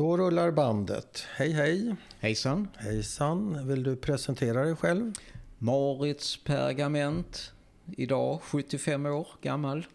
Då 0.00 0.16
rullar 0.16 0.50
bandet. 0.50 1.24
Hej 1.36 1.52
hej! 1.52 1.96
Hejsan! 2.20 2.68
Hejsan! 2.76 3.68
Vill 3.68 3.82
du 3.82 3.96
presentera 3.96 4.64
dig 4.64 4.76
själv? 4.76 5.12
Marits 5.58 6.44
Pergament. 6.44 7.52
Idag 7.96 8.40
75 8.42 9.06
år 9.06 9.28
gammal. 9.42 9.86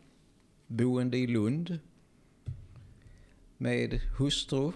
Boende 0.68 1.18
i 1.18 1.28
Lund. 1.28 1.80
Med 3.58 4.02
hustru. 4.18 4.72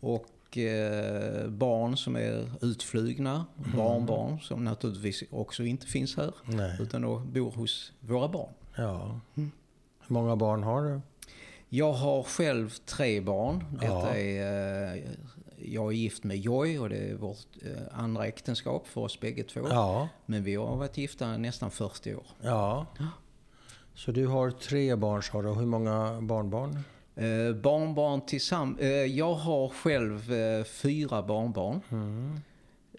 Och 0.00 0.58
eh, 0.58 1.48
barn 1.48 1.96
som 1.96 2.16
är 2.16 2.50
utflugna. 2.60 3.46
Barnbarn 3.76 4.40
som 4.40 4.64
naturligtvis 4.64 5.22
också 5.30 5.64
inte 5.64 5.86
finns 5.86 6.16
här. 6.16 6.34
Nej. 6.44 6.76
Utan 6.80 7.02
då 7.02 7.18
bor 7.18 7.50
hos 7.50 7.92
våra 8.00 8.28
barn. 8.28 8.52
Ja. 8.76 9.20
Hur 9.34 9.50
många 10.08 10.36
barn 10.36 10.62
har 10.62 10.82
du? 10.82 11.00
Jag 11.68 11.92
har 11.92 12.22
själv 12.22 12.68
tre 12.84 13.20
barn. 13.20 13.64
Detta 13.72 13.86
Ja. 13.86 14.16
är, 14.16 14.94
eh, 14.96 15.02
jag 15.58 15.86
är 15.92 15.96
gift 15.96 16.24
med 16.24 16.36
Joy 16.36 16.78
och 16.78 16.88
det 16.88 16.96
är 16.96 17.14
vårt 17.14 17.46
eh, 17.62 17.98
andra 18.00 18.26
äktenskap 18.26 18.86
för 18.86 19.00
oss 19.00 19.20
bägge 19.20 19.42
två. 19.42 19.60
Ja. 19.70 20.08
Men 20.26 20.44
vi 20.44 20.54
har 20.54 20.76
varit 20.76 20.98
gifta 20.98 21.36
nästan 21.36 21.70
40 21.70 22.14
år. 22.14 22.26
Ja. 22.40 22.86
Så 23.94 24.12
du 24.12 24.26
har 24.26 24.50
tre 24.50 24.94
barn 24.96 25.22
sa 25.22 25.42
du. 25.42 25.48
Hur 25.48 25.66
många 25.66 26.20
barnbarn? 26.20 26.78
Eh, 27.14 27.52
barnbarn 27.62 28.20
tillsammans. 28.26 28.80
Eh, 28.80 28.88
jag 28.88 29.34
har 29.34 29.68
själv 29.68 30.32
eh, 30.32 30.64
fyra 30.64 31.22
barnbarn. 31.22 31.80
Mm. 31.90 32.40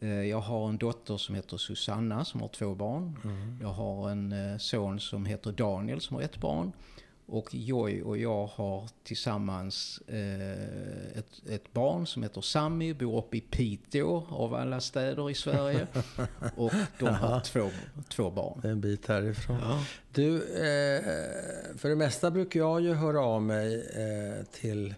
Eh, 0.02 0.10
jag 0.10 0.40
har 0.40 0.70
en 0.70 0.78
dotter 0.78 1.18
som 1.18 1.36
heter 1.36 1.58
Susanna 1.58 2.26
som 2.26 2.42
har 2.42 2.48
två 2.48 2.76
barn. 2.76 3.20
Mm. 3.24 3.60
Jag 3.62 3.70
har 3.70 4.10
en 4.10 4.60
son 4.60 5.00
som 5.00 5.26
heter 5.26 5.52
Daniel 5.52 6.02
som 6.02 6.16
har 6.16 6.24
ett 6.24 6.38
barn. 6.38 6.72
Och 7.30 7.56
Joy 7.56 8.02
och 8.02 8.18
jag 8.18 8.48
har 8.48 8.90
tillsammans 9.04 10.02
eh, 10.08 11.18
ett, 11.18 11.50
ett 11.50 11.74
barn 11.74 12.08
som 12.08 12.24
heter 12.24 12.42
Sammy, 12.42 12.94
bor 12.94 13.18
uppe 13.18 13.38
i 13.38 13.42
Piteå 13.42 14.24
av 14.30 14.54
alla 14.54 14.80
städer 14.80 15.30
i 15.30 15.34
Sverige. 15.34 15.88
och 16.56 16.72
de 17.00 17.08
har 17.08 17.40
två, 17.40 17.70
två 18.10 18.32
barn. 18.32 18.62
En 18.64 18.82
bit 18.82 19.08
härifrån. 19.08 19.58
Ja. 19.62 19.84
Du, 20.12 20.36
eh, 20.36 21.02
för 21.78 21.90
det 21.90 21.96
mesta 21.96 22.32
brukar 22.32 22.60
jag 22.60 22.82
ju 22.82 22.94
höra 22.94 23.22
av 23.22 23.42
mig 23.42 23.76
eh, 23.76 24.46
till 24.52 24.96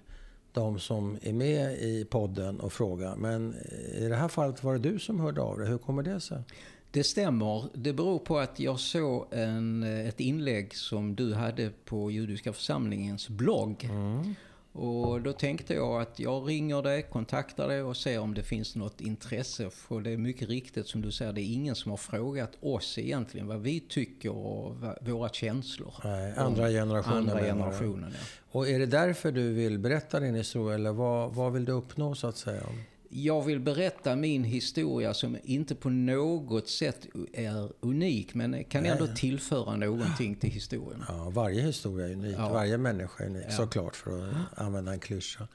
de 0.53 0.79
som 0.79 1.17
är 1.21 1.33
med 1.33 1.77
i 1.77 2.05
podden 2.05 2.59
och 2.59 2.73
fråga. 2.73 3.15
Men 3.15 3.55
i 3.93 4.07
det 4.07 4.15
här 4.15 4.27
fallet 4.27 4.63
var 4.63 4.73
det 4.73 4.89
du 4.89 4.99
som 4.99 5.19
hörde 5.19 5.41
av 5.41 5.59
dig. 5.59 5.67
Hur 5.67 5.77
kommer 5.77 6.03
det 6.03 6.19
sig? 6.19 6.43
Det 6.91 7.03
stämmer. 7.03 7.69
Det 7.73 7.93
beror 7.93 8.19
på 8.19 8.39
att 8.39 8.59
jag 8.59 8.79
såg 8.79 9.27
en, 9.31 9.83
ett 9.83 10.19
inlägg 10.19 10.75
som 10.75 11.15
du 11.15 11.33
hade 11.33 11.71
på 11.85 12.11
Judiska 12.11 12.53
församlingens 12.53 13.29
blogg. 13.29 13.83
Mm. 13.83 14.35
Och 14.71 15.21
då 15.21 15.33
tänkte 15.33 15.73
jag 15.73 16.01
att 16.01 16.19
jag 16.19 16.49
ringer 16.49 16.81
dig, 16.81 17.01
kontaktar 17.01 17.67
dig 17.67 17.81
och 17.81 17.97
ser 17.97 18.19
om 18.19 18.33
det 18.33 18.43
finns 18.43 18.75
något 18.75 19.01
intresse. 19.01 19.69
För 19.69 20.01
det 20.01 20.09
är 20.09 20.17
mycket 20.17 20.49
riktigt 20.49 20.87
som 20.87 21.01
du 21.01 21.11
säger, 21.11 21.33
det 21.33 21.41
är 21.41 21.53
ingen 21.53 21.75
som 21.75 21.91
har 21.91 21.97
frågat 21.97 22.51
oss 22.61 22.97
egentligen 22.97 23.47
vad 23.47 23.61
vi 23.61 23.79
tycker 23.79 24.31
och 24.31 24.75
våra 25.01 25.29
känslor. 25.29 25.93
Nej, 26.03 26.33
andra 26.37 26.69
generationen 26.69 27.17
Andra 27.17 27.39
generationen, 27.39 28.11
ja. 28.13 28.25
Och 28.51 28.67
är 28.67 28.79
det 28.79 28.85
därför 28.85 29.31
du 29.31 29.53
vill 29.53 29.79
berätta 29.79 30.19
din 30.19 30.35
historia 30.35 30.75
eller 30.75 30.91
vad, 30.91 31.33
vad 31.33 31.53
vill 31.53 31.65
du 31.65 31.71
uppnå 31.71 32.15
så 32.15 32.27
att 32.27 32.37
säga? 32.37 32.63
Jag 33.11 33.41
vill 33.41 33.59
berätta 33.59 34.15
min 34.15 34.43
historia 34.43 35.13
som 35.13 35.37
inte 35.43 35.75
på 35.75 35.89
något 35.89 36.69
sätt 36.69 37.07
är 37.33 37.71
unik 37.79 38.33
men 38.33 38.63
kan 38.63 38.85
ändå 38.85 39.07
tillföra 39.07 39.75
någonting 39.75 40.35
till 40.35 40.49
historien. 40.51 41.03
Ja, 41.07 41.29
varje 41.29 41.61
historia 41.61 42.07
är 42.07 42.11
unik. 42.13 42.35
Ja. 42.37 42.49
Varje 42.53 42.77
människa 42.77 43.23
är 43.23 43.27
unik 43.27 43.43
Ja. 43.49 43.55
såklart 43.55 43.95
för 43.95 44.27
att 44.29 44.59
använda 44.59 44.93
en 44.93 44.99
klyscha. 44.99 45.47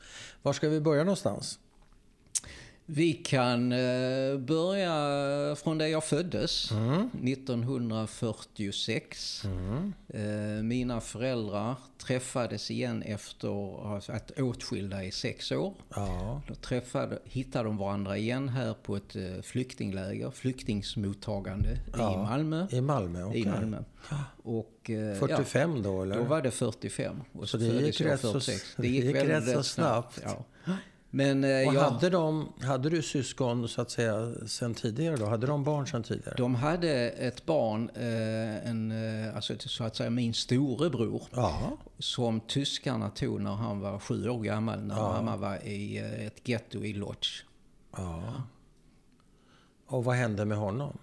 Var 0.43 0.53
ska 0.53 0.69
vi 0.69 0.81
börja 0.81 1.05
någonstans? 1.05 1.59
Vi 2.87 3.13
kan 3.13 3.73
eh, 3.73 4.39
börja 4.39 5.57
från 5.57 5.79
där 5.79 5.87
jag 5.87 6.05
föddes, 6.05 6.71
Mm. 6.71 7.11
1946. 7.25 9.43
Eh, 10.09 10.23
mina 10.63 11.01
föräldrar 11.01 11.75
träffades 11.99 12.71
igen 12.71 13.03
efter 13.03 13.49
att 14.17 14.31
åtskilda 14.41 15.05
i 15.05 15.11
sex 15.11 15.53
år. 15.53 15.75
Ja, 15.95 16.43
Då 16.49 16.55
träffade, 16.55 17.19
hittade 17.25 17.65
de 17.65 17.77
varandra 17.77 18.17
igen 18.17 18.49
här 18.49 18.75
på 18.83 18.97
ett 18.97 19.17
eh, 19.17 19.23
flyktingläger, 19.43 20.31
flyktingsmottagande 20.31 21.69
i 21.73 21.79
Ja, 21.99 22.23
Malmö. 22.23 22.67
i 22.71 22.81
Malmö. 22.81 23.25
okej. 23.25 23.41
I 23.41 23.47
Malmö. 23.47 23.79
Och, 24.43 24.91
eh, 24.91 25.19
45 25.19 25.83
då 25.83 26.03
eller? 26.03 26.15
Ja, 26.17 26.23
då 26.23 26.29
var 26.29 26.43
det 26.43 26.51
45. 26.51 27.21
Och 27.33 27.49
Så 27.49 27.57
det 27.57 27.67
föddes 27.71 27.87
gick 27.87 28.01
rätt 28.01 28.21
så- 28.21 28.33
46. 28.33 28.75
det 28.77 28.89
gick 28.89 29.17
rätt 29.17 29.49
så 29.53 29.63
snabbt. 29.63 30.21
Ja. 30.25 30.45
Men 31.17 31.45
eh, 31.45 31.51
jag, 31.51 31.73
hade, 31.73 32.11
de, 32.11 32.53
hade 32.63 32.91
du 32.91 33.03
syskon 33.03 33.69
så 33.69 33.81
att 33.83 33.91
säga 33.91 34.33
sen 34.47 34.75
tidigare 34.75 35.17
då? 35.17 35.27
Hade 35.27 35.47
de 35.47 35.65
barn 35.65 35.87
sen 35.87 36.03
tidigare? 36.03 36.35
de 36.37 36.55
hade 36.55 37.11
ett 37.11 37.47
barn, 37.47 37.91
eh, 37.95 38.71
en, 38.71 38.91
eh, 39.27 39.37
alltså 39.37 39.55
så 39.59 39.85
att 39.85 39.97
säga 39.97 40.11
min 40.11 40.35
storebror, 40.35 41.23
Ja, 41.33 41.77
som 41.99 42.41
tyskarna 42.41 43.11
tog 43.11 43.41
när 43.41 43.55
han 43.55 43.81
var 43.81 43.99
sju 43.99 44.29
år 44.29 44.43
gammal, 44.43 44.81
när 44.85 44.95
mamma 44.95 45.37
var 45.37 45.67
i 45.67 45.99
eh, 45.99 46.27
ett 46.27 46.49
getto 46.49 46.85
i 46.85 46.93
Lodz. 46.93 47.45
ja. 47.97 48.23
Och 49.87 50.05
vad 50.05 50.17
hände 50.17 50.45
med 50.45 50.59
honom? 50.59 50.99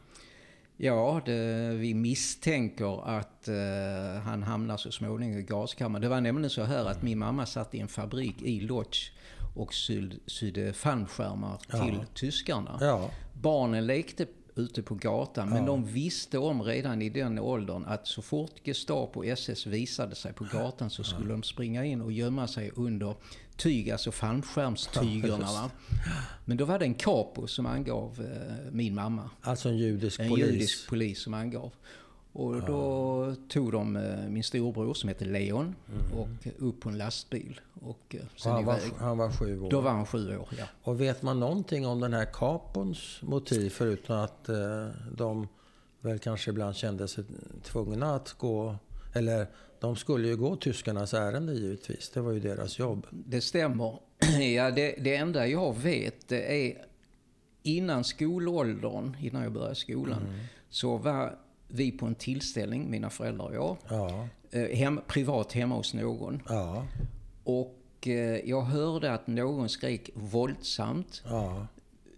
Ja, 0.78 1.22
det, 1.26 1.70
vi 1.76 1.94
misstänker 1.94 3.08
att 3.18 3.48
eh, 3.48 4.22
han 4.24 4.44
hamnar 4.44 4.78
så 4.78 4.92
småningom 4.92 5.38
i 5.38 5.44
gaskammaren. 5.44 6.02
Det 6.02 6.10
var 6.10 6.22
nämligen 6.22 6.50
så 6.50 6.64
här 6.64 6.86
att 6.86 7.02
min 7.02 7.20
mamma 7.20 7.46
satt 7.46 7.76
i 7.76 7.80
en 7.80 7.88
fabrik 7.88 8.42
i 8.42 8.60
Lodz 8.60 9.12
och 9.54 9.74
syd, 9.74 10.20
sydde 10.28 10.74
fallskärmar 10.74 11.58
till 11.58 12.00
tyskarna. 12.14 12.78
Ja, 12.82 13.12
Barnen 13.34 13.88
lekte 13.88 14.26
ute 14.56 14.82
på 14.84 14.96
gatan, 14.96 15.50
men 15.50 15.66
de 15.66 15.86
visste 15.86 16.38
om 16.38 16.62
redan 16.64 17.02
i 17.02 17.10
den 17.10 17.40
åldern 17.40 17.86
att 17.86 18.08
så 18.08 18.22
fort 18.22 18.52
Gestapo 18.64 19.20
och 19.20 19.26
SS 19.26 19.66
visade 19.66 20.16
sig 20.16 20.34
på 20.34 20.44
gatan 20.54 20.90
så 20.90 21.04
skulle 21.04 21.30
de 21.30 21.44
springa 21.44 21.86
in 21.86 22.02
och 22.02 22.12
gömma 22.12 22.48
sig 22.48 22.72
under 22.76 23.16
tyg, 23.58 23.90
alltså 23.92 24.12
fallskärmstygerna. 24.12 25.46
Va? 25.46 25.72
Men 26.46 26.58
då 26.58 26.66
var 26.66 26.80
det 26.80 26.86
en 26.86 26.94
capo 26.94 27.48
som 27.48 27.66
angav 27.66 28.20
eh, 28.20 28.72
min 28.72 28.96
mamma. 28.96 29.30
alltså 29.42 29.70
en 29.70 29.78
judisk 29.78 30.20
En 30.20 30.30
polis. 30.30 30.46
judisk 30.48 30.90
polis 30.90 31.22
som 31.24 31.34
angav. 31.34 31.72
Och 32.34 32.62
då 32.62 33.36
tog 33.48 33.72
de 33.72 33.96
eh, 33.96 34.30
min 34.30 34.44
storbror 34.44 34.94
som 34.94 35.10
heter 35.10 35.26
Leon 35.26 35.76
och 36.16 36.28
upp 36.58 36.80
på 36.80 36.90
en 36.90 36.98
lastbil 36.98 37.62
och 37.82 38.16
eh, 38.16 38.22
Och 38.34 38.40
sen 38.40 38.52
han, 38.52 38.66
var, 38.66 38.80
han 38.98 39.18
var 39.18 39.32
sju 39.32 39.62
år. 39.62 39.70
Då 39.70 39.82
var 39.82 39.92
han 39.92 40.06
sju 40.06 40.38
år, 40.38 40.48
ja. 40.58 40.66
Och 40.84 41.02
vet 41.02 41.22
man 41.22 41.40
någonting 41.40 41.88
om 41.88 42.00
den 42.00 42.14
här 42.14 42.26
kapons 42.26 43.20
motiv 43.22 43.70
förutom 43.70 44.16
att 44.16 44.50
eh, 44.50 44.88
de 45.18 45.48
väl 46.02 46.20
kanske 46.20 46.52
ibland 46.52 46.76
kände 46.76 47.08
sig 47.08 47.24
tvungna 47.64 48.16
att 48.16 48.34
gå, 48.34 48.76
eller 49.14 49.48
de 49.80 49.96
skulle 49.96 50.28
ju 50.28 50.38
gå 50.38 50.56
tyskarnas 50.56 51.14
ärende 51.14 51.54
givetvis, 51.54 52.10
det 52.10 52.22
var 52.22 52.32
ju 52.32 52.40
deras 52.40 52.80
jobb. 52.80 53.08
Det 53.10 53.42
stämmer. 53.42 54.00
Ja, 54.56 54.72
det, 54.72 54.96
det 55.00 55.16
enda 55.16 55.48
jag 55.48 55.78
vet 55.78 56.28
det 56.28 56.68
är 56.68 56.86
innan 57.64 58.04
skolåldern, 58.04 59.18
innan 59.22 59.44
jag 59.44 59.52
började 59.52 59.76
skolan, 59.76 60.40
så 60.70 60.98
var 60.98 61.38
vi 61.72 61.92
på 61.92 62.06
en 62.06 62.16
tillställning, 62.16 62.90
mina 62.92 63.10
föräldrar 63.10 63.46
och 63.46 63.56
jag, 63.56 63.78
Ja, 63.90 64.28
eh, 64.52 64.78
hem, 64.78 65.02
privat 65.08 65.54
hemma 65.54 65.76
hos 65.76 65.94
någon. 65.94 66.42
ja, 66.50 66.86
Och 67.44 67.78
eh, 68.08 68.14
jag 68.50 68.62
hörde 68.62 69.14
att 69.14 69.28
någon 69.28 69.70
skrek 69.70 70.10
våldsamt. 70.14 71.24
ja, 71.30 71.68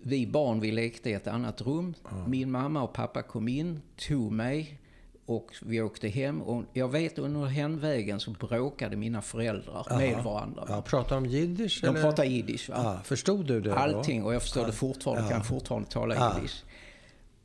Vi 0.01 0.27
barn 0.27 0.59
vi 0.59 0.71
lekte 0.71 1.09
i 1.09 1.13
ett 1.13 1.27
annat 1.27 1.61
rum. 1.61 1.93
Min 2.27 2.51
mamma 2.51 2.83
och 2.83 2.93
pappa 2.93 3.21
kom 3.21 3.47
in, 3.47 3.81
tog 4.07 4.31
mig 4.31 4.79
och 5.25 5.51
vi 5.61 5.81
åkte 5.81 6.07
hem. 6.07 6.41
Och 6.41 6.63
jag 6.73 6.87
vet 6.89 7.19
under 7.19 7.45
hemvägen 7.45 8.19
så 8.19 8.31
bråkade 8.31 8.95
mina 8.95 9.21
föräldrar 9.21 9.97
med 9.97 10.23
varandra. 10.23 10.65
ja. 10.67 10.81
Pratar 10.81 11.15
de 11.15 11.25
jiddisch? 11.25 11.79
De 11.81 11.87
eller? 11.87 12.01
pratar 12.01 12.23
jiddisch. 12.23 12.69
Va? 12.69 12.75
Ja, 12.83 12.99
förstod 13.03 13.45
du 13.47 13.61
det 13.61 13.69
då? 13.69 13.75
Allting 13.75 14.23
och 14.23 14.33
jag 14.33 14.41
förstår 14.41 14.65
det 14.65 14.71
fortfarande, 14.71 15.29
kan 15.29 15.43
fortfarande 15.43 15.89
tala 15.89 16.15
Ja. 16.15 16.35
jiddisch. 16.35 16.63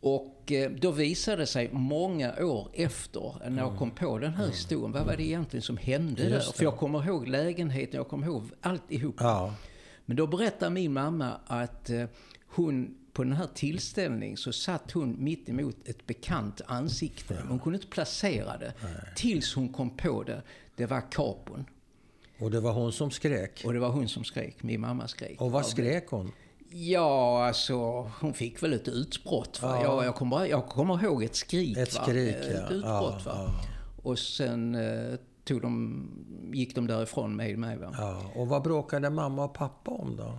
Och 0.00 0.52
eh, 0.52 0.70
då 0.70 0.90
visade 0.90 1.36
det 1.36 1.46
sig 1.46 1.70
många 1.72 2.44
år 2.44 2.70
efter, 2.74 3.50
när 3.50 3.62
jag 3.62 3.76
kom 3.76 3.90
på 3.90 4.18
den 4.18 4.34
här 4.34 4.46
historien, 4.46 4.92
vad 4.92 5.06
var 5.06 5.16
det 5.16 5.22
egentligen 5.22 5.62
som 5.62 5.76
hände 5.76 6.22
där? 6.22 6.30
Det. 6.30 6.52
För 6.54 6.64
jag 6.64 6.76
kommer 6.76 7.06
ihåg 7.06 7.28
lägenheten, 7.28 7.96
jag 7.96 8.08
kommer 8.08 8.26
ihåg 8.26 8.50
alltihop. 8.60 9.14
Ja, 9.18 9.54
Men 10.04 10.16
då 10.16 10.26
berättar 10.26 10.70
min 10.70 10.92
mamma 10.92 11.32
att 11.46 11.90
eh, 11.90 12.04
hon 12.46 12.94
på 13.12 13.24
den 13.24 13.32
här 13.32 13.48
tillställningen 13.54 14.36
så 14.36 14.52
satt 14.52 14.90
hon 14.92 15.16
mitt 15.24 15.48
emot 15.48 15.88
ett 15.88 16.06
bekant 16.06 16.60
ansikte. 16.66 17.42
Hon 17.48 17.58
kunde 17.58 17.76
inte 17.76 17.88
placera 17.88 18.58
det. 18.58 18.72
Tills 19.16 19.54
hon 19.54 19.68
kom 19.68 19.96
på 19.96 20.22
det. 20.22 20.42
Det 20.76 20.86
var 20.86 21.10
kapon. 21.10 21.64
och 22.38 22.50
det 22.50 22.60
var 22.60 22.72
hon 22.72 22.92
som 22.92 23.10
skrek. 23.10 23.62
Och 23.64 23.72
det 23.72 23.78
var 23.78 23.88
hon 23.88 24.08
som 24.08 24.24
skrek. 24.24 24.62
Min 24.62 24.80
mamma 24.80 25.08
skrek. 25.08 25.40
Och 25.40 25.50
vad 25.52 25.66
skrek 25.66 26.06
hon? 26.08 26.32
Ja, 26.70 27.46
alltså 27.46 27.76
hon 28.20 28.34
fick 28.34 28.62
väl 28.62 28.72
ett 28.72 28.88
utbrott. 28.88 29.62
Va? 29.62 29.78
Ja. 29.82 29.82
Jag, 29.82 30.04
jag, 30.04 30.14
kommer, 30.14 30.46
jag 30.46 30.66
kommer 30.66 31.04
ihåg 31.04 31.24
ett 31.24 31.36
skrik. 31.36 31.76
Ett 31.76 31.94
va? 31.94 32.02
skrik, 32.02 32.36
Ett 32.36 32.46
ja. 32.54 32.74
utbrott. 32.74 33.22
Ja, 33.24 33.32
va? 33.32 33.32
ja. 33.34 33.50
Och 34.02 34.18
sen 34.18 34.74
eh, 34.74 35.14
tog 35.44 35.62
de, 35.62 36.04
gick 36.52 36.74
de 36.74 36.86
därifrån 36.86 37.36
med 37.36 37.58
mig. 37.58 37.76
Va? 37.76 37.94
Ja, 37.98 38.22
och 38.34 38.48
vad 38.48 38.62
bråkade 38.62 39.10
mamma 39.10 39.44
och 39.44 39.54
pappa 39.54 39.90
om 39.90 40.16
då? 40.16 40.38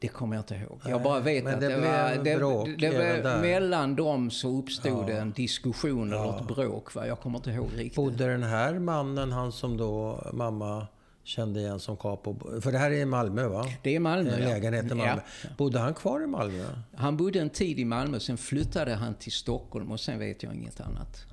Det 0.00 0.08
kommer 0.08 0.36
jag 0.36 0.40
inte 0.42 0.54
ihåg. 0.54 0.80
Jag 0.88 1.02
bara 1.02 1.20
vet 1.20 1.46
att 1.46 1.60
det 1.60 1.68
det, 1.68 1.80
var... 1.80 2.24
Det, 2.24 2.36
bråk 2.36 2.68
det, 2.78 3.22
var 3.22 3.40
mellan 3.40 3.96
dem 3.96 4.30
så 4.30 4.48
uppstod 4.58 5.06
det 5.06 5.18
en 5.18 5.32
diskussion 5.32 6.12
eller 6.12 6.24
Ja. 6.24 6.40
ett 6.40 6.46
bråk. 6.46 6.94
Va? 6.94 7.06
Jag 7.06 7.20
kommer 7.20 7.38
inte 7.38 7.50
ihåg 7.50 7.68
riktigt. 7.76 7.96
Bodde 7.96 8.26
den 8.26 8.42
här 8.42 8.78
mannen, 8.78 9.32
han 9.32 9.52
som 9.52 9.76
då 9.76 10.24
mamma 10.32 10.86
kände 11.28 11.60
igen 11.60 11.80
som 11.80 11.96
capo, 11.96 12.60
för 12.60 12.72
det 12.72 12.78
här 12.78 12.90
är 12.90 12.94
i 12.94 13.04
Malmö 13.04 13.48
va? 13.48 13.66
Det 13.82 13.96
är 13.96 14.00
Malmö, 14.00 14.30
En 14.30 14.42
ja. 14.42 14.48
lägenhet 14.48 14.84
i 14.84 14.94
Malmö. 14.94 15.20
Ja. 15.42 15.48
Bodde 15.56 15.78
han 15.78 15.94
kvar 15.94 16.22
i 16.22 16.26
Malmö? 16.26 16.66
Han 16.94 17.16
bodde 17.16 17.40
en 17.40 17.50
tid 17.50 17.78
i 17.78 17.84
Malmö, 17.84 18.20
sen 18.20 18.36
flyttade 18.38 18.94
han 18.94 19.14
till 19.14 19.32
Stockholm 19.32 19.92
och 19.92 20.00
sen 20.00 20.18
vet 20.18 20.42
jag 20.42 20.54
inget 20.54 20.80
annat. 20.80 21.24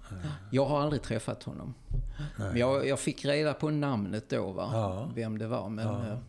Jag 0.52 0.66
har 0.66 0.82
aldrig 0.82 1.02
träffat 1.02 1.44
honom. 1.44 1.74
Men 2.38 2.58
jag, 2.58 2.88
jag 2.88 3.00
fick 3.00 3.26
reda 3.26 3.54
på 3.54 3.70
namnet 3.70 4.30
då, 4.30 4.52
va? 4.52 4.70
Ja. 4.74 5.10
vem 5.16 5.38
det 5.38 5.48
var. 5.48 5.70
Men 5.70 5.86
ja, 5.88 6.20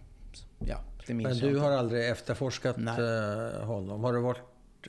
ja 0.58 0.78
det 1.06 1.14
minns 1.14 1.28
Men 1.28 1.38
jag 1.38 1.48
du 1.48 1.56
inte. 1.56 1.68
har 1.68 1.72
aldrig 1.76 2.08
efterforskat 2.10 2.76
Nej. 2.78 2.94
eh, 3.00 3.64
honom? 3.64 4.04
Har 4.04 4.12
du, 4.12 4.20
varit, 4.20 4.40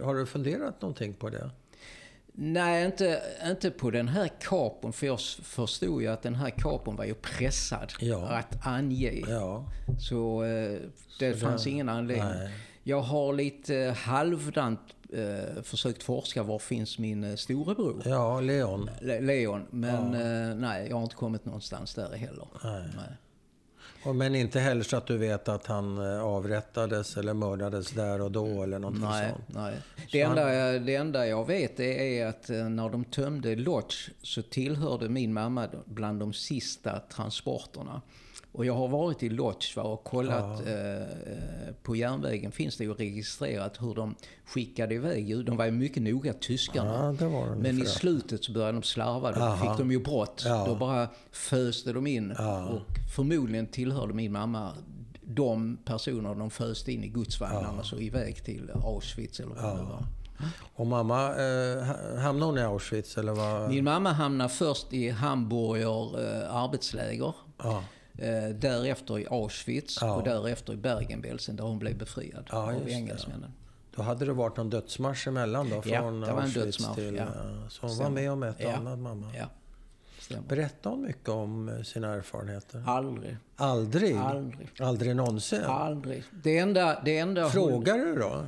har 0.01 0.15
du 0.15 0.25
funderat 0.25 0.81
någonting 0.81 1.13
på 1.13 1.29
det? 1.29 1.49
Nej, 2.39 2.85
inte, 2.85 3.21
inte 3.45 3.71
på 3.71 3.91
den 3.91 4.07
här 4.07 4.27
kapon. 4.41 4.93
För 4.93 5.07
jag 5.07 5.19
förstod 5.43 6.01
ju 6.01 6.07
att 6.07 6.21
den 6.21 6.35
här 6.35 6.49
kapon 6.49 6.95
var 6.95 7.05
ju 7.05 7.13
pressad 7.13 7.93
Ja. 7.99 8.27
att 8.27 8.67
ange. 8.67 9.23
Ja. 9.27 9.65
Så 9.99 10.43
eh, 10.43 10.79
det 11.19 11.33
Så 11.33 11.45
fanns 11.45 11.63
det- 11.63 11.69
ingen 11.69 11.89
anledning. 11.89 12.27
nej. 12.27 12.51
Jag 12.83 13.01
har 13.01 13.33
lite 13.33 13.95
halvdant 13.97 14.79
eh, 15.13 15.61
försökt 15.63 16.03
forska 16.03 16.43
var 16.43 16.59
finns 16.59 16.99
min 16.99 17.23
eh, 17.23 17.35
storebror. 17.35 18.01
Ja, 18.05 18.39
Leon. 18.41 18.89
Le- 19.01 19.19
Leon. 19.21 19.65
Men 19.69 20.13
eh, 20.13 20.55
nej, 20.55 20.87
jag 20.89 20.95
har 20.95 21.03
inte 21.03 21.15
kommit 21.15 21.45
någonstans 21.45 21.93
där 21.93 22.15
heller. 22.15 22.47
Nej. 22.63 22.81
Nej. 22.95 23.17
Men 24.13 24.35
inte 24.35 24.59
heller 24.59 24.83
så 24.83 24.97
att 24.97 25.07
du 25.07 25.17
vet 25.17 25.49
att 25.49 25.67
han 25.67 25.97
eh, 25.97 26.21
avrättades 26.23 27.17
eller 27.17 27.33
mördades 27.33 27.91
där 27.91 28.21
och 28.21 28.31
då 28.31 28.63
eller 28.63 28.79
någonting 28.79 29.03
Nej, 29.09 29.29
sånt? 29.31 29.43
nej. 29.47 29.73
Det, 30.11 30.21
enda, 30.21 30.53
jag- 30.53 30.81
det 30.85 30.95
enda 30.95 31.27
jag 31.27 31.47
vet 31.47 31.79
är 31.79 32.25
att 32.25 32.49
eh, 32.49 32.69
när 32.69 32.89
de 32.89 33.03
tömde 33.05 33.55
Lodge 33.55 34.09
så 34.21 34.41
tillhörde 34.41 35.09
min 35.09 35.33
mamma 35.33 35.67
bland 35.85 36.19
de 36.19 36.33
sista 36.33 36.99
transporterna. 36.99 38.01
Och 38.51 38.65
jag 38.65 38.73
har 38.73 38.87
varit 38.87 39.23
i 39.23 39.29
va, 39.75 39.83
och 39.83 40.03
kollat 40.03 40.67
eh, 40.67 40.95
eh, 40.95 41.03
på 41.83 41.95
järnvägen 41.95 42.51
finns 42.51 42.77
det 42.77 42.83
ju 42.83 42.93
registrerat 42.93 43.81
hur 43.81 43.95
de 43.95 44.15
skickade 44.45 44.95
iväg. 44.95 45.45
De 45.45 45.57
var 45.57 45.65
ju 45.65 45.71
mycket 45.71 46.03
noga 46.03 46.33
tyskarna. 46.33 47.15
Ja, 47.19 47.55
Men 47.55 47.81
i 47.81 47.85
slutet 47.85 48.43
så 48.43 48.51
började 48.51 48.71
de 48.73 48.83
slarva. 48.83 49.31
Då 49.31 49.41
Aha. 49.41 49.69
fick 49.69 49.77
de 49.77 49.91
ju 49.91 49.99
brott. 49.99 50.43
Ja. 50.45 50.65
Då 50.67 50.75
bara 50.75 51.07
föste 51.31 51.93
de 51.93 52.07
in. 52.07 52.31
Och 52.31 52.81
förmodligen 53.15 53.67
tillhörde 53.67 54.13
min 54.13 54.31
mamma 54.31 54.73
de 55.21 55.77
personer 55.85 56.35
de 56.35 56.49
föste 56.49 56.91
in 56.91 57.03
i 57.03 57.07
godsvagnarna 57.07 57.79
och 57.79 57.85
så 57.85 57.99
iväg 57.99 58.43
till 58.43 58.71
Auschwitz 58.85 59.39
eller 59.39 59.55
vad 59.55 59.77
det 59.77 59.83
var. 59.83 60.03
Och 60.75 60.87
mamma, 60.87 61.27
eh, 61.35 61.83
ha- 61.85 62.19
hamnade 62.21 62.45
hon 62.45 62.57
i 62.57 62.61
Auschwitz 62.61 63.17
eller 63.17 63.33
vad? 63.33 63.69
Min 63.69 63.83
mamma 63.83 64.11
hamnade 64.11 64.49
först 64.49 64.93
i 64.93 65.09
Hamburger 65.09 66.19
eh, 66.43 66.55
arbetsläger. 66.55 67.33
Ja. 67.63 67.83
Eh, 68.17 68.49
därefter 68.55 69.19
i 69.19 69.27
Auschwitz 69.29 69.97
Ja. 70.01 70.15
och 70.15 70.23
därefter 70.23 70.73
i 70.73 70.77
Bergen-Belsen 70.77 71.55
där 71.55 71.63
hon 71.63 71.79
blev 71.79 71.97
befriad 71.97 72.47
Ja, 72.51 72.73
av 72.75 72.89
engelsmännen. 72.89 73.51
Då 73.95 74.01
hade 74.01 74.25
det 74.25 74.33
varit 74.33 74.57
någon 74.57 74.69
dödsmarsch 74.69 75.27
emellan 75.27 75.69
då? 75.69 75.75
Ja, 75.85 75.99
Från 76.01 76.21
det 76.21 76.33
var 76.33 76.41
en 76.41 76.49
dödsmarsch, 76.49 76.95
till... 76.95 77.15
ja. 77.15 77.23
eh, 77.23 77.67
Så 77.69 77.87
hon 77.87 77.97
var 77.97 78.09
med 78.09 78.31
om 78.31 78.43
ett 78.43 78.55
Ja. 78.59 78.73
annat, 78.75 78.99
mamma. 78.99 79.31
Ja, 79.37 79.45
stämmer. 80.19 80.41
Berättade 80.47 80.95
hon 80.95 81.01
mycket 81.05 81.29
om 81.29 81.69
eh, 81.69 81.81
sina 81.81 82.13
erfarenheter? 82.13 82.83
Aldrig. 82.87 83.37
Aldrig? 83.55 84.15
Aldrig. 84.17 84.69
Aldrig 84.79 85.15
någonsin? 85.15 85.63
Aldrig. 85.63 86.23
Det 86.43 86.57
enda, 86.57 87.01
det 87.05 87.17
enda 87.17 87.41
hon... 87.41 87.51
Frågade 87.51 88.05
du 88.05 88.15
då? 88.15 88.45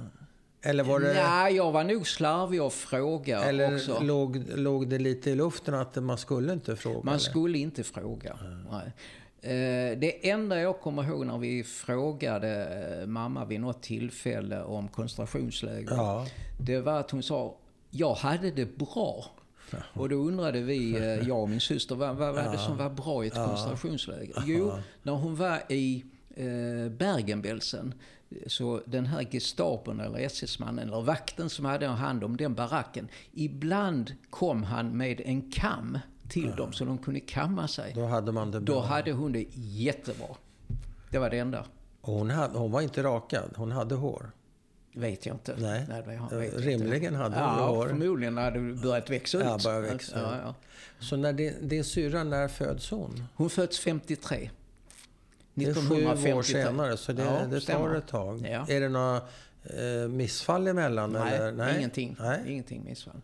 Eller 0.61 0.83
var 0.83 0.99
det... 0.99 1.13
Nej, 1.13 1.55
jag 1.55 1.71
var 1.71 1.83
nog 1.83 2.07
slarvig 2.07 2.61
och 2.61 2.73
fråga 2.73 3.43
Eller 3.43 3.75
också. 3.75 3.99
låg, 4.03 4.43
låg 4.55 4.89
det 4.89 4.99
lite 4.99 5.29
i 5.31 5.35
luften 5.35 5.73
att 5.73 5.95
man 5.95 6.17
skulle 6.17 6.53
inte 6.53 6.75
fråga? 6.75 6.95
Man 7.03 7.07
eller? 7.07 7.19
skulle 7.19 7.57
inte 7.57 7.83
fråga. 7.83 8.37
Nej. 8.71 8.93
Eh, 9.41 9.97
Det 9.99 10.29
enda 10.29 10.59
jag 10.61 10.79
kommer 10.79 11.03
ihåg 11.03 11.25
när 11.25 11.37
vi 11.37 11.63
frågade 11.63 12.65
eh, 13.01 13.07
mamma 13.07 13.45
vid 13.45 13.61
något 13.61 13.81
tillfälle 13.83 14.63
om 14.63 14.87
koncentrationsläger. 14.87 15.91
Ja. 15.91 16.25
Det 16.59 16.79
var 16.81 16.99
att 16.99 17.11
hon 17.11 17.23
sa, 17.23 17.55
jag 17.89 18.13
hade 18.13 18.51
det 18.51 18.77
bra. 18.77 19.25
Och 19.93 20.09
då 20.09 20.15
undrade 20.15 20.61
vi, 20.61 20.95
eh, 20.95 21.27
jag 21.27 21.39
och 21.41 21.49
min 21.49 21.59
syster, 21.59 21.95
vad, 21.95 22.15
vad 22.15 22.35
var 22.35 22.51
det 22.51 22.57
som 22.57 22.77
var 22.77 22.89
bra 22.89 23.23
i 23.23 23.27
ett 23.27 23.33
koncentrationsläger? 23.33 24.43
Jo, 24.45 24.73
när 25.03 25.13
hon 25.13 25.35
var 25.35 25.71
i 25.71 26.05
Bergen-Belsen, 26.89 27.93
så 28.47 28.81
den 28.85 29.05
här 29.05 29.23
gestapon 29.23 29.99
eller 29.99 30.19
SS-mannen 30.19 30.87
eller 30.87 31.01
vakten 31.01 31.49
som 31.49 31.65
hade 31.65 31.87
hand 31.87 32.23
om 32.23 32.37
den 32.37 32.53
baracken, 32.53 33.07
ibland 33.33 34.13
kom 34.29 34.63
han 34.63 34.97
med 34.97 35.21
en 35.25 35.51
kam 35.51 35.97
till 36.29 36.55
dem 36.55 36.73
så 36.73 36.85
de 36.85 36.97
kunde 36.97 37.19
kamma 37.19 37.67
sig. 37.67 37.91
Då 37.95 38.05
hade 38.05 38.31
man 38.31 38.51
det 38.51 38.59
bra. 38.59 38.75
Då 38.75 38.81
hade 38.81 39.11
hon 39.11 39.31
det 39.31 39.45
jättebra. 39.55 40.27
Det 41.09 41.17
var 41.19 41.29
det 41.29 41.37
enda. 41.39 41.65
Och 42.01 42.13
hon, 42.13 42.29
hade, 42.29 42.57
hon 42.57 42.71
var 42.71 42.81
inte 42.81 43.03
rakad, 43.03 43.49
hon 43.55 43.71
hade 43.71 43.95
hår. 43.95 44.31
Vet 44.93 45.25
jag 45.25 45.35
inte. 45.35 45.55
Nej. 45.57 45.85
det 45.89 46.01
vet 46.01 46.31
Eh, 46.31 46.45
inte. 46.45 46.57
rimligen 46.57 47.15
hade 47.15 47.35
hon 47.35 47.43
ja, 47.43 47.67
hår. 47.67 47.87
förmodligen 47.87 48.37
hade 48.37 48.67
det 48.67 48.73
börjat 48.73 49.09
växa 49.09 49.37
ut. 49.37 49.43
Ja, 49.43 49.57
börjat 49.63 49.93
växa 49.93 50.19
ja, 50.21 50.37
ja. 50.43 50.55
Så 50.99 51.15
när 51.15 51.33
din, 51.33 51.53
din 51.67 51.83
syrra, 51.83 52.23
när 52.23 52.47
föds 52.47 52.91
hon? 52.91 53.23
Hon 53.35 53.49
föds 53.49 53.79
53. 53.79 54.49
Det 55.53 55.65
är 55.65 55.73
sju 55.73 55.79
1953. 55.79 56.33
år 56.33 56.41
senare, 56.43 56.97
så 56.97 57.13
det, 57.13 57.23
Ja, 57.23 57.45
det 57.49 57.61
tar 57.61 57.95
ett 57.95 58.07
tag. 58.07 58.47
Ja. 58.51 58.65
Är 58.69 58.81
det 58.81 58.89
några 58.89 59.15
eh, 59.63 60.09
missfall 60.09 60.67
emellan? 60.67 61.11
Nej, 61.11 61.37
eller? 61.37 61.77
ingenting. 61.77 62.15
Nej. 62.19 62.39
Ingenting 62.47 62.83
missfall. 62.83 63.21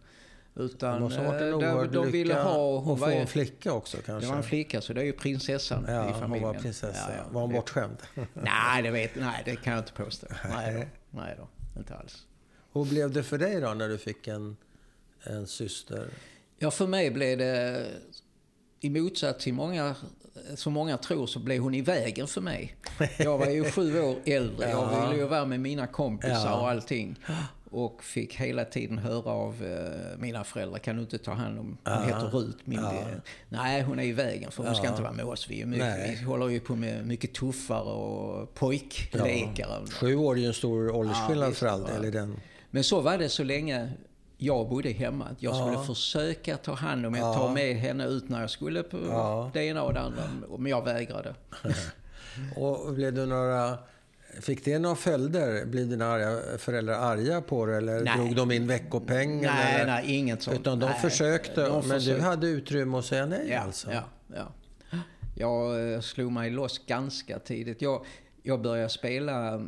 Det 0.55 0.63
Utan 0.63 1.01
måste 1.01 1.21
ha 1.21 1.27
varit 1.31 1.41
en 1.41 1.49
eh, 1.49 1.55
oerhörd 1.57 1.89
de, 1.91 1.95
de 1.95 2.11
ville 2.11 2.27
lycka 2.33 2.43
ha... 2.43 2.79
Hon 2.79 2.93
att 2.93 2.99
få 2.99 3.05
var 3.05 3.11
en 3.11 3.27
flicka 3.27 3.73
också 3.73 3.97
kanske. 4.05 4.25
det 4.27 4.29
var 4.31 4.37
en 4.37 4.43
flicka, 4.43 4.81
så 4.81 4.93
det 4.93 5.01
är 5.01 5.05
ju 5.05 5.13
prinsessan 5.13 5.85
ja, 5.87 6.09
i 6.09 6.11
hon 6.11 6.19
familjen. 6.21 6.47
var 6.47 6.53
prinsessa. 6.53 7.11
Ja, 7.11 7.15
ja, 7.17 7.23
var 7.31 7.41
hon 7.41 7.49
det- 7.49 7.55
bortskämd? 7.55 7.97
Nej, 8.33 8.83
det, 8.83 8.91
vet, 8.91 9.15
nej, 9.15 9.41
det 9.45 9.55
kan 9.55 9.73
jag 9.73 9.81
inte 9.81 9.93
påstå. 9.93 10.27
Nej 10.49 10.73
då, 11.11 11.19
nej 11.19 11.35
då 11.37 11.79
inte 11.79 11.95
alls. 11.95 12.25
Hur 12.73 12.85
blev 12.85 13.11
det 13.11 13.23
för 13.23 13.37
dig 13.37 13.61
då 13.61 13.73
när 13.73 13.89
du 13.89 13.97
fick 13.97 14.27
en, 14.27 14.57
en 15.23 15.47
syster? 15.47 16.07
Ja, 16.57 16.71
för 16.71 16.87
mig 16.87 17.11
blev 17.11 17.37
det, 17.37 17.85
i 18.79 18.89
motsats 18.89 19.43
till 19.43 19.53
många, 19.53 19.95
som 20.55 20.73
många 20.73 20.97
tror, 20.97 21.27
så 21.27 21.39
blev 21.39 21.61
hon 21.61 21.75
i 21.75 21.81
vägen 21.81 22.27
för 22.27 22.41
mig. 22.41 22.75
Jag 23.17 23.37
var 23.37 23.45
ju 23.49 23.63
sju 23.71 24.01
år 24.01 24.15
äldre. 24.25 24.69
Jag 24.69 24.79
Ja. 24.93 25.07
ville 25.09 25.21
ju 25.21 25.27
vara 25.27 25.45
med 25.45 25.59
mina 25.59 25.87
kompisar 25.87 26.59
och 26.59 26.69
allting. 26.69 27.19
Och 27.71 28.03
fick 28.03 28.35
hela 28.35 28.65
tiden 28.65 28.97
höra 28.97 29.31
av 29.31 29.63
eh, 29.63 30.17
mina 30.19 30.43
föräldrar, 30.43 30.79
kan 30.79 30.95
du 30.95 31.01
inte 31.01 31.17
ta 31.17 31.31
hand 31.33 31.59
om, 31.59 31.77
hon 31.83 32.03
heter 32.03 32.27
Rut, 32.31 32.57
min 32.65 32.79
Ja. 32.79 32.91
del. 32.91 33.21
Nej, 33.49 33.81
hon 33.81 33.99
är 33.99 34.03
i 34.03 34.11
vägen 34.11 34.51
för 34.51 34.63
hon 34.63 34.75
ska 34.75 34.85
Ja. 34.85 34.89
inte 34.89 35.01
vara 35.01 35.13
med 35.13 35.25
oss. 35.25 35.49
Vi, 35.49 35.61
är 35.61 35.65
mycket, 35.65 35.85
Nej. 35.85 36.17
vi 36.19 36.25
håller 36.25 36.47
ju 36.47 36.59
på 36.59 36.75
med 36.75 37.07
mycket 37.07 37.33
tuffare 37.33 37.79
och 37.93 38.53
pojklekar. 38.53 39.91
Sju 39.91 40.15
år 40.15 40.35
är 40.35 40.39
ju 40.39 40.47
en 40.47 40.53
stor 40.53 40.95
åldersskillnad 40.95 41.47
visst, 41.49 41.59
för 41.59 41.67
all 41.67 41.85
ja. 41.95 42.01
del 42.01 42.11
den. 42.11 42.39
Men 42.71 42.83
så 42.83 43.01
var 43.01 43.17
det 43.17 43.29
så 43.29 43.43
länge 43.43 43.89
jag 44.37 44.69
bodde 44.69 44.89
hemma. 44.89 45.27
Jag 45.39 45.55
Ja. 45.55 45.61
skulle 45.65 45.85
försöka 45.85 46.57
ta 46.57 46.73
hand 46.73 47.05
om 47.05 47.13
henne, 47.13 47.27
Ja. 47.27 47.33
ta 47.33 47.53
med 47.53 47.75
henne 47.75 48.05
ut 48.05 48.29
när 48.29 48.41
jag 48.41 48.49
skulle 48.49 48.83
på 48.83 48.97
Ja. 49.09 49.49
det 49.53 49.63
ena 49.65 49.83
och 49.83 49.93
det 49.93 49.99
andra. 49.99 50.23
Men 50.57 50.71
jag 50.71 50.83
vägrade. 50.85 51.35
Och 52.55 52.93
blev 52.93 53.13
du 53.13 53.25
några... 53.25 53.77
Fick 54.41 54.65
det 54.65 54.79
några 54.79 54.95
följder? 54.95 55.65
Blev 55.65 55.89
dina 55.89 56.05
arga 56.05 56.57
föräldrar 56.57 56.93
arga 56.95 57.41
på 57.41 57.65
det? 57.65 57.77
Eller 57.77 58.01
Nej. 58.03 58.17
drog 58.17 58.35
de 58.35 58.51
in 58.51 58.67
veckopengen? 58.67 59.51
Nej, 59.55 59.75
eller? 59.75 59.85
nej, 59.85 60.15
inget 60.15 60.41
sånt. 60.41 60.59
Utan 60.59 60.79
de 60.79 60.85
nej, 60.85 60.99
försökte, 61.01 61.61
de 61.65 61.71
men 61.71 61.81
du 61.81 61.89
försökte. 61.89 62.23
hade 62.23 62.47
utrymme 62.47 62.97
att 62.97 63.05
säga 63.05 63.25
nej 63.25 63.47
Ja, 63.49 63.59
alltså? 63.59 63.91
ja, 63.91 64.03
ja. 64.35 64.51
Jag 65.35 65.93
eh, 65.93 65.99
slog 65.99 66.31
mig 66.31 66.49
loss 66.51 66.85
ganska 66.85 67.39
tidigt. 67.39 67.81
Jag, 67.81 68.05
jag 68.43 68.61
började 68.61 68.89
spela 68.89 69.55
eh, 69.55 69.61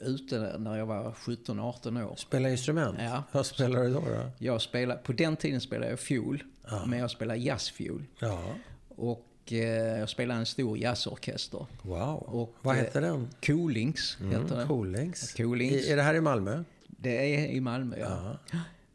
ute 0.00 0.54
när 0.58 0.78
jag 0.78 0.86
var 0.86 1.10
17-18 1.10 2.04
år. 2.10 2.16
Spela 2.16 2.50
instrument? 2.50 2.96
Ja. 3.00 3.22
Vad 3.32 3.46
spelar 3.46 3.82
du 3.82 3.92
då? 3.92 4.00
då? 4.00 4.30
Jag 4.38 4.62
spelade, 4.62 5.00
på 5.02 5.12
den 5.12 5.36
tiden 5.36 5.60
spelade 5.60 5.90
jag 5.90 6.00
fiol, 6.00 6.42
Ja. 6.70 6.82
men 6.86 6.98
jag 6.98 7.10
spelade 7.10 7.40
jazzfiol. 7.40 8.04
Ja, 8.18 8.42
Och 8.88 9.26
jag 9.50 10.08
spelade 10.08 10.40
en 10.40 10.46
stor 10.46 10.78
jazzorkester. 10.78 11.66
wow. 11.82 12.16
Och, 12.26 12.54
Vad 12.62 12.76
eh, 12.76 12.82
hette 12.82 13.00
den? 13.00 13.28
Coolings 13.46 14.18
heter 14.32 14.56
den. 14.56 14.68
Coolings. 14.68 15.32
Coolings. 15.32 15.72
I, 15.86 15.90
är 15.92 15.96
det 15.96 16.02
här 16.02 16.14
i 16.14 16.20
Malmö? 16.20 16.64
Det 16.86 17.34
är 17.34 17.46
i 17.46 17.60
Malmö, 17.60 17.96
ja. 17.98 18.38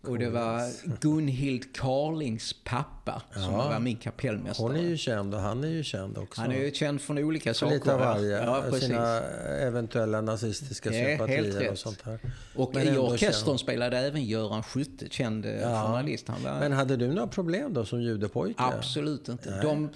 Och 0.01 0.19
det 0.19 0.29
var 0.29 0.61
Gunhild 1.01 1.75
Carlings 1.75 2.55
pappa 2.63 3.21
som 3.33 3.41
Ja. 3.43 3.49
var 3.69 3.79
min 3.79 3.97
kapellmästare. 3.97 4.67
Hon 4.67 4.75
är 4.75 4.81
ju 4.89 4.97
känd 4.97 5.33
och 5.35 5.41
han 5.41 5.63
är 5.63 5.67
ju 5.67 5.83
känd 5.83 6.17
också. 6.17 6.41
Han 6.41 6.51
är 6.51 6.57
ju 6.65 6.71
känd 6.71 7.01
från 7.01 7.17
olika 7.17 7.53
saker. 7.53 7.73
lite 7.73 7.93
av 7.93 7.99
ja. 8.01 8.05
varje. 8.13 8.43
Ja, 8.43 8.79
sina 8.79 9.19
eventuella 9.61 10.21
nazistiska 10.21 10.91
helt 10.91 11.19
sympatier 11.19 11.71
och 11.71 11.77
sånt 11.77 12.01
här. 12.01 12.19
Och 12.55 12.73
Men 12.75 12.87
i 12.87 12.97
orkestern 12.97 13.45
känd. 13.45 13.59
spelade 13.59 13.97
även 13.97 14.25
Göran 14.25 14.63
Skytte, 14.63 15.09
känd 15.09 15.45
eh, 15.45 15.59
Ja. 15.61 15.83
journalist. 15.87 16.29
Var 16.29 16.59
Men 16.59 16.71
hade 16.71 16.97
du 16.97 17.07
några 17.07 17.27
problem 17.27 17.73
då 17.73 17.85
som 17.85 18.01
judepojke? 18.01 18.63
absolut 18.63 19.29
inte. 19.29 19.61
De, 19.61 19.89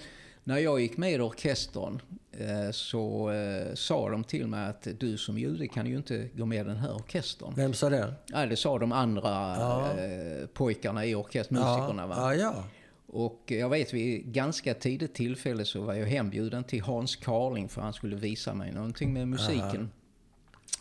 När 0.44 0.58
jag 0.58 0.80
gick 0.80 0.96
med 0.96 1.12
i 1.12 1.18
orkestern 1.20 2.02
eh, 2.32 2.70
så 2.70 3.30
eh, 3.30 3.74
sa 3.74 4.10
de 4.10 4.24
till 4.24 4.46
mig 4.46 4.68
att 4.68 4.86
du 4.98 5.16
som 5.18 5.38
jude 5.38 5.68
kan 5.68 5.86
ju 5.86 5.96
inte 5.96 6.28
gå 6.36 6.46
med 6.46 6.60
i 6.60 6.68
den 6.68 6.76
här 6.76 6.94
orkestern. 6.94 7.52
Vem 7.56 7.74
sa 7.74 7.90
det? 7.90 8.14
Ja, 8.26 8.46
det 8.46 8.56
sa 8.56 8.78
de 8.78 8.92
andra 8.92 9.30
Ja. 9.58 9.90
eh, 9.98 10.46
pojkarna 10.46 11.06
i 11.06 11.14
orkestern, 11.14 11.58
musikerna. 11.58 12.06
Va? 12.06 12.16
Ja, 12.18 12.34
ja. 12.34 12.64
Och 13.06 13.42
jag 13.46 13.68
vet 13.68 13.94
vid 13.94 14.24
ganska 14.32 14.74
tidigt 14.74 15.14
tillfälle 15.14 15.64
så 15.64 15.80
var 15.80 15.94
jag 15.94 16.06
hembjuden 16.06 16.64
till 16.64 16.82
Hans 16.82 17.16
Carling 17.16 17.68
för 17.68 17.80
han 17.82 17.92
skulle 17.92 18.16
visa 18.16 18.54
mig 18.54 18.72
någonting 18.72 19.12
med 19.12 19.28
musiken. 19.28 19.90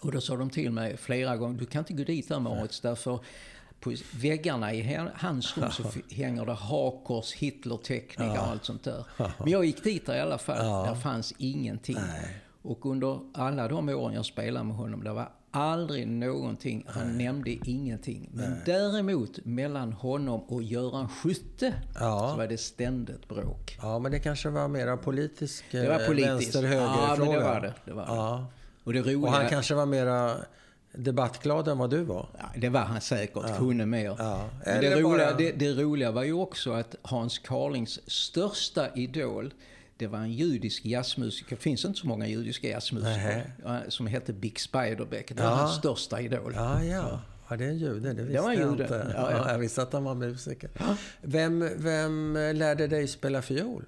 Och 0.01 0.12
då 0.12 0.22
sa 0.22 0.36
de 0.36 0.50
till 0.50 0.72
mig 0.72 0.98
flera 0.98 1.38
gånger, 1.38 1.60
du 1.60 1.65
kan 1.65 1.80
inte 1.80 1.94
gå 1.94 2.03
dit 2.03 2.27
där 2.30 2.39
Moritz 2.39 2.80
därför 2.80 3.20
på 3.82 3.96
väggarna 4.22 4.74
i 4.74 5.00
hans 5.16 5.58
rum 5.58 5.72
så 5.72 5.84
hänger 6.16 6.46
det 6.46 6.54
hakors, 6.54 7.34
Hitler-teckningar 7.34 8.40
och 8.42 8.48
allt 8.48 8.66
sånt 8.66 8.84
där. 8.84 9.06
Men 9.40 9.48
jag 9.48 9.66
gick 9.66 9.84
dit 9.84 10.06
där 10.06 10.16
i 10.16 10.20
alla 10.20 10.38
fall, 10.38 10.86
där 10.86 10.96
fanns 10.96 11.34
ingenting. 11.38 11.98
Och 12.62 12.86
under 12.86 13.20
alla 13.34 13.68
de 13.68 13.90
åren 13.90 14.14
jag 14.16 14.26
spelade 14.26 14.66
med 14.66 14.76
honom, 14.76 15.04
det 15.04 15.14
var 15.14 15.30
aldrig 15.54 16.08
någonting, 16.08 16.86
han 16.88 17.18
nämnde 17.18 17.50
ingenting. 17.52 18.30
Men 18.34 18.56
däremot 18.66 19.46
mellan 19.46 19.94
honom 19.94 20.42
och 20.42 20.64
Göran 20.64 21.10
Skytte 21.10 21.74
Ja. 22.00 22.30
så 22.32 22.38
var 22.38 22.48
det 22.48 22.58
ständigt 22.58 23.28
bråk. 23.28 23.78
Ja, 23.82 24.00
men 24.00 24.12
det 24.12 24.20
kanske 24.20 24.50
var 24.50 24.68
mera 24.68 24.98
politisk 24.98 25.66
Det 25.72 25.90
var 25.90 26.00
eh, 26.00 26.08
politiskt. 26.08 26.56
vänster-höger-fråga. 26.56 27.08
Ja, 27.08 27.16
men 27.20 27.30
det 27.34 27.44
var 27.44 27.62
det. 27.62 27.74
det, 27.86 27.94
var 27.94 28.06
det. 28.06 28.12
Ja. 28.14 28.46
Och 28.84 28.94
det 28.94 29.00
roliga... 29.02 29.18
Och 29.20 29.32
han 29.34 29.50
kanske 29.50 29.76
var 29.76 29.86
mera 29.86 30.36
debattglad 30.93 31.67
än 31.67 31.77
vad 31.77 31.89
du 31.89 32.03
var. 32.03 32.29
Ja, 32.39 32.45
det 32.57 32.69
var 32.69 32.79
han 32.79 33.01
säkert, 33.01 33.57
kunde 33.57 33.86
mer. 33.86 34.15
Ja. 34.19 34.50
Men 34.65 34.81
det, 34.81 35.01
roliga, 35.01 35.25
bara- 35.25 35.38
det, 35.38 35.51
det 35.51 35.74
roliga 35.74 36.12
var 36.12 36.24
ju 36.24 36.33
också 36.33 36.71
att 36.71 36.95
Hans 37.01 37.39
Carlings 37.39 38.00
största 38.12 38.95
idol, 38.95 39.53
det 39.98 40.07
var 40.07 40.19
en 40.19 40.31
judisk 40.31 40.86
jazzmusiker. 40.86 41.55
Det 41.55 41.62
finns 41.62 41.86
inte 41.86 42.00
så 42.00 42.07
många 42.07 42.27
judiska 42.27 42.67
jazzmusiker. 42.67 43.51
ja, 43.63 43.79
Som 43.88 44.07
hette 44.07 44.33
Big 44.33 44.60
Spiderbeck. 44.60 45.27
Det 45.27 45.43
var 45.43 45.50
Ja. 45.50 45.55
hans 45.55 45.75
största 45.75 46.21
idol. 46.21 46.53
Ja, 46.55 46.83
ja. 46.83 47.21
Ja, 47.50 47.57
det 47.57 47.65
är 47.65 47.69
en 47.69 47.77
jude. 47.77 48.13
Det 48.13 48.24
visste 48.24 48.41
var 48.41 48.51
en 48.51 48.60
jag 48.60 48.71
jude. 48.71 48.83
inte. 48.83 49.13
Ja, 49.15 49.31
ja. 49.31 49.51
jag 49.51 49.60
visste 49.60 49.81
att 49.81 49.93
han 49.93 50.03
var 50.03 50.15
musiker. 50.15 50.69
Vem, 51.21 51.69
vem 51.77 52.33
lärde 52.53 52.88
dig 52.88 53.07
spela 53.07 53.41
fiol? 53.41 53.86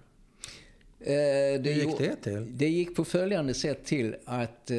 Eh, 0.99 1.05
det 1.07 1.59
Hur 1.63 1.71
gick 1.73 1.97
det 1.97 2.15
till? 2.15 2.57
Det 2.57 2.67
gick 2.69 2.95
på 2.95 3.05
följande 3.05 3.53
sätt 3.53 3.85
till 3.85 4.15
att 4.25 4.71
eh, 4.71 4.77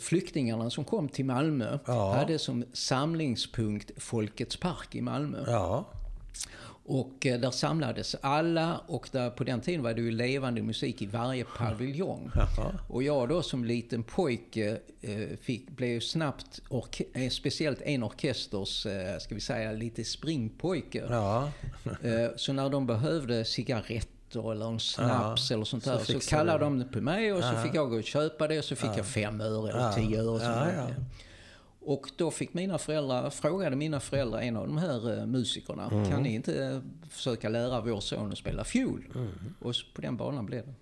flyktingarna 0.00 0.70
som 0.70 0.84
kom 0.84 1.08
till 1.08 1.24
Malmö 1.24 1.78
Ja. 1.86 2.14
hade 2.14 2.38
som 2.38 2.64
samlingspunkt 2.72 3.90
Folkets 3.96 4.56
park 4.56 4.94
i 4.94 5.00
Malmö. 5.00 5.44
Ja. 5.46 5.84
Och 6.88 7.26
eh, 7.26 7.40
där 7.40 7.50
samlades 7.50 8.16
alla 8.20 8.80
och 8.86 9.08
där, 9.12 9.30
på 9.30 9.44
den 9.44 9.60
tiden 9.60 9.82
var 9.82 9.94
det 9.94 10.00
ju 10.00 10.10
levande 10.10 10.62
musik 10.62 11.02
i 11.02 11.06
varje 11.06 11.44
paviljong. 11.58 12.30
Jaha. 12.34 12.72
Och 12.88 13.02
jag 13.02 13.28
då 13.28 13.42
som 13.42 13.64
liten 13.64 14.02
pojke 14.02 14.78
eh, 15.02 15.36
fick, 15.40 15.70
blev 15.70 16.00
snabbt, 16.00 16.62
orke- 16.68 17.06
eh, 17.24 17.30
speciellt 17.30 17.82
en 17.82 18.02
orkesters, 18.02 18.86
eh, 18.86 19.18
ska 19.18 19.34
vi 19.34 19.40
säga, 19.40 19.72
lite 19.72 20.04
springpojke. 20.04 21.04
Ja. 21.10 21.50
Eh, 22.02 22.28
Så 22.36 22.52
när 22.52 22.70
de 22.70 22.86
behövde 22.86 23.44
cigaretter 23.44 24.15
eller 24.34 24.66
en 24.68 24.80
snaps 24.80 25.50
eller 25.50 25.64
sånt 25.64 25.84
så 25.84 25.90
där 25.90 25.98
så, 25.98 26.04
fixade 26.04 26.38
kallade 26.40 26.64
de. 26.64 26.78
de 26.78 26.84
på 26.84 27.00
mig 27.00 27.32
och 27.32 27.42
så 27.44 27.56
fick 27.56 27.74
jag 27.74 27.90
gå 27.90 27.96
och 27.96 28.04
köpa 28.04 28.48
det 28.48 28.58
och 28.58 28.64
så 28.64 28.76
fick 28.76 28.90
jag 28.96 29.06
fem 29.06 29.40
öre 29.40 29.70
eller 29.70 29.92
tio 29.92 30.20
öre. 30.22 30.38
som 30.40 30.48
Ja, 30.48 30.64
det 30.64 30.74
ja. 30.76 31.04
Och 31.80 32.10
då 32.16 32.30
fick 32.30 32.54
mina 32.54 32.78
föräldrar, 32.78 33.30
frågade 33.30 33.76
mina 33.76 34.00
föräldrar, 34.00 34.40
en 34.40 34.56
av 34.56 34.66
de 34.66 34.78
här 34.78 35.18
eh, 35.18 35.26
musikerna, 35.26 35.88
Mm. 35.92 36.10
kan 36.10 36.22
ni 36.22 36.34
inte 36.34 36.64
eh, 36.64 36.80
försöka 37.10 37.48
lära 37.48 37.80
vår 37.80 38.00
son 38.00 38.32
att 38.32 38.38
spela 38.38 38.64
fiol? 38.64 39.04
Mm. 39.14 39.28
Och 39.60 39.76
så 39.76 39.86
på 39.94 40.00
den 40.00 40.16
banan 40.16 40.46
blev 40.46 40.66
det. 40.66 40.74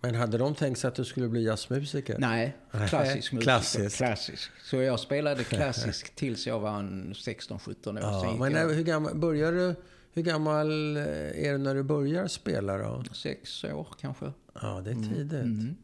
Men 0.00 0.14
hade 0.14 0.38
de 0.38 0.54
tänkt 0.54 0.78
sig 0.80 0.88
att 0.88 0.94
du 0.94 1.04
skulle 1.04 1.28
bli 1.28 1.44
jazzmusiker? 1.44 2.16
Nej, 2.18 2.56
klassisk 2.88 3.32
musiker. 3.32 3.40
Klassisk. 3.52 3.96
klassisk. 3.96 4.50
Så 4.64 4.76
jag 4.76 5.00
spelade 5.00 5.44
klassisk 5.44 6.14
tills 6.14 6.46
jag 6.46 6.60
var 6.60 6.78
en 6.78 7.12
16-17 7.14 7.88
år. 7.88 7.98
Ja, 8.00 8.36
men 8.38 8.52
jag 8.52 8.66
när, 8.68 8.74
hur, 8.74 8.82
gammal, 8.84 9.14
börjar 9.14 9.52
du, 9.52 9.74
hur 10.16 10.22
gammal 10.22 10.96
eh, 10.96 11.02
är 11.46 11.52
du 11.52 11.58
när 11.58 11.74
du 11.74 11.82
börjar 11.82 12.26
spela 12.28 12.78
då? 12.78 13.02
sex 13.12 13.64
år 13.64 13.86
kanske. 14.00 14.32
Ja, 14.62 14.80
det 14.84 14.90
är 14.90 14.94
Mm. 14.94 15.14
tidigt. 15.14 15.76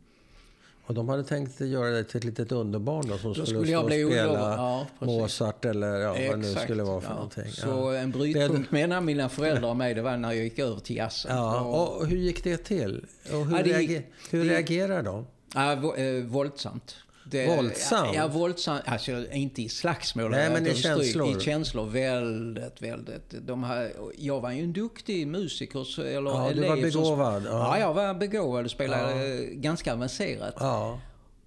Och 0.86 0.94
de 0.94 1.08
hade 1.08 1.24
tänkt 1.24 1.60
göra 1.60 1.90
dig 1.90 2.04
till 2.04 2.16
ett 2.16 2.24
litet 2.24 2.52
underbarn 2.52 3.08
då, 3.08 3.18
som 3.18 3.34
skulle, 3.34 3.46
skulle 3.46 3.66
stå 3.66 3.72
jag 3.72 3.86
bli 3.86 4.04
spela 4.06 4.32
ja. 4.38 4.86
Mozart 4.98 5.64
eller 5.64 5.96
ja, 5.98 6.08
vad 6.08 6.18
det 6.18 6.36
nu 6.36 6.54
skulle 6.54 6.82
vara 6.82 7.00
för 7.00 7.08
ja. 7.08 7.14
någonting. 7.14 7.52
Så 7.52 7.66
ja. 7.68 7.94
en 7.94 8.10
brytpunkt 8.10 8.70
mellan 8.70 9.04
mina 9.04 9.28
föräldrar 9.28 9.68
och 9.70 9.76
mig, 9.76 9.94
det 9.94 10.02
var 10.02 10.16
när 10.16 10.32
jag 10.32 10.44
gick 10.44 10.58
över 10.58 10.80
till 10.80 10.96
jazzen. 10.96 11.36
Ja, 11.36 11.60
Och- 11.60 11.96
och 12.00 12.06
hur 12.06 12.16
gick 12.16 12.44
det 12.44 12.56
till? 12.56 13.06
Och 13.32 13.46
hur, 13.46 13.56
Ja, 13.56 13.62
det 13.62 13.82
gick- 13.82 14.06
hur 14.30 14.44
det- 14.44 14.50
reagerar 14.50 15.02
de? 15.02 15.26
Ja, 15.54 15.96
eh, 15.96 16.24
våldsamt. 16.24 16.96
Det, 17.32 17.46
Våldsamt? 17.56 18.14
Ja, 18.14 18.28
våldsamt. 18.28 18.82
Alltså 18.86 19.32
inte 19.32 19.62
i 19.62 19.68
slagsmål. 19.68 20.30
Nej, 20.30 20.50
men 20.50 20.66
i 20.66 20.70
stryk- 20.70 20.82
känslor. 20.82 21.36
I 21.36 21.40
känslor, 21.40 21.86
väldigt, 21.86 22.82
väldigt. 22.82 23.34
De 23.46 23.64
här, 23.64 23.92
jag 24.18 24.40
var 24.40 24.50
ju 24.50 24.62
en 24.62 24.72
duktig 24.72 25.26
musiker. 25.26 25.84
Så, 25.84 26.02
eller 26.02 26.30
Ja, 26.30 26.50
du 26.54 26.64
elev 26.64 26.68
var 26.68 26.76
som- 26.90 27.02
begåvad, 27.02 27.42
ja. 27.46 27.50
Ja. 27.50 27.78
jag 27.78 27.94
var 27.94 28.14
begåvad 28.14 28.64
och 28.64 28.70
spelade 28.70 29.26
eh, 29.34 29.44
ganska 29.44 29.92
avancerat. 29.92 30.54
Ja, 30.58 31.00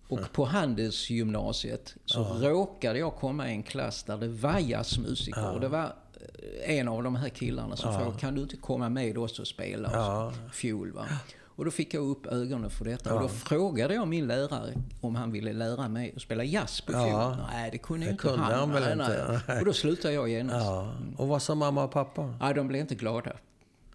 Och 0.07 0.31
på 0.31 0.45
Handelsgymnasiet 0.45 1.95
så 2.05 2.23
råkade 2.23 2.99
jag 2.99 3.15
komma 3.15 3.47
i 3.49 3.51
en 3.51 3.63
klass 3.63 4.03
där 4.03 4.17
det 4.17 4.27
var 4.27 4.59
jazzmusiker. 4.59 5.51
Och 5.53 5.59
det 5.59 5.67
var 5.67 5.83
eh, 6.63 6.77
en 6.79 6.87
av 6.87 7.03
de 7.03 7.15
här 7.15 7.29
killarna 7.29 7.75
som 7.75 7.93
frågade, 7.93 8.19
kan 8.19 8.35
du 8.35 8.41
inte 8.41 8.57
komma 8.57 8.89
med 8.89 9.17
oss 9.17 9.39
och 9.39 9.47
spela? 9.47 9.87
Och 9.89 9.95
Ja. 9.95 10.33
fiol, 10.53 10.91
va? 10.91 11.05
Och 11.55 11.65
då 11.65 11.71
fick 11.71 11.93
jag 11.93 12.03
upp 12.03 12.25
ögonen 12.25 12.69
för 12.69 12.85
detta. 12.85 13.13
Och 13.13 13.21
då 13.21 13.27
frågade 13.27 13.93
jag 13.93 14.07
min 14.07 14.27
lärare 14.27 14.73
om 15.01 15.15
han 15.15 15.31
ville 15.31 15.53
lära 15.53 15.87
mig 15.87 16.13
att 16.15 16.21
spela 16.21 16.43
jazz 16.43 16.81
på 16.81 16.91
fiol. 16.91 17.07
Ja. 17.09 17.37
Nej, 17.51 17.71
det 17.71 17.77
kunde 17.77 18.05
Det 18.05 18.11
inte 18.11 18.21
kunde 18.21 18.39
han 18.45 18.69
nej, 18.71 18.91
inte. 18.91 19.41
Nej. 19.47 19.59
Och 19.59 19.65
då 19.65 19.73
slutade 19.73 20.13
jag 20.13 20.29
genast. 20.29 20.65
ja. 20.65 20.91
Och 21.17 21.27
vad 21.27 21.41
sa 21.41 21.55
mamma 21.55 21.83
och 21.83 21.91
pappa? 21.91 22.33
Ja, 22.39 22.53
de 22.53 22.67
blev 22.67 22.81
inte 22.81 22.95
glada. 22.95 23.31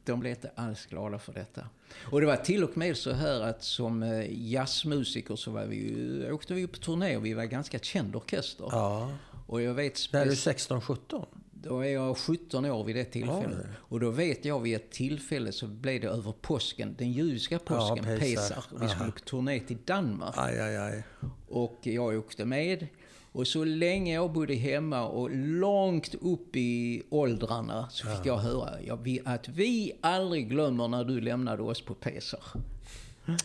De 0.05 0.21
blev 0.21 0.31
inte 0.31 0.51
alls 0.55 0.87
glada 0.87 1.19
för 1.19 1.33
detta. 1.33 1.67
Och 2.11 2.21
det 2.21 2.27
var 2.27 2.37
till 2.37 2.65
och 2.65 2.77
med 2.77 2.97
så 2.97 3.13
här 3.13 3.41
att 3.41 3.63
som 3.63 4.03
eh, 4.03 4.51
jazzmusiker 4.51 5.37
så 5.37 5.51
var 5.51 5.65
vi 5.65 5.77
ju, 5.77 6.33
åkte 6.33 6.55
vi 6.55 6.67
på 6.67 6.79
turné 6.79 7.17
och 7.17 7.25
vi 7.27 7.35
var 7.35 7.45
ganska 7.45 7.79
känd 7.79 8.17
orkester. 8.17 8.69
Ja. 8.71 9.11
Och 9.47 9.63
jag 9.63 9.75
vet... 9.75 9.99
När 10.13 10.21
är 10.21 10.25
du 10.27 10.31
spec- 10.35 10.81
16-17? 10.81 11.25
Då 11.63 11.81
är 11.81 11.89
jag 11.89 12.17
17 12.17 12.65
år 12.65 12.85
vid 12.85 12.97
det 12.97 13.05
tillfället. 13.05 13.59
Oj. 13.61 13.77
Och 13.79 14.01
då 14.01 14.11
vet 14.11 14.45
jag 14.45 14.61
vid 14.61 14.77
ett 14.77 14.91
tillfälle 14.91 15.53
så 15.53 15.67
blev 15.67 16.01
det 16.01 16.09
över 16.09 16.33
påsken, 16.33 16.95
den 16.99 17.13
judiska 17.13 17.59
påsken, 17.59 18.05
Pesach. 18.05 18.21
Pesach. 18.21 18.65
Vi 18.81 18.89
skulle 18.89 19.13
på 19.13 19.21
turné 19.21 19.61
till 19.61 19.79
Danmark. 19.85 20.35
Aj, 20.37 20.61
aj, 20.61 20.77
aj. 20.77 21.05
Och 21.49 21.79
jag 21.83 22.19
åkte 22.19 22.45
med. 22.45 22.87
Och 23.33 23.47
så 23.47 23.65
länge 23.65 24.15
jag 24.15 24.33
bodde 24.33 24.55
hemma 24.55 25.07
och 25.07 25.31
långt 25.31 26.15
upp 26.15 26.57
i 26.57 27.03
åldrarna 27.11 27.89
så 27.91 28.07
fick 28.07 28.27
jag 28.27 28.39
höra 28.39 28.83
ja, 28.87 28.99
att 29.25 29.49
vi 29.49 29.93
aldrig 30.01 30.49
glömmer 30.49 30.89
när 30.89 31.05
du 31.05 31.21
lämnade 31.21 31.63
oss 31.63 31.83
på 31.83 31.95
Pesach. 31.95 32.55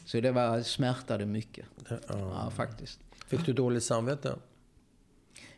Så 0.05 0.21
det 0.21 0.31
var, 0.31 0.61
smärtade 0.61 1.25
mycket. 1.25 1.65
Ja, 2.07 2.51
faktiskt. 2.55 2.99
Fick 3.27 3.45
du 3.45 3.53
dåligt 3.53 3.83
samvete? 3.83 4.35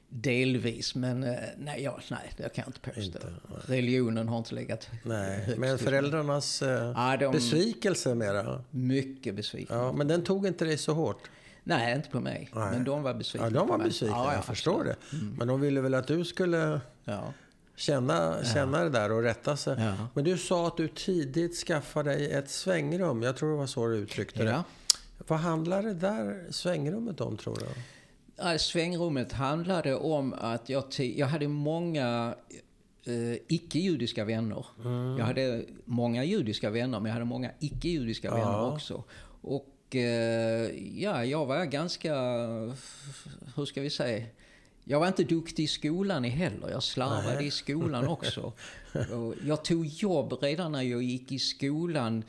Delvis, 0.09 0.95
men 0.95 1.23
eh, 1.23 1.35
nej, 1.57 1.83
ja, 1.83 1.99
nej 2.11 2.33
det 2.37 2.53
kan 2.53 2.63
jag 2.65 2.67
inte 2.67 2.79
påstå. 3.01 3.19
Religionen 3.65 4.27
har 4.27 4.37
inte 4.37 4.55
legat 4.55 4.89
Nej, 5.03 5.39
högst 5.39 5.59
men 5.59 5.77
föräldrarnas 5.77 6.61
eh, 6.61 6.93
Ja, 6.95 7.17
de- 7.19 7.31
besvikelse 7.31 8.15
mera? 8.15 8.63
Mycket 8.71 9.35
besviken. 9.35 9.77
Ja, 9.77 9.91
men 9.91 10.07
den 10.07 10.23
tog 10.23 10.47
inte 10.47 10.65
dig 10.65 10.77
så 10.77 10.93
hårt? 10.93 11.29
Nej, 11.63 11.95
inte 11.95 12.09
på 12.09 12.19
mig. 12.19 12.49
Nej. 12.55 12.71
Men 12.71 12.83
de 12.83 13.03
var 13.03 13.13
besvikna 13.13 13.47
Ja, 13.47 13.51
de 13.51 13.67
var 13.67 13.77
besvikna, 13.77 14.15
Ja, 14.17 14.25
ja, 14.25 14.33
jag 14.33 14.45
förstår 14.45 14.83
det. 14.83 14.95
Mm. 15.17 15.35
Men 15.37 15.47
de 15.47 15.61
ville 15.61 15.81
väl 15.81 15.93
att 15.93 16.07
du 16.07 16.25
skulle 16.25 16.81
Ja. 17.03 17.33
känna, 17.75 18.43
känna 18.43 18.83
det 18.83 18.89
där 18.89 19.11
och 19.11 19.23
rätta 19.23 19.57
sig. 19.57 19.75
Ja. 19.79 19.93
Men 20.13 20.23
du 20.23 20.37
sa 20.37 20.67
att 20.67 20.77
du 20.77 20.87
tidigt 20.87 21.55
skaffade 21.57 22.09
dig 22.09 22.31
ett 22.31 22.49
svängrum. 22.49 23.21
Jag 23.23 23.37
tror 23.37 23.51
det 23.51 23.57
var 23.57 23.67
så 23.67 23.87
du 23.87 23.95
uttryckte 23.95 24.43
det. 24.43 24.49
Ja. 24.51 24.63
Vad 25.27 25.39
handlar 25.39 25.83
det 25.83 25.93
där 25.93 26.45
svängrummet 26.49 27.21
om, 27.21 27.37
tror 27.37 27.55
du? 27.55 27.65
Ja, 28.37 28.57
Svängrummet 28.57 29.31
handlade 29.31 29.95
om 29.95 30.33
att 30.33 30.69
jag, 30.69 30.83
jag 30.99 31.27
hade 31.27 31.47
många 31.47 32.35
eh, 33.05 33.39
icke-judiska 33.47 34.25
vänner. 34.25 34.65
Mm. 34.85 35.17
Jag 35.17 35.25
hade 35.25 35.65
många 35.85 36.23
judiska 36.23 36.69
vänner, 36.69 36.99
men 36.99 37.05
jag 37.05 37.13
hade 37.13 37.25
många 37.25 37.51
icke-judiska 37.59 38.31
vänner 38.31 38.45
Ja. 38.51 38.71
också. 38.73 39.03
Och 39.41 39.95
eh, 39.95 40.69
ja, 41.01 41.25
jag 41.25 41.45
var 41.45 41.65
ganska, 41.65 42.13
hur 43.55 43.65
ska 43.65 43.81
vi 43.81 43.89
säga, 43.89 44.25
jag 44.83 44.99
var 44.99 45.07
inte 45.07 45.23
duktig 45.23 45.63
i 45.63 45.67
skolan 45.67 46.23
heller. 46.23 46.69
Jag 46.69 46.83
slarvade 46.83 47.35
Nej. 47.35 47.47
i 47.47 47.51
skolan 47.51 48.07
också. 48.07 48.53
Jag 49.45 49.65
tog 49.65 49.85
jobb 49.85 50.33
redan 50.41 50.71
när 50.71 50.81
jag 50.81 51.03
gick 51.03 51.31
i 51.31 51.39
skolan. 51.39 52.23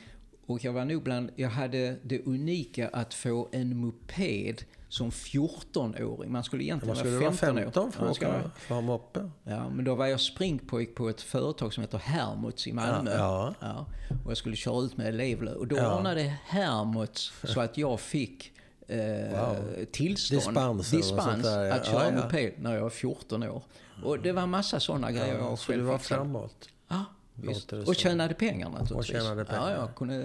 Och 0.45 0.63
jag 0.63 0.73
var 0.73 0.85
nog 0.85 1.03
bland, 1.03 1.29
jag 1.35 1.49
hade 1.49 1.95
det 2.03 2.21
unika 2.25 2.87
att 2.87 3.13
få 3.13 3.49
en 3.51 3.77
moped 3.77 4.63
som 4.89 5.11
14-åring. 5.11 6.31
Man 6.31 6.43
skulle 6.43 6.63
egentligen 6.63 6.87
Man 6.89 6.97
skulle 6.97 7.11
vara 7.17 7.25
vara 7.29 7.37
15 7.37 7.57
år. 7.57 7.63
15 7.63 7.91
för 7.91 8.05
Man 8.05 8.15
skulle 8.15 8.29
åka 8.31 8.39
vara- 8.39 8.51
för 8.57 8.77
att 8.77 8.83
moppe. 8.83 9.29
Ja, 9.43 9.69
men 9.69 9.85
då 9.85 9.95
var 9.95 10.05
jag 10.07 10.19
springpojk 10.19 10.95
på 10.95 11.09
ett 11.09 11.21
företag 11.21 11.73
som 11.73 11.81
heter 11.83 11.97
Hermods 11.97 12.67
i 12.67 12.73
Malmö. 12.73 13.15
Ja, 13.17 13.53
Ja, 13.59 13.85
och 14.25 14.31
jag 14.31 14.37
skulle 14.37 14.55
köra 14.55 14.81
ut 14.83 14.97
med 14.97 15.07
elevlöv. 15.07 15.55
Och 15.55 15.67
då 15.67 15.77
Ja. 15.77 15.97
ordnade 15.97 16.33
Hermods 16.45 17.31
så 17.43 17.61
att 17.61 17.77
jag 17.77 17.99
fick 17.99 18.51
eh, 18.87 18.97
Wow. 18.99 19.55
tillstånd, 19.91 20.43
sånt 20.55 20.91
dispens 20.91 21.43
där, 21.43 21.63
ja. 21.65 21.73
att 21.75 21.85
köra 21.85 22.03
Ja, 22.05 22.11
ja. 22.15 22.23
moped 22.23 22.51
när 22.57 22.73
jag 22.75 22.81
var 22.81 22.89
14 22.89 23.43
år. 23.43 23.63
Och 24.03 24.19
det 24.19 24.31
var 24.31 24.41
en 24.41 24.49
massa 24.49 24.79
sådana 24.79 25.11
grejer 25.11 25.37
Ja, 25.37 25.49
jag 25.49 25.59
så 25.59 25.71
du 25.71 25.77
själv 25.77 25.85
var 25.87 25.97
fixade. 25.97 26.21
framåt. 26.21 26.69
Ja, 26.87 27.05
visst. 27.35 27.73
Och 27.73 27.95
tjänade 27.95 28.33
pengar 28.33 28.69
naturligtvis. 28.69 28.97
Och 28.97 29.05
tjänade 29.05 29.45
pengar. 29.45 29.71
Ja, 29.71 29.75
jag 29.77 29.95
kunde... 29.95 30.15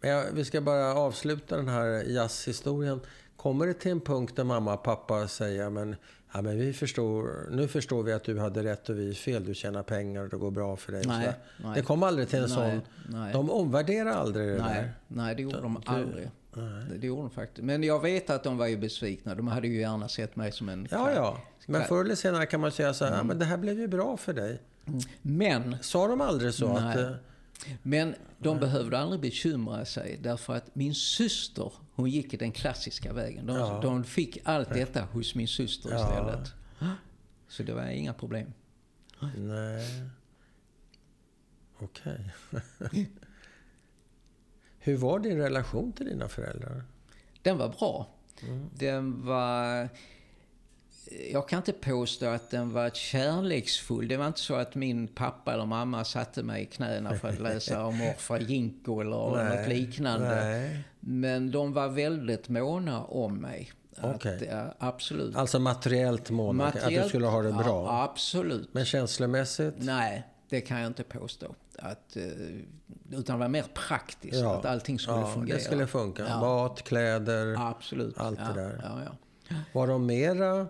Men 0.00 0.10
jag, 0.10 0.24
vi 0.32 0.44
ska 0.44 0.60
bara 0.60 0.94
avsluta 0.94 1.56
den 1.56 1.68
här 1.68 1.86
jazzhistorien. 2.10 3.00
Kommer 3.42 3.66
det 3.66 3.74
till 3.74 3.90
en 3.90 4.00
punkt 4.00 4.36
där 4.36 4.44
mamma 4.44 4.74
och 4.74 4.82
pappa 4.82 5.28
säger 5.28 5.70
men, 5.70 5.96
ja, 6.32 6.42
men 6.42 6.58
vi 6.58 6.72
förstår, 6.72 7.48
nu 7.50 7.68
förstår 7.68 8.02
vi 8.02 8.12
att 8.12 8.24
du 8.24 8.38
hade 8.38 8.62
rätt 8.64 8.88
och 8.88 8.98
vi 8.98 9.14
fel. 9.14 9.44
Du 9.44 9.54
tjänar 9.54 9.82
pengar 9.82 10.22
och 10.22 10.28
det 10.28 10.36
går 10.36 10.50
bra 10.50 10.76
för 10.76 10.92
dig. 10.92 11.02
Nej, 11.06 11.32
nej. 11.64 11.72
Det 11.74 11.82
kom 11.82 12.02
aldrig 12.02 12.28
till 12.28 12.38
en 12.38 12.44
Nej, 12.50 12.50
sån... 12.50 12.80
nej. 13.20 13.32
De 13.32 13.50
omvärderar 13.50 14.10
aldrig 14.10 14.48
det 14.48 14.62
Nej, 14.62 14.74
där. 14.74 14.92
nej, 15.08 15.34
det 15.34 15.42
gjorde 15.42 15.60
de 15.60 15.82
aldrig. 15.86 16.30
Det, 16.54 16.98
det 16.98 17.06
gjorde 17.06 17.22
de 17.22 17.30
faktiskt. 17.30 17.64
Men 17.64 17.82
jag 17.82 18.02
vet 18.02 18.30
att 18.30 18.44
de 18.44 18.56
var 18.58 18.66
ju 18.66 18.76
besvikna. 18.76 19.34
De 19.34 19.48
hade 19.48 19.68
ju 19.68 19.80
gärna 19.80 20.08
sett 20.08 20.36
mig 20.36 20.52
som 20.52 20.68
en... 20.68 20.88
Ja, 20.90 21.10
ja. 21.12 21.38
Men 21.66 21.84
förr 21.84 22.04
eller 22.04 22.14
senare 22.14 22.46
kan 22.46 22.60
man 22.60 22.72
säga 22.72 22.94
så 22.94 23.04
Mm. 23.04 23.12
här, 23.14 23.20
ja, 23.20 23.24
men 23.24 23.38
det 23.38 23.44
här 23.44 23.56
blev 23.56 23.78
ju 23.80 23.88
bra 23.88 24.16
för 24.16 24.32
dig. 24.32 24.60
Men 25.22 25.76
Sa 25.80 26.08
de 26.08 26.20
aldrig 26.20 26.54
så? 26.54 26.72
Nej. 26.80 26.90
Att, 26.90 26.96
eh, 26.96 27.10
Men 27.82 28.14
de 28.38 28.58
behövde 28.60 28.98
aldrig 28.98 29.20
bekymra 29.20 29.84
sig 29.84 30.18
därför 30.22 30.54
att 30.56 30.74
min 30.74 30.94
syster, 30.94 31.72
hon 31.94 32.10
gick 32.10 32.34
i 32.34 32.36
den 32.36 32.52
klassiska 32.52 33.12
vägen. 33.12 33.46
De, 33.46 33.56
Ja. 33.56 33.80
de 33.82 34.04
fick 34.04 34.38
allt 34.44 34.68
detta 34.68 35.02
hos 35.02 35.34
min 35.34 35.48
syster 35.48 35.90
Ja. 35.90 35.96
istället. 36.00 36.52
Så 37.48 37.62
det 37.62 37.72
var 37.74 37.86
inga 37.86 38.14
problem. 38.14 38.52
nej. 39.36 40.04
Okej. 41.78 42.32
Hur 44.78 44.96
var 44.96 45.18
din 45.18 45.36
relation 45.38 45.92
till 45.92 46.06
dina 46.06 46.28
föräldrar? 46.28 46.84
Den 47.42 47.58
var 47.58 47.68
bra. 47.68 48.08
Den 48.74 49.24
var... 49.26 49.88
Jag 51.32 51.48
kan 51.48 51.56
inte 51.56 51.72
påstå 51.72 52.26
att 52.26 52.50
den 52.50 52.72
var 52.72 52.90
kärleksfull. 52.90 54.08
Det 54.08 54.16
var 54.16 54.26
inte 54.26 54.40
så 54.40 54.54
att 54.54 54.74
min 54.74 55.08
pappa 55.08 55.52
eller 55.52 55.66
mamma 55.66 56.04
satte 56.04 56.42
mig 56.42 56.62
i 56.62 56.66
knäna 56.66 57.14
för 57.14 57.28
att 57.28 57.40
läsa 57.40 57.84
om 57.84 57.96
morfar 57.96 58.38
Jinko 58.38 59.00
eller 59.00 59.10
något 59.56 59.68
liknande. 59.68 60.44
Nej. 60.44 60.84
Men 61.00 61.50
de 61.50 61.72
var 61.72 61.88
väldigt 61.88 62.48
måna 62.48 63.04
om 63.04 63.36
mig. 63.36 63.72
Okej. 64.02 64.48
Att, 64.48 64.76
absolut. 64.78 65.36
Alltså 65.36 65.58
materiellt 65.58 66.30
mån, 66.30 66.60
att 66.60 66.88
du 66.88 67.08
skulle 67.08 67.26
ha 67.26 67.42
det 67.42 67.52
bra. 67.52 67.84
Ja, 67.84 68.02
absolut. 68.02 68.74
Men 68.74 68.84
känslomässigt? 68.84 69.74
Nej, 69.78 70.26
det 70.48 70.60
kan 70.60 70.80
jag 70.80 70.86
inte 70.86 71.02
påstå. 71.02 71.54
Att, 71.78 72.16
eh, 72.16 72.22
utan 73.10 73.36
det 73.36 73.40
var 73.40 73.48
mer 73.48 73.64
praktiskt. 73.74 74.40
Ja. 74.40 74.58
Att 74.58 74.64
allting 74.64 74.98
skulle 74.98 75.18
ja, 75.18 75.32
fungera. 75.34 75.56
Det 75.56 75.62
skulle 75.62 75.86
funka. 75.86 76.26
Ja. 76.28 76.40
Mat, 76.40 76.82
kläder. 76.82 77.70
Absolut. 77.70 78.18
Allt 78.18 78.38
det 78.38 78.60
där. 78.60 79.10
Var 79.72 79.86
de 79.86 80.06
mera, 80.06 80.66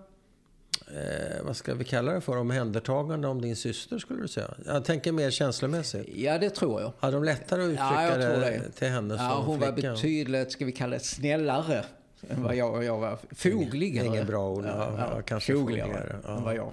eh, 0.97 1.44
vad 1.44 1.56
ska 1.56 1.75
vi 1.75 1.85
kalla 1.85 2.12
det 2.12 2.20
för, 2.20 2.37
omhändertagande 2.37 3.28
om 3.28 3.40
din 3.40 3.56
syster 3.56 3.99
skulle 3.99 4.23
du 4.23 4.28
säga? 4.28 4.54
Jag 4.66 4.85
tänker 4.85 5.12
mer 5.12 5.30
känslomässigt. 5.30 6.09
ja, 6.16 6.38
det 6.38 6.50
tror 6.50 6.80
jag. 6.80 6.92
Hade 6.99 7.16
de 7.16 7.25
lättare 7.25 7.62
att 7.62 7.66
uttrycka 7.66 8.09
Ja, 8.11 8.16
det, 8.16 8.26
det. 8.26 8.70
till 8.70 8.88
henne 8.88 9.16
som 9.16 9.26
Ja, 9.26 9.42
hon 9.47 9.61
var 9.61 9.73
betydligt, 9.73 10.52
ska 10.52 10.64
vi 10.64 10.73
kalla 10.73 10.97
det, 10.97 11.00
snällare 11.04 11.85
än 12.28 12.42
vad 12.42 12.56
jag, 12.56 12.85
jag 12.85 12.99
var. 12.99 13.18
Fogligare. 13.30 14.06
Inget 14.06 14.26
bra 14.26 14.50
ord. 14.50 14.64
Ja, 14.64 14.94
ja, 15.14 15.23
kanske 15.23 15.52
fogligare 15.52 15.88
fogligare, 15.88 16.16
ja. 16.25 16.37
än 16.37 16.42
vad 16.44 16.54
jag 16.56 16.64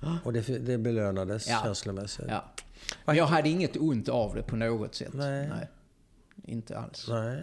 var. 0.00 0.18
Och 0.24 0.32
det, 0.32 0.40
det 0.58 0.78
belönades 0.78 1.48
Ja. 1.48 1.60
känslomässigt? 1.64 2.26
Ja. 2.28 2.44
Men 3.04 3.16
jag 3.16 3.26
hade 3.26 3.48
inget 3.48 3.76
ont 3.76 4.08
av 4.08 4.34
det 4.34 4.42
på 4.42 4.56
något 4.56 4.94
sätt. 4.94 5.12
Nej. 5.12 5.48
Inte 6.44 6.78
alls. 6.78 7.06
Nej. 7.08 7.42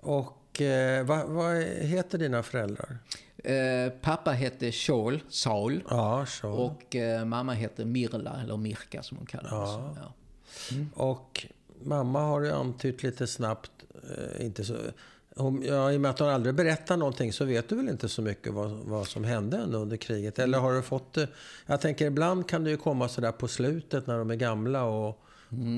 Och 0.00 0.60
eh, 0.62 1.04
vad, 1.06 1.26
vad 1.28 1.62
heter 1.62 2.18
dina 2.18 2.42
föräldrar? 2.42 2.98
Eh, 3.44 3.90
pappa 4.00 4.30
hette 4.30 4.72
Saul, 4.72 5.20
Saul 5.28 5.82
Ja, 5.90 6.26
så. 6.26 6.48
och 6.50 6.96
eh, 6.96 7.24
mamma 7.24 7.52
hette 7.52 7.84
Mirla, 7.84 8.40
eller 8.42 8.56
Mirka 8.56 9.02
som 9.02 9.16
hon 9.16 9.26
kallades. 9.26 9.50
Ja. 9.52 9.96
Ja. 10.00 10.12
Och 10.94 11.46
mamma 11.82 12.20
har 12.20 12.40
ju 12.42 12.50
antytt 12.50 13.02
lite 13.02 13.26
snabbt, 13.26 13.70
eh, 14.38 14.46
inte 14.46 14.64
så... 14.64 14.76
Hon, 15.36 15.62
ja, 15.62 15.92
I 15.92 15.96
och 15.96 16.00
med 16.00 16.10
att 16.10 16.18
hon 16.18 16.28
aldrig 16.28 16.54
berättar 16.54 16.96
någonting 16.96 17.32
så 17.32 17.44
vet 17.44 17.68
du 17.68 17.76
väl 17.76 17.88
inte 17.88 18.08
så 18.08 18.22
mycket 18.22 18.52
vad, 18.52 18.70
vad 18.70 19.06
som 19.06 19.24
hände 19.24 19.56
ändå 19.56 19.78
under 19.78 19.96
kriget? 19.96 20.38
Eller 20.38 20.58
har 20.58 20.72
du 20.72 20.82
fått 20.82 21.12
det? 21.12 21.28
Jag 21.66 21.80
tänker 21.80 22.06
ibland 22.06 22.48
kan 22.48 22.64
det 22.64 22.70
ju 22.70 22.76
komma 22.76 23.08
sådär 23.08 23.32
på 23.32 23.48
slutet 23.48 24.06
när 24.06 24.18
de 24.18 24.30
är 24.30 24.34
gamla 24.34 24.84
och 24.84 25.20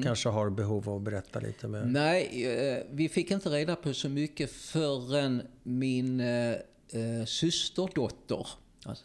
kanske 0.04 0.28
har 0.28 0.50
behov 0.50 0.88
av 0.88 0.96
att 0.96 1.02
berätta 1.02 1.40
lite 1.40 1.68
mer. 1.68 1.84
Nej, 1.84 2.44
eh, 2.46 2.82
vi 2.90 3.08
fick 3.08 3.30
inte 3.30 3.48
reda 3.48 3.76
på 3.76 3.94
så 3.94 4.08
mycket 4.08 4.50
förrän 4.50 5.42
min 5.62 6.20
eh, 6.90 7.24
systerdotter 7.26 8.46
alltså, 8.84 9.04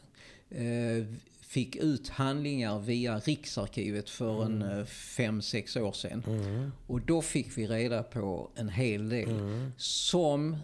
eh, 0.50 1.06
fick 1.42 1.76
ut 1.76 2.10
handlingar 2.10 2.80
via 2.80 3.20
Riksarkivet 3.20 4.10
för 4.10 4.44
en 4.46 4.62
eh, 4.62 4.86
fem, 4.86 5.42
sex 5.42 5.76
år 5.76 5.92
sedan. 5.92 6.72
Och 6.88 7.02
då 7.02 7.22
fick 7.22 7.58
vi 7.58 7.68
reda 7.68 8.04
på 8.04 8.50
en 8.56 8.70
hel 8.70 9.10
del 9.10 9.30
som 9.78 10.58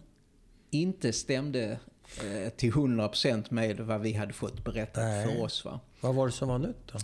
inte 0.72 1.14
stämde 1.14 1.80
eh, 2.24 2.50
till 2.50 2.72
100% 2.74 3.46
med 3.50 3.80
vad 3.80 4.02
vi 4.02 4.14
hade 4.14 4.34
fått 4.34 4.64
berättat 4.64 5.04
Nej. 5.04 5.26
för 5.28 5.42
oss. 5.44 5.66
Va? 5.66 5.80
Vad 6.02 6.16
var 6.16 6.26
det 6.26 6.32
som 6.34 6.48
var 6.48 6.60
nytt 6.60 6.88
då? 6.94 7.00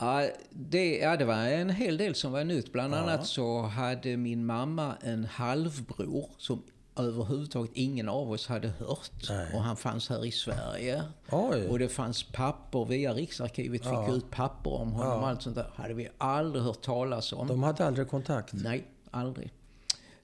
Ja 0.00 0.28
det, 0.50 0.98
ja, 0.98 1.16
det 1.16 1.24
var 1.24 1.34
en 1.34 1.70
hel 1.70 1.96
del 1.96 2.14
som 2.14 2.32
var 2.32 2.44
nytt. 2.44 2.72
Bland 2.72 2.94
Ja. 2.94 2.98
annat 2.98 3.26
så 3.26 3.62
hade 3.62 4.16
min 4.16 4.46
mamma 4.46 4.96
en 5.02 5.24
halvbror 5.24 6.30
som 6.38 6.62
överhuvudtaget 6.98 7.70
ingen 7.74 8.08
av 8.08 8.30
oss 8.30 8.46
hade 8.46 8.68
hört. 8.68 9.28
Nej. 9.28 9.54
Och 9.54 9.62
han 9.62 9.76
fanns 9.76 10.08
här 10.08 10.24
i 10.26 10.30
Sverige. 10.32 11.02
Oj! 11.30 11.66
Och 11.68 11.78
det 11.78 11.88
fanns 11.88 12.22
papper 12.22 12.84
via 12.84 13.12
Riksarkivet, 13.14 13.82
fick 13.82 13.92
Ja. 13.92 14.14
ut 14.14 14.30
papper 14.30 14.70
om 14.72 14.92
honom 14.92 15.22
och 15.22 15.28
allt 15.28 15.42
sånt 15.42 15.56
där. 15.56 15.70
hade 15.74 15.94
vi 15.94 16.08
aldrig 16.18 16.64
hört 16.64 16.82
talas 16.82 17.32
om. 17.32 17.46
De 17.46 17.62
hade 17.62 17.86
aldrig 17.86 18.08
kontakt? 18.08 18.52
Nej, 18.52 18.84
aldrig. 19.10 19.52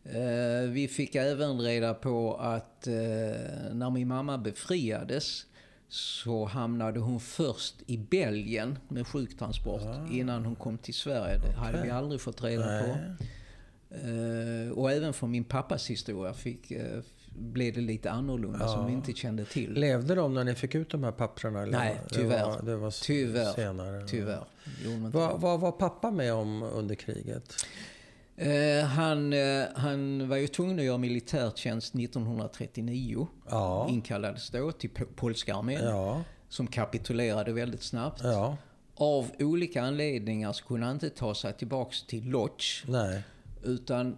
Eh, 0.04 0.68
vi 0.70 0.88
fick 0.88 1.14
även 1.14 1.60
reda 1.60 1.94
på 1.94 2.34
att 2.36 2.86
eh, 2.86 2.92
när 3.72 3.90
min 3.90 4.08
mamma 4.08 4.38
befriades 4.38 5.46
så 5.88 6.44
hamnade 6.44 7.00
hon 7.00 7.20
först 7.20 7.74
i 7.86 7.98
Belgien 7.98 8.78
med 8.88 9.06
sjuktransport 9.06 9.82
innan 10.10 10.44
hon 10.44 10.54
kom 10.56 10.78
till 10.78 10.94
Sverige. 10.94 11.38
Det 11.38 11.52
hade 11.52 11.82
vi 11.82 11.90
aldrig 11.90 12.20
fått 12.20 12.42
reda 12.44 12.62
på. 12.80 12.86
Nej. 12.86 12.90
Eh, 13.20 13.26
och 14.74 14.90
även 14.92 15.12
från 15.12 15.30
min 15.30 15.44
pappas 15.44 15.90
historia 15.90 16.32
fick, 16.34 16.70
eh, 16.70 17.00
blev 17.38 17.74
det 17.74 17.80
lite 17.80 18.10
annorlunda 18.10 18.68
som 18.68 18.86
vi 18.86 18.92
inte 18.92 19.12
kände 19.12 19.44
till. 19.44 19.72
Levde 19.72 20.14
de 20.14 20.34
när 20.34 20.44
ni 20.44 20.54
fick 20.54 20.74
ut 20.74 20.90
de 20.90 21.04
här 21.04 21.12
papperna? 21.12 21.62
Eller? 21.62 21.78
Nej, 21.78 22.00
Det 22.08 22.14
tyvärr. 22.14 22.44
var, 22.46 22.62
det 22.62 22.76
var 22.76 22.90
Tyvärr. 23.04 23.52
senare. 23.52 24.06
Tyvärr. 24.08 24.44
Vad, 25.38 25.60
var 25.60 25.72
pappa 25.72 26.10
med 26.10 26.32
om 26.34 26.62
under 26.62 26.94
kriget? 26.94 27.52
Eh, 28.36 28.84
han, 28.86 29.32
eh, 29.32 29.64
han 29.74 30.28
var 30.28 30.36
ju 30.36 30.46
tvungen 30.46 30.78
att 30.78 30.84
göra 30.84 30.98
militärtjänst 30.98 31.94
1939. 31.94 33.28
Ja. 33.50 33.86
Inkallades 33.90 34.50
då 34.50 34.72
till 34.72 34.90
po- 34.90 35.14
polska 35.16 35.54
armén. 35.54 35.84
Ja. 35.84 36.22
Som 36.48 36.66
kapitulerade 36.66 37.52
väldigt 37.52 37.82
snabbt. 37.82 38.20
Ja. 38.24 38.56
Av 38.96 39.30
olika 39.38 39.82
anledningar 39.82 40.52
så 40.52 40.64
kunde 40.64 40.86
han 40.86 40.94
inte 40.96 41.10
ta 41.10 41.34
sig 41.34 41.52
tillbaks 41.52 42.06
till 42.06 42.24
Lodz. 42.30 42.82
Nej. 42.88 43.22
Utan 43.64 44.16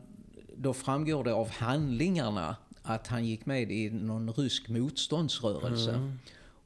då 0.57 0.75
framgår 0.75 1.25
det 1.25 1.35
av 1.35 1.51
handlingarna 1.51 2.57
att 2.83 3.07
han 3.07 3.25
gick 3.25 3.47
med 3.47 3.73
i 3.73 3.91
någon 3.91 4.33
rysk 4.33 4.69
motståndsrörelse. 4.69 5.91
Mm. 5.91 6.19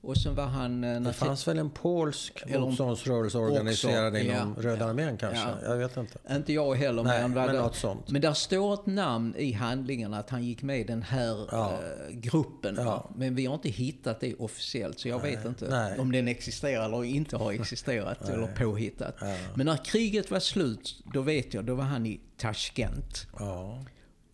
Och 0.02 0.16
sen 0.16 0.34
var 0.34 0.46
han... 0.46 0.84
eh, 0.84 1.00
Det 1.00 1.12
fanns 1.12 1.48
väl 1.48 1.58
en 1.58 1.70
polsk 1.70 2.44
motståndsrörelse 2.58 3.38
organiserad 3.38 4.06
också, 4.12 4.18
inom 4.24 4.54
ja, 4.56 4.62
Röda 4.62 4.84
armén 4.84 5.16
kanske? 5.16 5.38
ja. 5.62 5.68
Jag 5.70 5.76
vet 5.76 5.96
inte. 5.96 6.18
Inte 6.30 6.52
jag 6.52 6.74
heller, 6.74 7.02
Nej, 7.02 7.22
men, 7.22 7.30
men 7.30 7.46
det- 7.46 7.60
något 7.60 7.76
sånt. 7.76 8.10
men 8.10 8.20
där 8.20 8.32
står 8.32 8.74
ett 8.74 8.86
namn 8.86 9.34
i 9.38 9.52
handlingen 9.52 10.14
att 10.14 10.30
han 10.30 10.44
gick 10.44 10.62
med 10.62 10.80
i 10.80 10.84
den 10.84 11.02
här 11.02 11.46
Ja. 11.50 11.72
eh, 11.72 12.14
gruppen. 12.14 12.74
Ja. 12.78 13.10
Men 13.16 13.34
vi 13.34 13.46
har 13.46 13.54
inte 13.54 13.68
hittat 13.68 14.20
det 14.20 14.34
officiellt, 14.34 15.00
så 15.00 15.08
jag 15.08 15.22
vet 15.22 15.44
inte 15.44 15.66
Nej. 15.70 15.98
om 15.98 16.12
den 16.12 16.28
existerar 16.28 16.84
eller 16.84 17.04
inte 17.04 17.36
har 17.36 17.52
existerat 17.52 18.28
eller 18.28 18.46
påhittat. 18.46 19.14
Men 19.54 19.66
när 19.66 19.76
kriget 19.84 20.30
var 20.30 20.40
slut, 20.40 21.02
då 21.14 21.22
vet 21.22 21.54
jag, 21.54 21.64
då 21.64 21.74
var 21.74 21.84
han 21.84 22.06
i 22.06 22.20
Tashkent. 22.36 23.26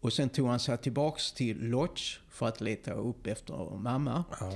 Och 0.06 0.12
sen 0.12 0.28
tog 0.28 0.48
han 0.48 0.58
sig 0.60 0.78
tillbaks 0.78 1.32
till 1.32 1.68
Lodz 1.68 2.18
för 2.30 2.46
att 2.48 2.60
leta 2.60 2.92
upp 2.92 3.26
efter 3.26 3.76
mamma. 3.78 4.24
ja. 4.40 4.46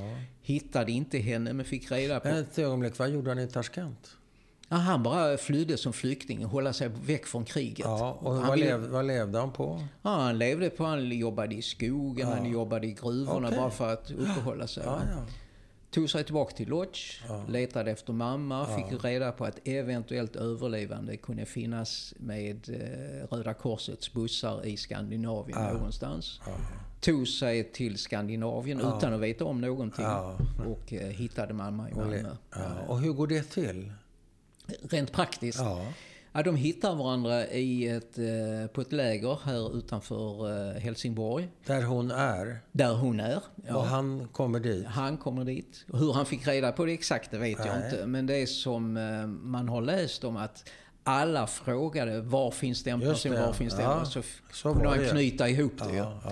Hittade 0.43 0.93
inte 0.93 1.19
henne, 1.19 1.53
men 1.53 1.65
fick 1.65 1.91
reda 1.93 2.21
på... 2.21 2.29
Ett 2.29 2.59
ögonblick, 2.59 2.99
vad 2.99 3.11
gjorde 3.11 3.31
han 3.31 3.39
i 3.39 3.49
Tashkent? 3.49 4.17
Ja, 4.69 4.77
han 4.77 5.03
bara 5.03 5.37
flydde 5.37 5.77
som 5.77 5.93
flykting 5.93 6.45
hålla 6.45 6.73
sig 6.73 6.89
väck 6.89 7.27
från 7.27 7.45
kriget. 7.45 7.79
Ja, 7.79 8.19
och 8.21 8.35
han 8.35 8.43
vad, 8.47 8.59
ville- 8.59 8.71
lev, 8.79 8.81
vad 8.89 9.05
levde 9.07 9.39
han 9.39 9.53
på? 9.53 9.87
Ja, 10.03 10.11
han 10.11 10.39
levde 10.39 10.71
på, 10.71 10.85
han 10.85 11.11
jobbade 11.19 11.55
i 11.55 11.63
skogen, 11.63 12.29
Ja. 12.29 12.35
han 12.35 12.51
jobbade 12.51 12.87
i 12.87 12.93
gruvorna 12.93 13.47
Okej. 13.49 13.59
bara 13.59 13.71
för 13.71 13.93
att 13.93 14.11
uppehålla 14.11 14.67
sig. 14.67 14.83
Ja. 14.87 15.01
Tog 15.91 16.11
sig 16.11 16.25
tillbaka 16.25 16.57
till 16.57 16.69
Lodge, 16.69 17.21
letade 17.49 17.91
efter 17.91 18.13
mamma, 18.13 18.67
fick 18.77 19.05
reda 19.05 19.33
på 19.33 19.45
att 19.45 19.59
eventuellt 19.65 20.37
överlevande 20.37 21.17
kunde 21.17 21.47
finnas 21.47 22.15
med 22.17 22.69
eh, 22.69 23.35
Röda 23.37 23.55
Korsets 23.55 24.13
bussar 24.13 24.67
i 24.67 24.77
Skandinavien 24.77 25.59
någonstans. 25.75 26.41
Tog 27.01 27.29
sig 27.29 27.73
till 27.73 27.99
Skandinavien 27.99 28.79
utan 28.81 29.13
att 29.15 29.21
veta 29.21 29.45
om 29.45 29.61
någonting 29.61 30.05
Ja. 30.05 30.39
och 30.67 30.93
eh, 30.93 31.09
hittade 31.09 31.55
mamma 31.55 31.91
i 31.91 31.95
Malmö. 31.95 32.37
ja. 32.55 32.61
och 32.89 33.01
hur 33.01 33.13
går 33.13 33.27
det 33.27 33.43
till? 33.51 33.93
Rent 34.91 35.13
praktiskt. 35.13 35.61
Ja. 36.33 36.43
De 36.43 36.57
hittar 36.57 36.95
varandra 36.95 37.47
i 37.47 37.89
ett, 37.89 38.19
eh, 38.19 38.67
på 38.73 38.81
ett 38.81 38.93
läger 38.93 39.39
här 39.45 39.77
utanför 39.79 40.51
eh, 40.75 40.81
Helsingborg. 40.81 41.49
Där 41.67 41.83
hon 41.83 42.11
är. 42.11 42.59
Där 42.73 42.95
hon 42.95 43.21
är. 43.21 43.37
Och 43.37 43.43
Ja. 43.69 43.83
han 43.85 44.29
kommer 44.33 44.61
dit. 44.61 44.87
Han 44.87 45.17
kommer 45.17 45.45
dit. 45.45 45.85
Och 45.93 45.99
Hur 45.99 46.13
han 46.13 46.27
fick 46.27 46.47
reda 46.47 46.73
på 46.73 46.85
det 46.85 46.93
exakt, 46.93 47.31
det 47.31 47.39
vet 47.39 47.59
jag 47.59 47.77
Nej. 47.79 47.91
inte. 47.91 48.07
Men 48.07 48.27
det 48.27 48.37
är 48.43 48.47
som 48.47 48.97
eh, 48.97 49.27
man 49.27 49.69
har 49.69 49.81
läst 49.83 50.25
om 50.25 50.37
att 50.37 50.69
alla 51.05 51.47
frågade 51.47 52.21
var 52.21 52.51
finns 52.51 52.83
den 52.85 53.01
personen, 53.01 53.43
var 53.43 53.53
finns 53.53 53.75
den? 53.75 53.83
ja. 53.85 54.01
Och 54.01 54.07
så, 54.07 54.23
Så 54.53 54.73
kunde 54.73 54.89
han 54.89 54.99
knyta 54.99 55.49
ihop 55.49 55.73
det. 55.79 55.97
Ja, 55.97 56.21
ja. 56.25 56.31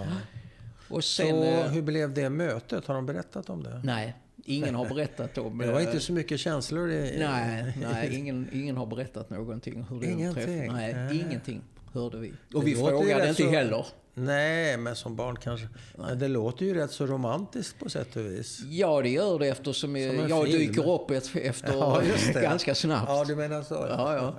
Och 0.89 1.05
Så 1.05 1.23
sen... 1.23 1.43
eh, 1.43 1.67
hur 1.71 1.83
blev 1.83 2.15
det 2.15 2.31
mötet? 2.31 2.87
Har 2.87 2.95
de 2.95 3.07
berättat 3.07 3.51
om 3.51 3.63
det? 3.63 3.81
Nej, 3.85 4.17
ingen 4.49 4.75
har 4.75 4.89
berättat 4.89 5.39
om... 5.39 5.59
Det 5.59 5.73
var 5.73 5.81
eh, 5.81 5.87
inte 5.87 6.01
så 6.01 6.13
mycket 6.13 6.41
känslor 6.41 6.91
i... 6.91 7.17
Nej, 7.19 7.75
nej 7.93 8.17
ingen, 8.19 8.49
ingen 8.53 8.77
har 8.77 8.87
berättat 8.87 9.31
någonting. 9.31 9.85
Hur 9.91 10.01
det 10.01 10.07
Ingenting? 10.07 10.73
Nej, 10.73 10.95
Nej. 10.95 11.21
ingenting 11.29 11.63
hörde 11.93 12.19
vi. 12.19 12.33
Det 12.51 12.57
Och 12.57 12.67
vi 12.67 12.75
låter 12.75 12.93
ju 12.93 12.99
frågade 12.99 13.29
inte 13.29 13.43
så- 13.43 13.51
heller. 13.51 13.87
Nej, 14.15 14.77
men 14.77 14.97
som 14.97 15.17
barn 15.17 15.37
kanske. 15.37 15.67
Men 15.99 16.19
det 16.19 16.29
låter 16.29 16.67
ju 16.67 16.75
rätt 16.75 16.91
så 16.91 17.07
romantiskt 17.07 17.79
på 17.79 17.91
sätt 17.91 18.17
och 18.17 18.25
vis. 18.27 18.61
Ja, 18.71 19.03
det 19.03 19.09
gör 19.09 19.39
det 19.39 19.49
eftersom 19.49 19.97
eh, 19.97 20.03
jag 20.03 20.47
film. 20.47 20.59
dyker 20.59 20.91
upp 20.91 21.11
efter 21.11 21.73
Ja, 21.75 22.03
det. 22.35 22.41
ganska 22.43 22.75
snabbt. 22.75 23.09
Ja, 23.09 23.25
du 23.25 23.37
menar 23.37 23.63
så? 23.63 23.75
Ja, 23.75 24.15
ja. 24.17 24.35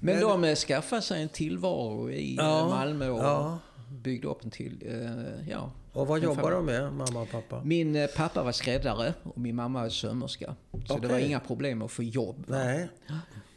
Men, 0.00 0.20
de 0.20 0.44
eh, 0.44 0.54
skaffade 0.54 1.02
sig 1.02 1.22
en 1.22 1.28
tillvaro 1.28 2.10
i 2.10 2.30
eh, 2.38 2.44
Ja, 2.44 2.68
Malmö 2.68 3.08
och 3.10 3.24
ja. 3.24 3.58
byggde 4.02 4.28
upp 4.28 4.44
en 4.44 4.50
till. 4.50 4.82
eh, 4.86 5.50
Ja. 5.50 5.70
Och 5.94 6.06
vad 6.06 6.22
jobbar 6.22 6.50
de 6.50 6.66
med, 6.66 6.92
mamma 6.92 7.20
och 7.22 7.30
pappa? 7.30 7.62
Min 7.64 7.96
eh, 7.96 8.06
pappa 8.16 8.42
var 8.42 8.52
skräddare 8.52 9.14
och 9.22 9.38
min 9.38 9.56
mamma 9.56 9.82
var 9.82 9.88
sömmerska. 9.88 10.54
Så 10.86 10.98
det 10.98 11.08
var 11.08 11.18
inga 11.18 11.40
problem 11.40 11.82
att 11.82 11.90
få 11.90 12.02
jobb. 12.02 12.44
Nej, 12.48 12.88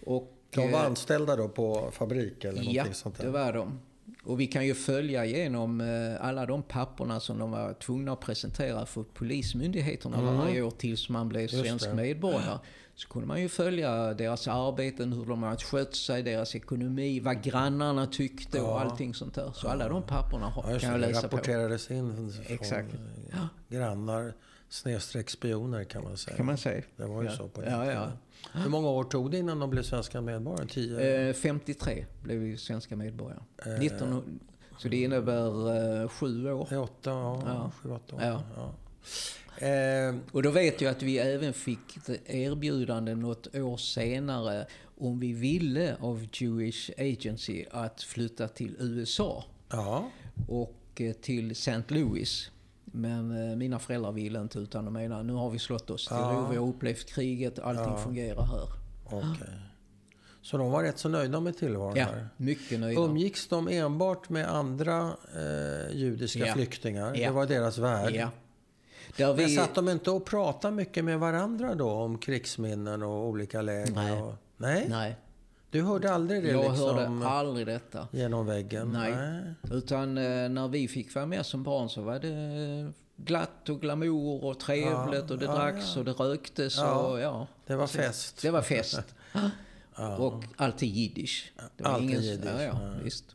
Och, 0.05 0.33
de 0.49 0.71
var 0.71 0.79
eh, 0.79 0.85
anställda 0.85 1.35
då 1.35 1.47
på 1.49 1.89
fabrik 1.91 2.43
eller 2.45 2.63
Ja, 2.65 2.85
sånt 2.93 3.17
det 3.17 3.23
där? 3.23 3.31
var 3.31 3.53
de. 3.53 3.79
Och 4.23 4.39
vi 4.39 4.47
kan 4.47 4.65
ju 4.65 4.73
följa 4.75 5.25
igenom 5.25 5.81
eh, 5.81 6.25
alla 6.27 6.45
de 6.45 6.63
papperna 6.63 7.19
som 7.19 7.39
de 7.39 7.51
var 7.51 7.73
tvungna 7.73 8.11
att 8.13 8.19
presentera 8.19 8.85
för 8.85 9.03
polismyndigheterna 9.03 10.21
varje 10.21 10.61
år 10.61 10.71
tills 10.71 11.09
man 11.09 11.29
blev 11.29 11.49
Mm. 11.53 11.65
Svensk 11.65 11.85
det. 11.89 11.95
medborgare. 11.95 12.59
Så 12.99 13.07
kunde 13.07 13.27
man 13.27 13.41
ju 13.41 13.49
följa 13.49 14.13
deras 14.13 14.47
arbeten, 14.47 15.13
hur 15.13 15.25
de 15.25 15.43
har 15.43 15.55
skött 15.55 15.95
sig, 15.95 16.23
deras 16.23 16.55
ekonomi, 16.55 17.19
vad 17.19 17.41
grannarna 17.43 18.05
tyckte 18.07 18.61
och 18.61 18.67
Ja. 18.69 18.79
allting 18.79 19.13
sånt 19.13 19.33
där. 19.35 19.51
Så 19.55 19.67
alla 19.67 19.89
de 19.89 20.03
papperna 20.03 20.45
har, 20.45 20.71
Ja, 20.73 20.79
kan 20.79 20.89
jag 20.91 20.99
läsa 20.99 21.27
på. 21.27 21.35
rapporterades 21.37 21.91
in 21.91 22.15
från 22.15 22.33
Exakt. 22.47 22.87
grannar 23.69 24.33
snedstreck 24.69 25.29
spioner 25.29 25.83
kan 25.83 26.03
man 26.03 26.17
säga. 26.17 26.37
Kan 26.37 26.45
man 26.45 26.57
säga. 26.57 26.83
Det 26.97 27.05
var 27.05 27.21
ju 27.21 27.27
Ja. 27.29 27.35
så 27.35 27.47
på 27.47 27.61
den 27.61 27.71
Ja, 27.73 27.91
ja. 27.91 28.07
Hur 28.53 28.69
många 28.69 28.87
år 28.89 29.03
tog 29.03 29.31
det 29.31 29.37
innan 29.37 29.59
de 29.59 29.69
blev 29.69 29.83
svenska 29.83 30.21
medborgare? 30.21 30.67
Tio? 30.67 31.27
Eh, 31.29 31.33
53 31.33 32.05
blev 32.23 32.37
vi 32.39 32.57
svenska 32.57 32.95
medborgare. 32.95 33.39
Eh. 33.65 33.79
19, 33.79 34.39
så 34.77 34.87
det 34.87 34.97
innebär 35.01 36.01
eh, 36.03 36.09
sju 36.09 36.51
år. 36.51 36.67
Det 36.69 36.75
är 36.75 36.79
åtta, 36.81 37.09
ja, 37.09 37.41
Ja. 37.45 37.71
sju, 37.83 37.91
åtta 37.91 38.15
år. 38.15 38.21
Ja. 38.23 38.41
Eh, 39.61 40.15
Och 40.31 40.43
då 40.43 40.51
vet 40.51 40.81
jag 40.81 40.91
att 40.91 41.03
vi 41.03 41.17
även 41.17 41.53
fick 41.53 41.79
erbjudande 42.25 43.15
något 43.15 43.55
år 43.55 43.77
senare 43.77 44.67
om 44.99 45.19
vi 45.19 45.33
ville 45.33 45.95
av 45.99 46.27
Jewish 46.33 46.89
Agency 46.97 47.65
att 47.71 48.01
flytta 48.03 48.47
till 48.47 48.75
USA 48.79 49.45
ja, 49.69 50.09
och 50.47 50.75
eh, 51.01 51.13
till 51.13 51.51
St. 51.51 51.83
Louis. 51.87 52.51
Men 52.85 53.49
eh, 53.49 53.55
mina 53.55 53.79
föräldrar 53.79 54.11
ville 54.11 54.41
inte 54.41 54.59
utan 54.59 54.85
de 54.85 54.93
menar 54.93 55.23
nu 55.23 55.33
har 55.33 55.49
vi 55.49 55.59
slått 55.59 55.89
oss 55.89 56.07
till 56.07 56.17
Ja. 56.17 56.33
ro, 56.47 56.51
vi 56.51 56.57
har 56.57 56.67
upplevt 56.67 57.05
kriget, 57.13 57.59
allting 57.59 57.83
Ja. 57.93 57.97
fungerar 57.97 58.45
här. 58.45 58.67
okej. 59.05 59.47
Så 60.41 60.57
de 60.57 60.71
var 60.71 60.83
rätt 60.83 60.99
så 60.99 61.09
nöjda 61.09 61.39
med 61.39 61.57
tillvaron 61.57 61.95
Ja, 61.95 62.05
här? 62.05 62.27
mycket 62.37 62.79
nöjda. 62.79 63.01
Umgicks 63.01 63.47
de 63.47 63.67
enbart 63.67 64.29
med 64.29 64.47
andra 64.53 65.11
eh, 65.35 65.95
judiska 65.97 66.39
Ja. 66.39 66.53
flyktingar? 66.53 67.15
Ja. 67.15 67.27
Det 67.27 67.33
var 67.35 67.45
deras 67.45 67.77
värld? 67.77 68.13
Ja. 69.17 69.27
Där 69.27 69.35
Men 69.35 69.45
vi, 69.45 69.55
satt 69.55 69.75
de 69.75 69.89
inte 69.89 70.11
och 70.11 70.25
pratade 70.25 70.75
mycket 70.75 71.05
med 71.05 71.19
varandra 71.19 71.75
då 71.75 71.89
om 71.91 72.17
krigsminnen 72.17 73.03
och 73.03 73.27
olika 73.27 73.61
läger? 73.61 73.91
Nej. 73.95 74.21
Och, 74.21 74.33
nej? 74.57 74.85
nej, 74.89 75.15
Du 75.69 75.81
hörde 75.81 76.13
aldrig 76.13 76.43
det 76.43 76.49
jag 76.51 76.71
liksom 76.71 76.97
hörde 76.97 77.27
aldrig 77.27 77.67
detta. 77.67 78.07
genom 78.11 78.45
väggen? 78.45 78.91
Nej. 78.91 79.13
Utan 79.71 80.17
eh, 80.17 80.49
när 80.49 80.67
vi 80.67 80.87
fick 80.87 81.15
vara 81.15 81.25
med 81.25 81.45
som 81.45 81.63
barn 81.63 81.89
så 81.89 82.01
var 82.01 82.19
det 82.19 82.91
glatt 83.15 83.69
och 83.69 83.81
glamour 83.81 84.43
och 84.43 84.59
trevligt 84.59 85.23
Ja, 85.27 85.33
och 85.33 85.37
det 85.37 85.45
ja, 85.45 85.55
dracks 85.55 85.95
ja. 85.95 85.99
och 85.99 86.05
det 86.05 86.11
röktes 86.11 86.77
och 86.81 87.19
ja. 87.19 87.47
Det 87.67 87.75
var 87.75 87.87
fest? 87.87 88.41
Det 88.41 88.49
var 88.51 88.61
fest. 88.61 88.99
Och 90.17 90.43
alltid 90.55 90.89
jiddisch. 90.89 91.53
Alltid 91.83 92.09
jiddisch, 92.21 92.45
Ja, 92.57 92.61
ja, 92.63 92.79
ja. 92.83 92.89
visst. 93.03 93.25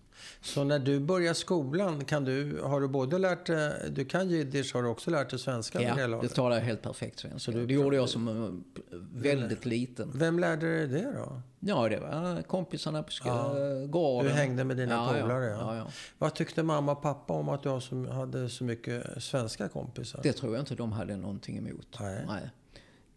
Så 0.41 0.65
när 0.65 0.79
du 0.79 1.01
börjar 1.01 1.35
skolan, 1.35 2.05
kan 2.05 2.25
du, 2.25 2.61
har 2.63 2.81
du 2.81 2.89
både 2.89 3.19
lärt 3.19 3.47
dig, 3.47 3.91
du 3.91 4.05
kan 4.05 4.29
jiddisch, 4.29 4.75
har 4.75 4.83
du 4.83 4.89
också 4.89 5.11
lärt 5.11 5.31
dig 5.31 5.39
svenska? 5.39 5.83
Ja, 5.83 6.07
det 6.23 6.29
talar 6.29 6.57
jag 6.57 6.65
helt 6.65 6.83
perfekt 6.83 7.19
svenska. 7.19 7.53
Det 7.53 7.75
gjorde 7.75 7.97
jag 7.97 8.09
som 8.09 8.29
eh, 8.29 8.99
väldigt 9.13 9.65
liten. 9.65 10.13
Vem 10.15 10.39
lärde 10.39 10.77
dig 10.77 10.87
det 10.87 11.13
då? 11.13 11.43
Ja, 11.61 11.89
det 11.89 12.01
var 12.01 12.43
kompisarna 12.43 13.03
på 13.03 13.11
Ja. 13.25 13.55
gården. 13.87 14.31
Du 14.31 14.37
hängde 14.37 14.65
med 14.65 14.77
dina 14.77 14.95
ja, 14.95 15.23
polare? 15.23 15.45
Ja. 15.45 15.59
Ja, 15.61 15.77
ja. 15.77 15.87
Vad 16.19 16.35
tyckte 16.35 16.63
mamma 16.63 16.93
och 16.93 17.03
pappa 17.03 17.33
om 17.33 17.49
att 17.49 17.63
du 17.63 18.09
hade 18.11 18.49
så 18.49 18.65
mycket 18.65 19.23
svenska 19.23 19.69
kompisar? 19.69 20.21
Det 20.23 20.33
tror 20.33 20.55
jag 20.55 20.63
inte 20.63 20.75
de 20.75 20.93
hade 20.93 21.17
någonting 21.17 21.59
emot. 21.59 21.97
Nej. 22.01 22.25
Nej, 22.27 22.51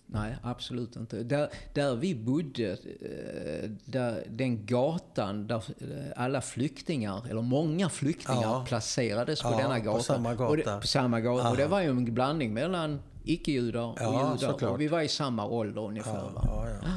Nej, 0.08 0.36
absolut 0.44 0.96
inte. 0.96 1.24
Där, 1.24 1.50
där 1.74 1.96
vi 1.96 2.16
bodde, 2.16 2.72
eh, 2.72 3.70
där, 3.86 4.24
den 4.30 4.66
gatan 4.66 5.48
där 5.48 5.56
eh, 5.78 6.12
alla 6.16 6.42
flyktingar, 6.42 7.28
eller 7.30 7.42
många 7.42 7.90
flyktingar, 7.90 8.42
Ja. 8.42 8.66
placerades 8.68 9.42
på 9.42 9.48
Ja, 9.52 9.58
denna 9.58 9.80
på 9.80 9.86
gata. 9.86 10.04
samma 10.04 10.32
Och 10.32 10.58
det, 10.58 10.64
gata. 10.64 10.80
på 10.82 10.88
samma 10.88 11.20
gata. 11.22 11.50
Och 11.50 11.58
det 11.58 11.68
var 11.68 11.82
ju 11.82 11.90
en 11.90 12.14
blandning 12.14 12.54
mellan 12.54 13.00
icke-judar 13.24 13.82
och 13.86 13.98
Ja, 14.00 14.14
judar. 14.36 14.38
såklart. 14.52 14.72
Och 14.72 14.82
vi 14.82 14.88
var 14.88 15.02
i 15.02 15.08
samma 15.08 15.46
ålder 15.48 15.82
ungefär. 15.82 16.32
ja, 16.36 16.68
ja. 16.82 16.90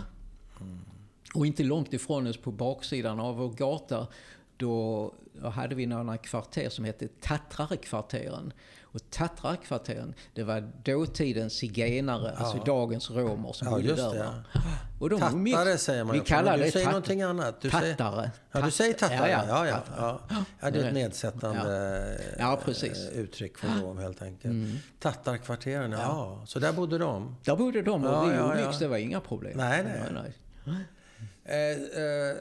Och 1.34 1.46
inte 1.46 1.62
långt 1.62 1.92
ifrån 1.92 2.26
oss 2.26 2.36
på 2.36 2.50
baksidan 2.50 3.20
av 3.20 3.36
vår 3.36 3.48
gata, 3.48 4.06
då 4.56 5.12
hade 5.44 5.74
vi 5.74 5.87
några 5.87 6.16
kvarter 6.18 6.68
som 6.68 6.85
hette 6.85 7.09
Tatrarekvarteren. 7.20 8.53
Och 8.92 9.11
Tatrarekvarteren, 9.11 10.14
det 10.35 10.42
var 10.42 10.72
dåtidens 10.85 11.53
zigenare, 11.53 12.33
alltså 12.37 12.59
dagens 12.64 13.11
romer 13.11 13.53
som 13.53 13.68
Ja, 13.68 13.74
bodde 13.74 13.94
där. 13.94 14.12
det, 14.12 14.18
ja. 14.18 14.61
Och 15.01 15.11
de 15.11 15.20
Tattare 15.20 15.37
umgicks- 15.38 15.77
säger 15.77 16.05
man 16.05 16.14
Vi 16.14 16.20
kallar 16.20 16.59
du 16.59 16.64
det 16.64 16.70
säger 16.70 16.87
tat- 16.87 16.92
någonting 16.92 17.22
annat. 17.22 17.61
Du 17.61 17.70
säger- 17.70 17.94
tattare. 17.94 18.31
Ja, 18.53 18.61
du 18.61 18.70
säger 18.70 18.94
tattare. 18.94 19.31
Ja, 19.31 19.44
ja. 19.48 19.66
Ja, 19.66 19.74
tattare. 19.77 20.18
ja. 20.31 20.44
ja 20.61 20.70
det 20.70 20.79
är 20.81 20.88
ett 20.88 20.94
nedsättande 20.94 22.18
Ja, 22.38 22.61
precis. 22.64 23.09
eh, 23.09 23.18
uttryck 23.18 23.59
för 23.59 23.68
rom 23.68 23.98
helt 23.98 24.22
enkelt. 24.22 24.57
Tattarkvarteren, 25.01 25.92
ja. 25.92 26.42
Så 26.46 26.59
där 26.59 26.72
bodde 26.72 26.98
de. 26.98 27.37
Där 27.44 27.57
bodde 27.57 27.83
de 27.83 28.05
och 28.05 28.11
Ja, 28.12 28.24
vi 28.24 28.35
ja, 28.37 28.53
umgicks, 28.53 28.72
ja. 28.72 28.79
det 28.79 28.88
var 28.88 28.96
inga 28.96 29.20
problem. 29.20 29.53
Nej, 29.57 29.85
nej. 30.64 30.83
Eh, 31.48 32.02
eh, 32.02 32.37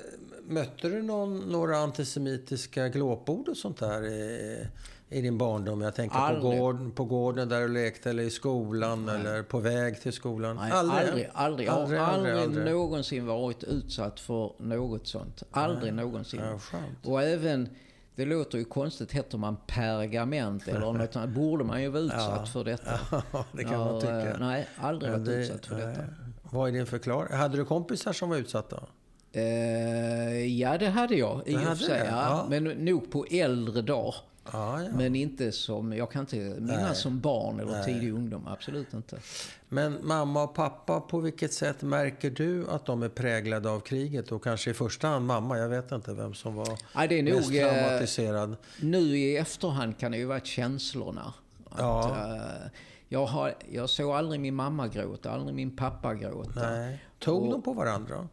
mötte 0.48 0.90
du 0.90 1.02
någon, 1.02 1.40
några 1.40 1.78
antisemitiska 1.78 2.90
glåpord 2.90 3.48
och 3.48 3.58
sånt 3.58 3.78
där 3.80 4.06
i, 4.06 4.68
i 5.10 5.22
din 5.22 5.38
barndom? 5.38 5.82
Jag 5.82 5.96
tänker 5.96 6.36
på, 6.42 6.42
gården, 6.50 6.92
på 6.92 7.06
gården 7.06 7.50
där 7.50 7.62
du 7.62 7.68
lekte 7.68 8.10
eller 8.10 8.24
i 8.24 8.30
skolan 8.30 9.10
eller 9.10 9.44
på 9.44 9.60
väg 9.60 10.02
till 10.02 10.14
skolan. 10.14 10.56
Nej, 10.56 10.72
aldrig, 10.72 11.00
aldrig, 11.04 11.30
aldrig. 11.34 11.68
Jag 11.68 11.74
har 11.74 11.82
Aldrig, 11.82 12.02
aldrig, 12.02 12.36
aldrig, 12.36 12.66
någonsin 12.74 13.26
varit 13.26 13.64
utsatt 13.64 14.20
för 14.20 14.52
något 14.64 15.08
sånt. 15.08 15.44
Aldrig 15.52 15.94
någonsin. 15.94 16.42
Ja. 16.44 16.80
Och 17.12 17.24
även, 17.24 17.70
det 18.16 18.26
låter 18.26 18.58
ju 18.58 18.66
konstigt, 18.66 19.12
heter 19.12 19.38
man 19.38 19.58
pergament 19.68 20.68
eller 20.68 20.80
något 20.80 21.16
annat, 21.16 21.30
borde 21.30 21.64
man 21.64 21.82
ju 21.82 21.90
vara 21.90 22.04
utsatt 22.04 22.50
för 22.50 22.64
detta. 22.64 23.00
Ja, 23.34 23.46
det 23.52 23.64
kan 23.64 23.80
man 23.80 24.02
tycka. 24.02 24.30
eh, 24.30 24.40
Nej, 24.40 24.68
aldrig 24.78 25.12
varit 25.12 25.26
det- 25.26 25.36
utsatt 25.36 25.66
för 25.66 25.76
nej. 25.76 25.86
detta. 25.88 26.04
Vad 26.52 26.70
är 26.70 26.74
din 26.74 26.86
förklaring? 26.86 27.34
Hade 27.38 27.58
du 27.58 27.66
kompisar 27.66 28.14
som 28.14 28.30
var 28.30 28.38
utsatta? 28.38 28.84
Eh, 29.32 30.46
ja, 30.60 30.78
det 30.78 30.88
hade 30.90 31.16
jag 31.16 31.42
i 31.48 31.56
och 31.56 31.60
för 31.62 31.76
sig. 31.76 32.08
Ja. 32.12 32.46
Men 32.50 32.64
nog 32.64 33.12
på 33.12 33.26
äldre 33.32 33.82
dagar. 33.82 34.16
Ja, 34.52 34.82
ja. 34.84 34.90
Men 34.96 35.16
inte 35.16 35.52
som, 35.52 35.94
jag 35.94 36.12
kan 36.12 36.22
inte 36.22 36.36
minnas 36.60 37.00
som 37.02 37.20
barn 37.20 37.60
eller 37.60 37.72
Nej. 37.72 37.86
tidig 37.86 38.14
ungdom. 38.14 38.48
Absolut 38.48 38.94
inte. 38.94 39.18
Men 39.70 39.98
mamma 40.02 40.44
och 40.44 40.56
pappa, 40.56 41.00
på 41.02 41.20
vilket 41.20 41.54
sätt 41.54 41.82
märker 41.82 42.30
du 42.30 42.70
att 42.70 42.86
de 42.86 43.04
är 43.04 43.10
präglade 43.10 43.70
av 43.70 43.80
kriget? 43.80 44.32
Och 44.32 44.44
kanske 44.44 44.72
i 44.72 44.74
första 44.74 45.08
hand 45.08 45.26
mamma, 45.26 45.58
jag 45.58 45.70
vet 45.70 45.92
inte 45.92 46.14
vem 46.14 46.34
som 46.34 46.56
var 46.56 46.68
Ja, 46.96 47.08
det 47.08 47.20
är 47.20 47.24
mest 47.24 47.50
nog, 47.50 47.58
eh, 47.58 47.70
traumatiserad. 47.74 48.56
nu 48.82 49.00
i 49.18 49.38
efterhand 49.38 49.98
kan 49.98 50.12
det 50.12 50.18
ju 50.18 50.26
vara 50.26 50.40
känslorna. 50.40 51.34
Att, 51.70 51.80
Ja. 51.80 52.16
Eh, 53.10 53.14
jag, 53.14 53.26
har, 53.26 53.54
jag 53.72 53.90
såg 53.90 54.12
aldrig 54.12 54.40
min 54.42 54.56
mamma 54.56 54.88
gråta, 54.88 55.32
aldrig 55.32 55.56
min 55.56 55.76
pappa 55.76 56.16
gråta. 56.16 56.70
Nej. 56.72 57.04
Tog 57.20 57.44
Och- 57.44 57.52
de 57.52 57.62
på 57.62 57.74
varandra? 57.74 58.28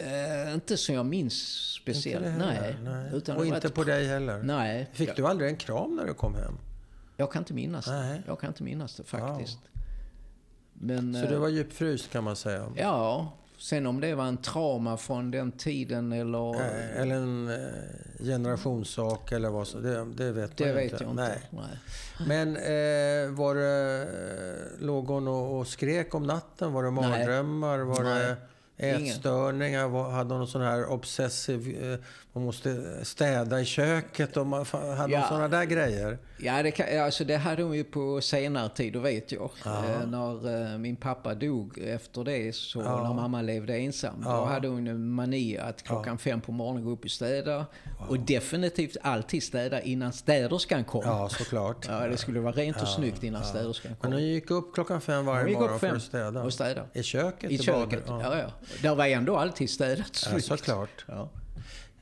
Eh, 0.00 0.54
inte 0.54 0.76
som 0.76 0.94
jag 0.94 1.06
minns 1.06 1.34
speciellt. 1.82 2.26
Inte 2.26 2.44
heller, 2.44 2.78
nej. 2.82 3.10
Utan 3.14 3.36
och 3.36 3.46
inte 3.46 3.68
på 3.70 3.84
dig 3.84 4.06
heller? 4.06 4.42
Nej. 4.42 4.90
Fick 4.92 5.08
jag, 5.08 5.16
du 5.16 5.26
aldrig 5.26 5.50
en 5.50 5.56
kram 5.56 5.96
när 5.96 6.04
du 6.06 6.14
kom 6.14 6.34
hem? 6.34 6.58
jag 7.20 7.32
kan 7.32 7.42
inte 7.42 7.54
minnas 7.54 7.86
Nej. 7.86 8.16
det. 8.18 8.22
Jag 8.26 8.40
kan 8.40 8.48
inte 8.50 8.62
minnas 8.62 8.96
det 8.96 9.04
faktiskt. 9.04 9.58
Men, 10.72 11.14
Så 11.14 11.22
eh, 11.24 11.28
du 11.30 11.36
var 11.36 11.48
djupfryst 11.48 12.10
kan 12.10 12.24
man 12.24 12.36
säga? 12.36 12.72
Ja, 12.76 13.32
sen 13.58 13.86
om 13.86 14.00
det 14.00 14.14
var 14.14 14.24
en 14.24 14.36
trauma 14.36 14.96
från 14.96 15.30
den 15.30 15.52
tiden 15.52 16.12
eller... 16.12 16.54
Eh, 16.54 17.00
Eller 17.02 17.14
en 17.14 17.48
eh, 17.48 18.24
generationssak 18.24 19.32
eller 19.32 19.48
vad 19.50 19.66
så, 19.68 19.78
det, 19.78 20.04
det 20.04 20.32
vet 20.32 20.56
det 20.56 20.66
man 20.66 20.74
vet 20.74 20.92
inte. 20.92 21.04
jag 21.04 21.10
inte. 21.12 21.22
Nej. 21.22 21.40
Nej. 21.50 21.78
Men 22.26 22.56
eh, 22.56 23.34
var 23.36 23.54
det, 23.54 24.02
eh, 24.02 24.86
låg 24.86 25.06
hon 25.06 25.28
och, 25.28 25.58
och 25.58 25.66
skrek 25.66 26.14
om 26.14 26.22
natten? 26.26 26.72
Var 26.72 26.82
det 26.82 26.90
mardrömmar? 26.90 27.78
Var 27.78 28.04
Nej. 28.04 28.22
det. 28.24 28.36
Ätstörningar? 28.78 30.10
Hade 30.10 30.30
hon 30.34 30.38
någon 30.38 30.48
sån 30.48 30.62
här 30.62 30.86
obsessiv... 30.90 31.78
Eh, 31.92 31.98
man 32.32 32.44
måste 32.44 32.84
städa 33.04 33.60
i 33.60 33.64
köket 33.64 34.36
och 34.36 34.46
man 34.46 34.66
hade 34.96 35.12
Ja. 35.12 35.18
hon 35.20 35.28
såna 35.28 35.48
där 35.48 35.64
grejer? 35.64 36.18
Ja, 36.38 36.62
det, 36.62 36.70
kan, 36.70 37.04
alltså 37.04 37.24
det 37.24 37.36
hade 37.36 37.62
hon 37.62 37.76
ju 37.76 37.84
på 37.84 38.20
senare 38.20 38.68
tid, 38.68 38.92
det 38.92 38.98
vet 38.98 39.32
jag. 39.32 39.50
Eh, 39.66 40.06
när 40.06 40.72
eh, 40.72 40.78
min 40.78 40.96
pappa 40.96 41.34
dog 41.34 41.78
efter 41.78 42.24
det, 42.24 42.54
så 42.54 42.80
Ja. 42.80 43.02
när 43.08 43.14
mamma 43.14 43.42
levde 43.42 43.76
ensam, 43.78 44.14
då 44.22 44.28
Ja. 44.30 44.44
hade 44.46 44.68
hon 44.68 44.86
en 44.86 45.08
mani 45.10 45.58
att 45.58 45.82
klockan 45.82 46.18
fem 46.18 46.40
på 46.40 46.52
morgonen 46.52 46.84
gå 46.84 46.90
upp 46.90 47.04
och 47.04 47.10
städa. 47.10 47.66
Och 48.08 48.18
definitivt 48.18 48.96
alltid 49.02 49.42
städa 49.42 49.80
innan 49.80 50.12
städerskan 50.12 50.84
kom. 50.84 51.02
Ja, 51.04 51.28
såklart. 51.28 51.86
Ja, 51.88 52.06
det 52.08 52.16
skulle 52.16 52.40
vara 52.40 52.52
rent 52.52 52.82
och 52.82 52.88
snyggt 52.88 53.22
innan 53.22 53.44
städerskan 53.44 53.90
Men 53.90 53.96
kom. 54.00 54.12
hon 54.12 54.22
gick 54.22 54.50
upp 54.50 54.74
klockan 54.74 55.00
fem 55.00 55.26
varje 55.26 55.54
morgon 55.58 55.78
för 55.80 55.88
att 55.96 56.02
städa? 56.02 56.42
och 56.42 56.52
städa. 56.52 56.84
I 56.92 57.02
köket? 57.02 57.50
I 57.50 57.58
köket, 57.58 58.02
Ja. 58.06 58.38
ja. 58.38 58.52
Ja. 58.70 58.76
Där 58.82 58.94
var 58.94 59.06
ändå 59.06 59.36
alltid 59.36 59.70
städat 59.70 59.98
Ja, 60.24 60.30
snyggt. 60.30 60.44
såklart. 60.46 61.04
Ja. 61.08 61.30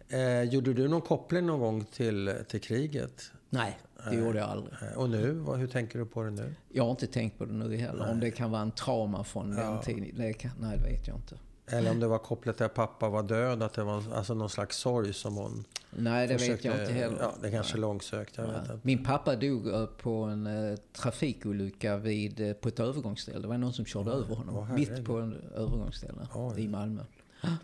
Eh, 0.09 0.42
gjorde 0.42 0.72
du 0.74 0.88
någon 0.88 1.00
koppling 1.00 1.46
någon 1.46 1.61
gång 1.61 1.85
till, 1.85 2.35
till 2.48 2.61
kriget? 2.61 3.31
Nej, 3.50 3.79
det 4.11 4.16
gjorde 4.16 4.38
jag 4.38 4.48
aldrig. 4.48 4.74
Eh, 4.83 4.98
och 4.98 5.11
nu? 5.11 5.44
Hur 5.57 5.66
tänker 5.66 5.98
du 5.98 6.07
på 6.07 6.22
det 6.22 6.31
nu? 6.31 6.55
Jag 6.68 6.85
har 6.85 6.90
inte 6.90 7.07
tänkt 7.07 7.38
på 7.38 7.44
det 7.44 7.52
nu 7.52 7.76
heller. 7.76 8.11
Om 8.11 8.20
det 8.20 8.31
kan 8.31 8.50
vara 8.50 8.62
en 8.62 8.70
trauma 8.70 9.24
från 9.24 9.50
den 9.57 9.81
tiden. 9.81 10.11
Det 10.16 10.33
kan, 10.33 10.50
nej, 10.61 10.79
det 10.79 10.85
vet 10.85 11.07
jag 11.09 11.16
inte. 11.16 11.35
Eller 11.66 11.90
om 11.90 12.00
det 12.00 12.07
var 12.07 12.18
kopplat 12.18 12.57
till 12.57 12.66
att 12.66 12.74
pappa 12.74 13.09
var 13.09 13.22
död, 13.22 13.62
att 13.62 13.72
det 13.72 13.85
var 13.85 14.02
alltså 14.14 14.35
någon 14.35 14.50
slags 14.50 14.76
sorg 14.76 15.12
som 15.12 15.37
hon 15.37 15.64
Nej, 15.90 16.26
det 16.26 16.35
vet 16.35 16.40
försökte... 16.40 16.68
jag 16.68 16.81
inte 16.81 16.92
heller. 16.92 17.18
Ja, 17.20 17.33
det 17.42 17.50
kanske 17.50 17.76
är 17.76 17.81
långsökt, 17.81 18.37
jag 18.37 18.46
vet 18.46 18.61
inte. 18.61 18.79
Min 18.83 19.05
pappa 19.05 19.37
dog 19.37 19.68
eh, 19.68 19.87
på 19.87 20.22
en 20.22 20.46
eh, 20.46 20.76
trafikolycka 20.92 21.96
vid, 21.96 22.40
eh, 22.40 22.52
på 22.52 22.68
ett 22.68 22.81
övergångsställe. 22.81 23.38
Det 23.38 23.48
var 23.48 23.59
någon 23.59 23.72
som 23.72 23.85
körde 23.85 24.11
över 24.11 24.35
honom. 24.35 24.57
åh, 24.57 24.72
mitt 24.72 25.05
på 25.05 25.18
en 25.18 25.37
övergångsställe 25.55 26.29
Oj. 26.35 26.61
i 26.61 26.68
Malmö. 26.68 27.02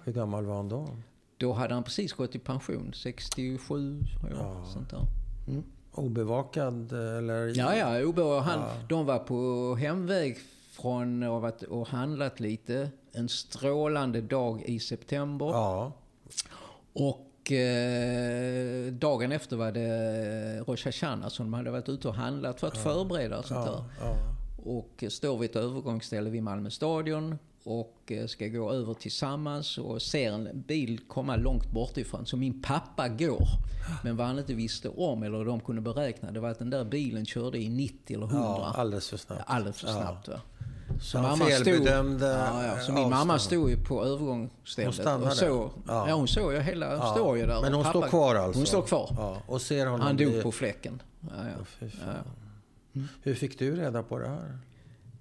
Hur 0.04 0.12
gammal 0.12 0.44
var 0.44 0.56
han 0.56 0.68
då? 0.68 0.88
Då 1.36 1.52
hade 1.52 1.74
han 1.74 1.82
precis 1.82 2.12
gått 2.12 2.34
i 2.34 2.38
pension. 2.38 2.92
67 2.94 3.98
år, 4.22 4.72
sånt 4.72 4.90
där. 4.90 5.06
Obevakad 5.92 6.92
eller? 6.92 7.58
Ja, 7.58 7.76
ja, 7.76 8.06
och 8.06 8.42
han, 8.42 8.60
de 8.88 9.06
var 9.06 9.18
på 9.18 9.74
hemväg 9.80 10.38
från 10.72 11.22
och 11.22 11.42
varit 11.42 11.62
och 11.62 11.88
handlat 11.88 12.40
lite. 12.40 12.90
En 13.12 13.28
strålande 13.28 14.20
dag 14.20 14.62
i 14.62 14.80
september. 14.80 15.46
Ja. 15.46 15.92
Och 16.92 17.52
eh, 17.52 18.92
dagen 18.92 19.32
efter 19.32 19.56
var 19.56 19.72
det 19.72 20.60
Rosh 20.66 20.84
Hashanah 20.84 21.28
som 21.28 21.46
de 21.46 21.54
hade 21.54 21.70
varit 21.70 21.88
ute 21.88 22.08
och 22.08 22.14
handlat 22.14 22.60
för 22.60 22.66
att 22.66 22.78
förbereda 22.78 23.38
och 23.38 23.44
sånt 23.44 23.66
där. 23.66 23.84
ja. 24.00 24.16
Och 24.64 25.04
står 25.08 25.38
vid 25.38 25.50
ett 25.50 25.56
övergångsställe 25.56 26.30
vid 26.30 26.42
Malmö 26.42 26.70
stadion 26.70 27.38
och 27.64 28.12
eh, 28.12 28.26
ska 28.26 28.46
gå 28.46 28.70
över 28.70 28.94
tillsammans 28.94 29.78
och 29.78 30.02
ser 30.02 30.32
en 30.32 30.62
bil 30.66 31.00
komma 31.08 31.36
långt 31.36 31.70
bort 31.70 31.96
ifrån. 31.96 32.26
Så 32.26 32.36
min 32.36 32.62
pappa 32.62 33.08
går. 33.08 33.46
Men 34.04 34.16
vad 34.16 34.26
han 34.26 34.38
inte 34.38 34.54
visste 34.54 34.88
om, 34.88 35.22
eller 35.22 35.44
de 35.44 35.60
kunde 35.60 35.82
beräkna, 35.82 36.30
det 36.30 36.40
var 36.40 36.48
att 36.48 36.58
den 36.58 36.70
där 36.70 36.84
bilen 36.84 37.26
körde 37.26 37.58
i 37.58 37.68
90 37.68 38.16
eller 38.16 38.26
100. 38.26 38.44
ja, 38.44 38.72
alldeles 38.76 39.08
för 39.08 39.16
snabbt. 39.16 39.42
Alldeles 39.46 39.80
för 39.80 39.88
snabbt 39.88 40.28
va. 40.28 40.40
Så 41.00 41.18
han 41.18 41.38
felbedömde 41.38 42.26
ja, 42.26 42.64
ja, 42.66 42.78
Så 42.80 42.92
min 42.92 43.10
mamma 43.10 43.38
stod 43.38 43.70
ju 43.70 43.76
på 43.76 44.04
övergångsstället. 44.04 45.04
Hon? 45.04 45.22
Och 45.22 45.32
så, 45.32 45.70
Ja. 45.86 46.08
ja. 46.08 46.14
hon 46.14 46.28
såg 46.28 46.52
ju 46.52 46.60
hela, 46.60 46.92
Ja. 46.94 47.12
står 47.14 47.38
ju 47.38 47.46
där. 47.46 47.60
Men 47.62 47.72
hon 47.74 47.84
står 47.84 48.08
kvar 48.08 48.34
alltså? 48.34 48.58
Hon 48.60 48.66
står 48.66 48.82
kvar. 48.82 49.14
Ja. 49.16 49.36
Och 49.46 49.60
ser 49.62 49.86
honom 49.86 50.00
Han 50.06 50.16
dog 50.16 50.42
på 50.42 50.52
fläcken. 50.52 51.02
Ja, 51.20 51.28
ja. 52.04 53.02
Hur 53.22 53.34
fick 53.34 53.58
du 53.58 53.76
reda 53.76 54.02
på 54.02 54.18
det 54.18 54.28
här? 54.28 54.58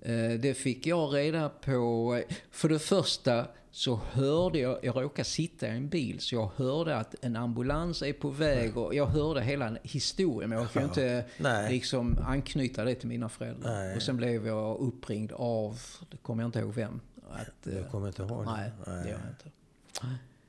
Eh, 0.02 0.40
Det 0.40 0.54
fick 0.54 0.88
jag 0.88 1.14
reda 1.16 1.50
på. 1.50 2.22
För 2.52 2.70
det 2.70 2.80
första 2.80 3.46
så 3.74 4.00
hörde 4.12 4.60
jag, 4.60 4.80
jag 4.86 4.96
råkade 5.04 5.26
sitta 5.26 5.68
i 5.68 5.70
en 5.70 5.90
bil, 5.90 6.20
så 6.20 6.36
jag 6.36 6.52
hörde 6.56 6.98
att 6.98 7.16
en 7.22 7.36
ambulans 7.36 8.02
är 8.02 8.14
på 8.14 8.30
väg 8.30 8.78
och 8.78 8.96
jag 8.96 9.06
hörde 9.06 9.42
hela 9.42 9.78
historien. 9.84 10.50
Men 10.50 10.60
jag 10.60 10.72
kunde 10.72 10.88
inte 10.88 11.26
Nej. 11.38 11.72
liksom 11.74 12.18
anknyta 12.28 12.84
det 12.84 12.96
till 12.96 13.08
mina 13.08 13.30
föräldrar. 13.30 13.72
Nej. 13.74 13.96
Och 13.96 14.02
sen 14.02 14.18
blev 14.18 14.48
jag 14.48 14.78
uppringd 14.80 15.32
av, 15.32 15.80
det 16.10 16.18
kommer 16.18 16.44
jag 16.44 16.48
inte 16.48 16.60
ihåg 16.60 16.74
vem. 16.74 17.00
Att, 17.32 17.48
Du 17.64 17.84
kommer 17.92 18.08
inte 18.08 18.22
ihåg 18.22 18.46
det? 18.46 18.52
nej, 18.52 18.72
det 18.86 18.92
gör 19.10 19.20
jag 19.20 19.30
inte. 19.30 19.50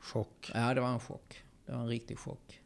Chock. 0.00 0.50
Ja, 0.54 0.74
det 0.74 0.80
var 0.80 0.88
en 0.88 1.00
chock. 1.00 1.42
Det 1.66 1.72
var 1.72 1.80
en 1.80 1.88
riktig 1.88 2.18
chock. 2.18 2.60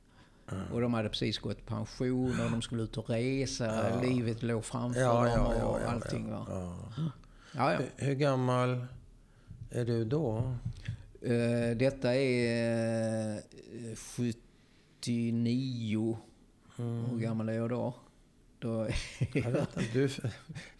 Och 0.72 0.80
de 0.80 0.94
hade 0.94 1.08
precis 1.08 1.38
gått 1.38 1.58
i 1.58 1.62
pension 1.62 2.40
och 2.44 2.50
de 2.50 2.62
skulle 2.62 2.82
ut 2.82 2.96
och 2.96 3.10
resa. 3.10 4.00
Livet 4.02 4.42
låg 4.42 4.64
framför 4.64 5.00
Ja, 5.00 5.14
dem 5.24 5.26
ja, 5.28 5.44
och 5.46 5.54
ja, 5.60 5.80
ja, 5.84 5.90
allting. 5.92 6.28
Ja. 6.28 6.46
Ja, 6.50 7.72
ja. 7.72 7.78
Hur- 7.78 8.06
Hur 8.06 8.14
gammal 8.14 8.86
är 9.70 9.84
du 9.84 10.04
då? 10.04 10.54
Eh, 11.22 11.76
detta 11.76 12.14
är 12.14 13.36
eh, 13.36 13.40
79. 13.96 16.18
Hur 16.76 17.18
gammal 17.18 17.48
är 17.48 17.52
jag 17.52 17.70
då? 17.70 17.94
då 18.58 18.88
Jag 19.34 19.50
vet 19.50 19.76
inte. 19.76 19.88
Du, 19.92 20.04
är- 20.04 20.32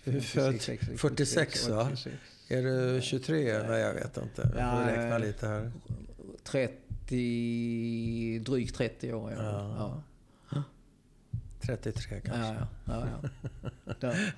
du 0.05 0.17
är 0.17 0.21
född 0.21 0.61
46 0.99 1.69
va? 1.69 1.89
86. 1.93 2.17
Är 2.49 2.63
du 2.63 3.01
23? 3.03 3.63
Nej, 3.69 3.81
jag 3.81 3.95
vet 3.95 4.17
inte. 4.17 4.53
Jag 4.59 4.79
får 4.79 4.85
räkna 4.93 5.15
eh, 5.15 5.21
lite 5.21 5.47
här. 5.49 5.73
30, 6.45 8.39
drygt 8.39 8.77
30 8.77 9.13
år. 9.13 9.33
Ja. 9.39 10.03
Ja. 10.51 10.63
33 11.61 12.21
kanske. 12.21 12.43
Ja, 12.43 12.55
ja, 12.85 13.07
ja, 13.07 13.19
ja. 13.23 13.29
Där. 14.01 14.35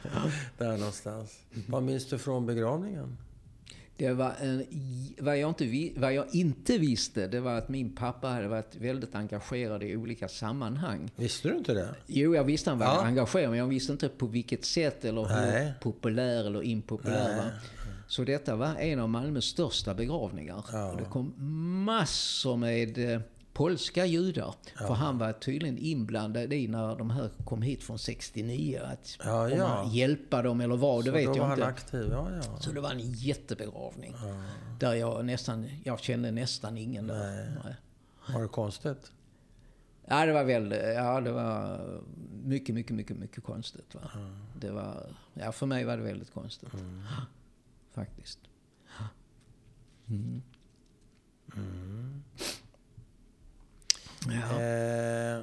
Där 0.58 0.76
någonstans. 0.78 1.38
Vad 1.68 1.82
minns 1.82 2.08
du 2.08 2.18
från 2.18 2.46
begravningen? 2.46 3.16
Det 3.98 4.12
var 4.12 4.32
en, 4.40 4.64
vad, 5.18 5.38
jag 5.38 5.50
inte, 5.50 6.00
vad 6.00 6.14
jag 6.14 6.34
inte 6.34 6.78
visste, 6.78 7.26
det 7.26 7.40
var 7.40 7.54
att 7.58 7.68
min 7.68 7.94
pappa 7.94 8.28
hade 8.28 8.48
varit 8.48 8.76
väldigt 8.76 9.14
engagerad 9.14 9.82
i 9.82 9.96
olika 9.96 10.28
sammanhang. 10.28 11.11
Visste 11.16 11.48
du 11.48 11.56
inte 11.56 11.74
det? 11.74 11.94
Jo, 12.06 12.34
jag 12.34 12.44
visste 12.44 12.70
han 12.70 12.78
var 12.78 12.87
Ja. 12.87 13.02
engagerad, 13.04 13.50
men 13.50 13.58
jag 13.58 13.66
visste 13.66 13.92
inte 13.92 14.08
på 14.08 14.26
vilket 14.26 14.64
sätt 14.64 15.04
eller 15.04 15.22
Nej. 15.22 15.64
hur 15.64 15.72
populär 15.80 16.44
eller 16.46 16.62
impopulär. 16.62 17.37
Va? 17.37 17.44
Så 18.06 18.24
detta 18.24 18.56
var 18.56 18.74
en 18.76 18.98
av 19.00 19.08
Malmös 19.08 19.44
största 19.44 19.94
begravningar. 19.94 20.64
Ja. 20.72 20.90
Och 20.92 20.96
det 20.96 21.04
kom 21.04 21.32
massor 21.84 22.56
med 22.56 23.12
eh, 23.14 23.20
polska 23.58 24.06
judar. 24.06 24.54
För 24.78 24.94
han 24.94 25.18
var 25.18 25.32
tydligen 25.32 25.78
inblandad 25.78 26.52
i 26.52 26.68
när 26.68 26.96
de 26.96 27.10
här 27.10 27.30
kom 27.44 27.62
hit 27.62 27.82
från 27.82 27.98
69. 27.98 28.80
Att 28.84 29.16
Ja, 29.24 29.48
ja. 29.50 29.66
han 29.66 29.90
hjälpa 29.90 30.42
dem 30.42 30.60
eller 30.60 30.76
vad, 30.76 31.04
det 31.04 31.10
Så 31.10 31.12
vet 31.12 31.22
jag 31.24 31.36
var 31.36 31.52
inte. 31.52 31.64
han 31.64 31.72
aktiv? 31.72 32.08
Ja, 32.10 32.28
ja. 32.32 32.60
Så 32.60 32.72
det 32.72 32.80
var 32.80 32.90
en 32.90 33.12
jättebegravning. 33.12 34.14
Där 34.80 34.94
jag 34.94 35.24
nästan, 35.24 35.68
jag 35.84 36.00
kände 36.00 36.30
nästan 36.30 36.78
ingen 36.78 37.06
där. 37.06 37.60
Nej. 37.64 37.74
Var 38.34 38.42
det 38.42 38.48
konstigt? 38.48 39.12
Ja, 40.06 40.26
det 40.26 40.32
var 40.32 40.44
väldigt, 40.44 40.82
ja 40.82 41.20
det 41.20 41.32
var 41.32 41.80
mycket, 42.44 42.74
mycket, 42.74 42.96
mycket, 42.96 43.16
mycket 43.16 43.44
konstigt. 43.44 43.94
Va? 43.94 44.00
Det 44.60 44.70
var, 44.70 45.06
ja 45.34 45.52
för 45.52 45.66
mig 45.66 45.84
var 45.84 45.96
det 45.96 46.02
väldigt 46.02 46.30
konstigt. 46.32 46.72
Faktiskt. 47.94 48.38
Mm. 50.08 50.42
Eh, 54.32 55.42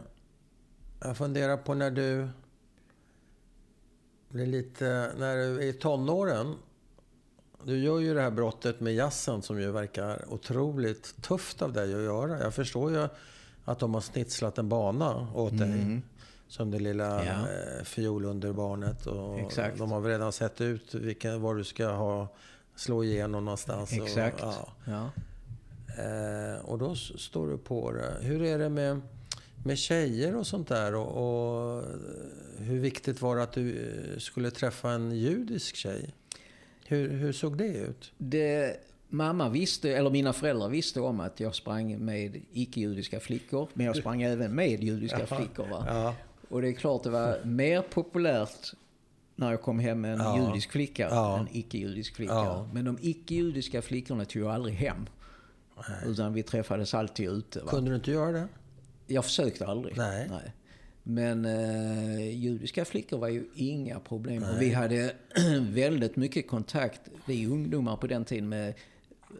jag 0.99 1.17
funderar 1.17 1.57
på 1.57 1.73
när 1.73 1.91
du 1.91 2.27
blir 4.29 4.45
lite... 4.45 5.11
När 5.17 5.35
du 5.35 5.57
är 5.57 5.61
i 5.61 5.73
tonåren. 5.73 6.55
Du 7.63 7.77
gör 7.77 7.99
ju 7.99 8.13
det 8.13 8.21
här 8.21 8.31
brottet 8.31 8.79
med 8.79 8.95
jazzen 8.95 9.41
som 9.41 9.61
ju 9.61 9.71
verkar 9.71 10.33
otroligt 10.33 11.21
tufft 11.21 11.61
av 11.61 11.73
dig 11.73 11.93
att 11.93 12.01
göra. 12.01 12.39
Jag 12.39 12.53
förstår 12.53 12.91
ju 12.91 13.07
att 13.65 13.79
de 13.79 13.93
har 13.93 14.01
snitslat 14.01 14.57
en 14.57 14.69
bana 14.69 15.27
åt 15.33 15.57
dig. 15.57 16.01
som 16.47 16.71
det 16.71 16.79
lilla 16.79 17.25
Ja. 17.25 17.31
eh, 17.31 17.83
fiolunderbarnet. 17.83 19.05
Och 19.07 19.39
Exakt. 19.39 19.77
De 19.77 19.91
har 19.91 19.99
väl 20.01 20.11
redan 20.11 20.31
sett 20.31 20.61
ut 20.61 20.93
vilka, 20.93 21.37
var 21.37 21.55
du 21.55 21.63
ska 21.63 21.87
ha, 21.87 22.27
slå 22.75 23.03
igenom 23.03 23.45
någonstans. 23.45 23.93
Exakt. 23.93 24.43
Och, 24.43 24.47
ja. 24.53 24.67
Ja. 24.85 25.09
Eh, 25.97 26.65
och 26.65 26.77
då 26.77 26.95
står 26.95 27.47
du 27.49 27.57
på 27.57 27.91
det. 27.91 28.15
Hur 28.21 28.41
är 28.43 28.59
det 28.59 28.69
med, 28.69 29.01
med 29.65 29.77
tjejer 29.77 30.35
och 30.35 30.47
sånt 30.47 30.67
där? 30.67 30.95
Och, 30.95 31.07
och 31.77 31.83
hur 32.57 32.79
viktigt 32.79 33.21
var 33.21 33.35
det 33.35 33.43
att 33.43 33.51
du 33.53 33.69
eh, 34.13 34.19
skulle 34.19 34.51
träffa 34.51 34.89
en 34.91 35.11
judisk 35.11 35.75
tjej? 35.75 36.13
Hur, 36.87 37.09
hur 37.09 37.31
såg 37.33 37.57
det 37.57 37.67
ut? 37.67 38.11
Det, 38.17 38.77
mamma 39.09 39.49
visste, 39.49 39.91
eller 39.97 40.09
mina 40.09 40.33
föräldrar 40.33 40.69
visste 40.69 40.99
om 41.01 41.19
att 41.19 41.39
jag 41.39 41.55
sprang 41.55 41.97
med 42.05 42.41
icke-judiska 42.53 43.19
flickor. 43.19 43.69
Men 43.73 43.85
jag 43.85 43.95
sprang 43.95 44.21
även 44.21 44.55
med 44.55 44.83
judiska 44.83 45.25
flickor. 45.25 45.67
Ja, 45.69 46.15
Och 46.49 46.61
det 46.61 46.67
är 46.67 46.73
klart 46.73 47.03
det 47.03 47.09
var 47.09 47.39
mer 47.43 47.81
populärt 47.81 48.73
när 49.35 49.51
jag 49.51 49.61
kom 49.61 49.79
hem 49.79 50.01
med 50.01 50.13
en 50.13 50.19
Ja. 50.19 50.47
judisk 50.47 50.71
flicka 50.71 51.07
Ja. 51.11 51.39
än 51.39 51.47
icke-judisk 51.51 52.15
flicka. 52.15 52.33
Ja. 52.33 52.69
Men 52.73 52.85
de 52.85 52.97
icke-judiska 53.01 53.81
flickorna 53.81 54.25
tog 54.25 54.41
jag 54.41 54.51
aldrig 54.51 54.75
hem. 54.75 55.05
Utan 56.05 56.33
vi 56.33 56.43
träffades 56.43 56.93
alltid 56.93 57.29
ute. 57.29 57.59
Va? 57.59 57.69
kunde 57.69 57.91
du 57.91 57.95
inte 57.95 58.11
göra 58.11 58.31
det? 58.31 58.47
Jag 59.07 59.25
försökte 59.25 59.65
aldrig. 59.65 59.97
Nej. 59.97 60.29
Men 61.03 61.45
eh, 61.45 62.29
judiska 62.29 62.85
flickor 62.85 63.17
var 63.17 63.27
ju 63.27 63.45
inga 63.55 63.99
problem. 63.99 64.43
Och 64.43 64.61
vi 64.61 64.73
hade 64.73 65.13
väldigt 65.61 66.15
mycket 66.15 66.47
kontakt, 66.47 67.01
vi 67.25 67.47
ungdomar 67.47 67.97
på 67.97 68.07
den 68.07 68.25
tiden, 68.25 68.49
med 68.49 68.73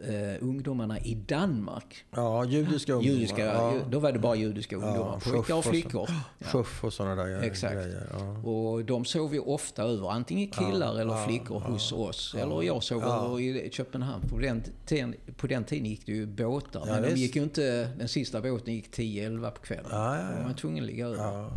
eh, 0.04 0.44
ungdomarna 0.48 0.98
i 0.98 1.14
Danmark. 1.14 2.04
Ja, 2.10 2.44
judiska 2.44 2.92
ungdomar. 2.92 3.14
Judiska, 3.14 3.44
ja. 3.44 3.74
Då 3.90 3.98
var 3.98 4.12
det 4.12 4.18
bara 4.18 4.36
judiska 4.36 4.76
ungdomar. 4.76 5.20
Ja, 5.24 5.32
pojkar 5.32 5.54
och 5.54 5.64
flickor. 5.64 6.10
Schuff 6.40 6.84
och 6.84 6.92
sådana 6.92 7.24
där 7.24 7.42
Exakt. 7.42 7.74
grejer. 7.74 8.06
Ja. 8.12 8.50
Och 8.50 8.84
de 8.84 9.04
sov 9.04 9.34
ju 9.34 9.40
ofta 9.40 9.82
över, 9.82 10.10
antingen 10.10 10.48
killar 10.48 11.00
eller 11.00 11.14
ja, 11.14 11.26
flickor 11.26 11.60
hos 11.60 11.92
oss. 11.92 12.34
Eller 12.38 12.62
jag 12.62 12.82
sov 12.82 13.04
över 13.04 13.40
i 13.40 13.70
Köpenhamn. 13.72 14.28
På 14.28 14.38
den, 14.38 14.62
tiden, 14.86 15.14
på 15.36 15.46
den 15.46 15.64
tiden 15.64 15.86
gick 15.86 16.06
det 16.06 16.12
ju 16.12 16.26
båtar. 16.26 16.86
Men 16.86 17.02
de 17.02 17.10
gick 17.10 17.36
ju 17.36 17.42
inte, 17.42 17.88
den 17.98 18.08
sista 18.08 18.40
båten 18.40 18.74
gick 18.74 18.96
10-11 18.96 19.50
på 19.50 19.62
kvällen. 19.62 19.86
Ja, 19.90 20.16
ja, 20.16 20.22
Då 20.30 20.36
var 20.36 20.44
man 20.44 20.54
tvungen 20.54 20.84
att 20.84 20.90
ligga 20.90 21.06
över. 21.06 21.50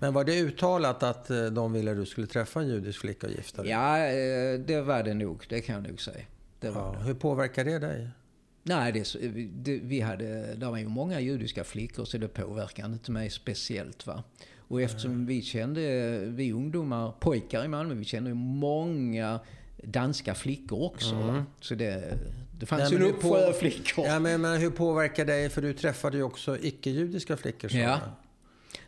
Men 0.00 0.14
var 0.14 0.24
det 0.24 0.40
uttalat 0.40 1.02
att 1.02 1.30
eh, 1.30 1.44
de 1.44 1.72
ville 1.72 1.90
att 1.90 1.96
du 1.96 2.06
skulle 2.06 2.26
träffa 2.26 2.60
en 2.60 2.68
judisk 2.68 3.00
flicka 3.00 3.26
och 3.26 3.32
gifta 3.32 3.62
dig? 3.62 3.70
Ja, 3.70 3.98
eh, 3.98 4.60
det 4.60 4.80
var 4.80 5.02
det 5.02 5.14
nog. 5.14 5.46
Det 5.48 5.60
kan 5.60 5.74
jag 5.74 5.88
nog 5.88 6.00
säga. 6.00 6.24
Det 6.64 6.70
var 6.70 6.92
Ja. 6.94 6.98
det. 6.98 7.04
Hur 7.06 7.14
påverkar 7.14 7.64
det 7.64 7.78
dig? 7.78 8.08
Nej, 8.62 8.92
det, 8.92 9.18
det, 9.54 9.78
vi 9.78 10.00
hade, 10.00 10.54
det 10.54 10.66
var 10.66 10.78
ju 10.78 10.88
många 10.88 11.20
judiska 11.20 11.64
flickor 11.64 12.04
så 12.04 12.18
det 12.18 12.28
påverkade 12.28 12.92
inte 12.92 13.10
mig 13.12 13.30
speciellt. 13.30 14.06
Va? 14.06 14.22
Och 14.58 14.82
eftersom 14.82 15.26
vi 15.26 15.42
kände, 15.42 15.80
vi 16.26 16.52
ungdomar, 16.52 17.12
pojkar 17.20 17.64
i 17.64 17.68
Malmö, 17.68 17.94
vi 17.94 18.04
kände 18.04 18.30
ju 18.30 18.34
många 18.34 19.40
danska 19.82 20.34
flickor 20.34 20.82
också. 20.82 21.14
Va? 21.14 21.44
Så 21.60 21.74
det, 21.74 22.18
det 22.58 22.66
fanns 22.66 22.92
ju 22.92 22.96
en 22.96 23.02
uppsjö 23.02 23.48
av 23.48 23.52
flickor. 23.52 24.06
Ja, 24.06 24.18
men, 24.18 24.40
men 24.40 24.60
hur 24.60 24.70
påverkar 24.70 25.24
dig? 25.24 25.48
För 25.48 25.62
du 25.62 25.72
träffade 25.72 26.16
ju 26.16 26.22
också 26.22 26.58
icke-judiska 26.58 27.36
flickor. 27.36 27.72
Ja. 27.74 28.00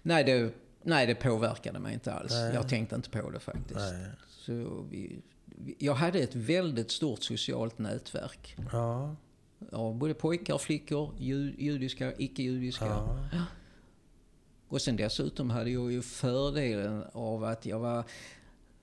Nej, 0.03 0.25
det, 0.25 0.51
nej, 0.83 1.07
det 1.07 1.15
påverkade 1.15 1.79
mig 1.79 1.95
inte 1.95 2.13
alls. 2.13 2.33
Nej. 2.33 2.55
Jag 2.55 2.69
tänkte 2.69 2.97
inte 2.97 3.11
på 3.11 3.31
det 3.31 3.41
faktiskt. 3.41 3.81
Nej. 3.93 4.07
Så 4.29 4.85
vi, 4.91 5.19
jag 5.79 5.95
hade 5.95 6.19
ett 6.19 6.35
väldigt 6.35 6.91
stort 6.91 7.23
socialt 7.23 7.79
nätverk. 7.79 8.57
Ja. 8.73 9.17
Av 9.73 9.95
både 9.95 10.15
pojkar 10.15 10.55
och 10.55 10.61
flickor, 10.61 11.15
ju, 11.19 11.55
judiska, 11.59 12.13
icke-judiska. 12.19 12.87
Ja. 12.87 13.45
Och 14.69 14.83
sen 14.83 14.97
dessutom 14.97 15.51
hade 15.51 15.71
jag 15.71 15.93
ju 15.93 16.03
fördelen 16.03 17.05
av 17.13 17.45
att 17.45 17.67
jag 17.67 17.79
var, 17.79 18.05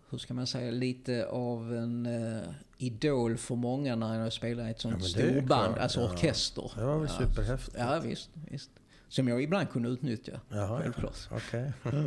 hur 0.10 0.18
ska 0.18 0.34
man 0.34 0.48
säga, 0.48 0.72
lite 0.72 1.28
av 1.28 1.76
en 1.76 2.06
eh, 2.06 2.42
idol 2.78 3.38
för 3.38 3.56
många 3.56 3.96
när 3.96 4.20
jag 4.24 4.34
spelade 4.34 4.68
i 4.68 4.72
ett 4.72 4.80
sånt 4.82 4.98
Ja, 5.00 5.08
storband, 5.08 5.78
alltså 5.78 6.02
ja. 6.02 6.12
orkester. 6.12 6.72
Det 6.76 6.84
var 6.86 7.00
väl 7.00 7.10
ja. 7.20 7.26
superhäftigt. 7.28 7.78
Ja, 7.80 8.00
visst, 8.00 8.30
visst. 8.52 8.72
Som 9.08 9.28
jag 9.28 9.44
ibland 9.44 9.70
kunde 9.70 9.90
utnyttja, 9.90 10.40
Jaha, 10.50 10.82
självklart. 10.82 11.18
Okej. 11.32 11.74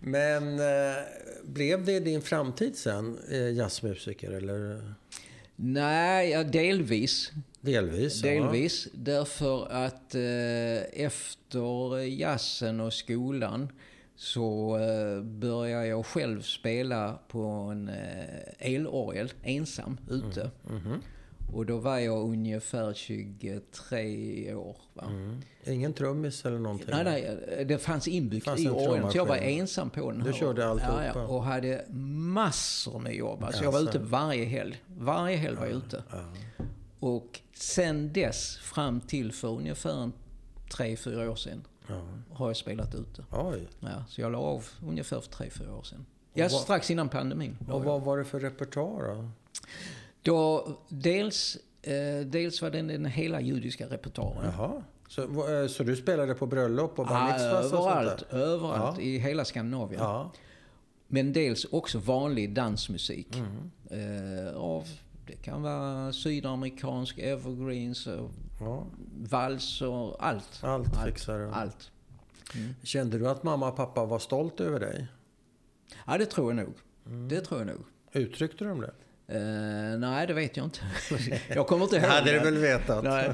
Men 0.00 0.58
eh, 0.58 0.96
blev 1.44 1.84
det 1.84 2.00
din 2.00 2.22
framtid 2.22 2.76
sen, 2.76 3.18
eh, 3.30 3.50
jazzmusiker? 3.50 4.30
Eller 4.30 4.94
Nej, 5.56 6.30
ja, 6.30 6.44
delvis. 6.44 7.32
delvis? 7.60 8.20
Delvis. 8.22 8.88
Därför 8.92 9.68
att 9.72 10.14
eh, 10.14 11.04
efter 11.04 11.98
jazzen 11.98 12.80
och 12.80 12.92
skolan 12.92 13.68
så 14.16 14.78
eh, 14.78 15.22
började 15.22 15.86
jag 15.86 16.06
själv 16.06 16.42
spela 16.42 17.18
på 17.28 17.42
en 17.42 17.88
eh, 17.88 18.74
elorgel 18.74 19.32
ensam 19.42 19.96
ute. 20.10 20.50
Mhm. 20.64 21.02
Och 21.52 21.66
då 21.66 21.78
var 21.78 21.98
jag 21.98 22.22
ungefär 22.22 22.94
23 22.94 24.54
år. 24.54 24.76
Mm. 25.02 25.42
Ingen 25.66 25.92
trummis 25.92 26.44
eller 26.44 26.58
någonting? 26.58 26.88
Nej, 26.90 27.04
nej, 27.04 27.64
det 27.64 27.78
fanns 27.78 28.08
inbyggt 28.08 28.44
Fanns 28.44 28.60
i. 28.60 28.64
Så 28.64 29.10
jag 29.14 29.26
var 29.26 29.36
ensam 29.36 29.90
på 29.90 30.10
den 30.10 30.20
Du 30.20 30.30
här. 30.30 30.38
körde 30.38 30.66
alltihopa? 30.68 31.04
ja, 31.04 31.12
ja, 31.14 31.26
och 31.26 31.44
hade 31.44 31.84
massor 31.90 32.98
med 32.98 33.14
jobb. 33.14 33.44
Alltså 33.44 33.64
jag 33.64 33.72
var 33.72 33.80
ute 33.80 33.98
varje 33.98 34.44
helg. 34.44 34.82
Varje 34.96 35.36
helg 35.36 35.56
var 35.56 35.66
jag 35.66 35.74
ute. 35.76 36.02
Och 37.00 37.40
sen 37.54 38.12
dess, 38.12 38.56
fram 38.56 39.00
till 39.00 39.32
för 39.32 39.48
ungefär 39.48 40.10
tre, 40.76 40.96
fyra 40.96 41.30
år 41.30 41.36
sedan, 41.36 41.64
har 42.32 42.48
jag 42.48 42.56
spelat 42.56 42.94
ute. 42.94 43.24
Oj. 43.30 43.68
Ja, 43.80 44.04
så 44.08 44.20
jag 44.20 44.32
la 44.32 44.38
av 44.38 44.66
ungefär 44.86 45.20
för 45.20 45.30
tre, 45.30 45.50
fyra 45.50 45.74
år 45.74 45.82
sedan. 45.82 46.06
Ja, 46.34 46.48
strax 46.48 46.90
innan 46.90 47.08
pandemin. 47.08 47.56
Och 47.68 47.84
vad 47.84 48.02
var 48.02 48.18
det 48.18 48.24
för 48.24 48.40
repertoar 48.40 49.14
då? 49.14 49.28
Då, 50.24 50.68
dels, 50.88 51.56
eh, 51.82 52.26
dels 52.26 52.62
var 52.62 52.70
det 52.70 52.82
den 52.82 53.04
hela 53.04 53.40
judiska 53.40 53.86
repertoaren. 53.86 54.52
Jaha. 54.56 54.82
Så, 55.08 55.22
eh, 55.22 55.66
så 55.66 55.82
du 55.82 55.96
spelade 55.96 56.34
på 56.34 56.46
bröllop 56.46 56.98
och 56.98 57.06
bar 57.06 57.14
Ja, 57.14 57.24
mitzvahs 57.32 57.72
och 57.72 57.90
överallt, 57.90 58.22
överallt 58.30 58.98
Ja. 58.98 59.02
i 59.04 59.18
hela 59.18 59.44
Skandinavien. 59.44 60.02
Ja. 60.02 60.30
Men 61.08 61.32
dels 61.32 61.64
också 61.64 61.98
vanlig 61.98 62.54
dansmusik. 62.54 63.36
Mm. 63.36 63.70
Eh, 64.46 64.56
av, 64.56 64.88
det 65.26 65.36
kan 65.36 65.62
vara 65.62 66.12
sydamerikansk, 66.12 67.18
evergreens, 67.18 68.06
och 68.06 68.30
ja. 68.60 68.86
valser, 69.22 70.22
allt. 70.22 70.60
Allt 70.64 71.04
fixar 71.04 71.38
du. 71.38 71.50
Allt. 71.50 71.90
Kände 72.82 73.18
du 73.18 73.28
att 73.28 73.42
mamma 73.42 73.68
och 73.68 73.76
pappa 73.76 74.04
var 74.04 74.18
stolt 74.18 74.60
över 74.60 74.80
dig? 74.80 75.06
Ja, 76.06 76.18
det 76.18 76.26
tror 76.26 76.54
jag 76.54 76.64
nog. 76.64 76.74
Mm. 77.06 77.28
Det 77.28 77.40
tror 77.40 77.60
jag 77.60 77.66
nog. 77.66 77.84
Uttryckte 78.12 78.64
de 78.64 78.80
det? 78.80 78.92
Eh, 79.26 79.98
nej, 79.98 80.26
det 80.26 80.34
vet 80.34 80.56
jag 80.56 80.66
inte. 80.66 80.80
jag 81.54 81.66
kommer 81.66 81.84
inte 81.84 81.96
ihåg 81.96 82.04
Hade 82.04 82.32
det. 82.32 82.38
du 82.38 82.44
väl 82.44 82.58
vetat? 82.58 83.04
Nej, 83.04 83.32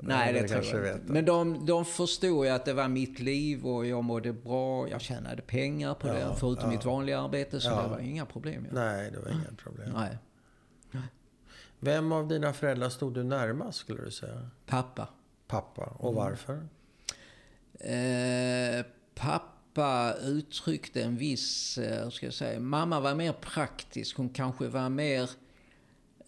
nej 0.00 0.32
det, 0.32 0.40
det 0.40 0.48
tror 0.48 0.86
jag 0.86 0.94
inte. 0.94 1.06
det. 1.06 1.12
Men 1.12 1.24
de, 1.24 1.66
de 1.66 1.84
förstod 1.84 2.46
ju 2.46 2.50
att 2.52 2.64
det 2.64 2.72
var 2.72 2.88
mitt 2.88 3.18
liv 3.18 3.66
och 3.66 3.86
jag 3.86 4.04
mådde 4.04 4.32
bra. 4.32 4.88
Jag 4.88 5.00
tjänade 5.00 5.42
pengar 5.42 5.94
på 5.94 6.06
det, 6.06 6.20
Ja, 6.20 6.34
förutom 6.34 6.64
ja. 6.64 6.70
mitt 6.76 6.84
vanliga 6.84 7.20
arbete. 7.20 7.60
Så 7.60 7.68
Ja. 7.68 7.82
det 7.82 7.88
var 7.88 7.98
inga 7.98 8.26
problem. 8.26 8.66
Ja. 8.68 8.74
Nej, 8.80 9.10
det 9.10 9.18
var 9.18 9.28
inga 9.28 9.56
problem. 9.62 9.90
Nej. 9.94 10.18
Vem 11.80 12.12
av 12.12 12.28
dina 12.28 12.52
föräldrar 12.52 12.88
stod 12.88 13.14
du 13.14 13.22
närmast 13.24 13.78
skulle 13.78 14.04
du 14.04 14.10
säga? 14.10 14.50
Pappa. 14.66 15.08
Pappa. 15.46 15.82
Mm. 15.82 15.96
Och 15.96 16.14
varför? 16.14 16.68
Eh, 17.80 18.84
pappa 19.14 19.57
uttryckte 20.22 21.02
en 21.02 21.16
viss, 21.16 21.78
eh, 21.78 22.04
hur 22.04 22.10
ska 22.10 22.26
jag 22.26 22.34
säga, 22.34 22.60
mamma 22.60 23.00
var 23.00 23.14
mer 23.14 23.32
praktisk. 23.32 24.16
Hon 24.16 24.28
kanske 24.28 24.68
var 24.68 24.88
mer, 24.88 25.30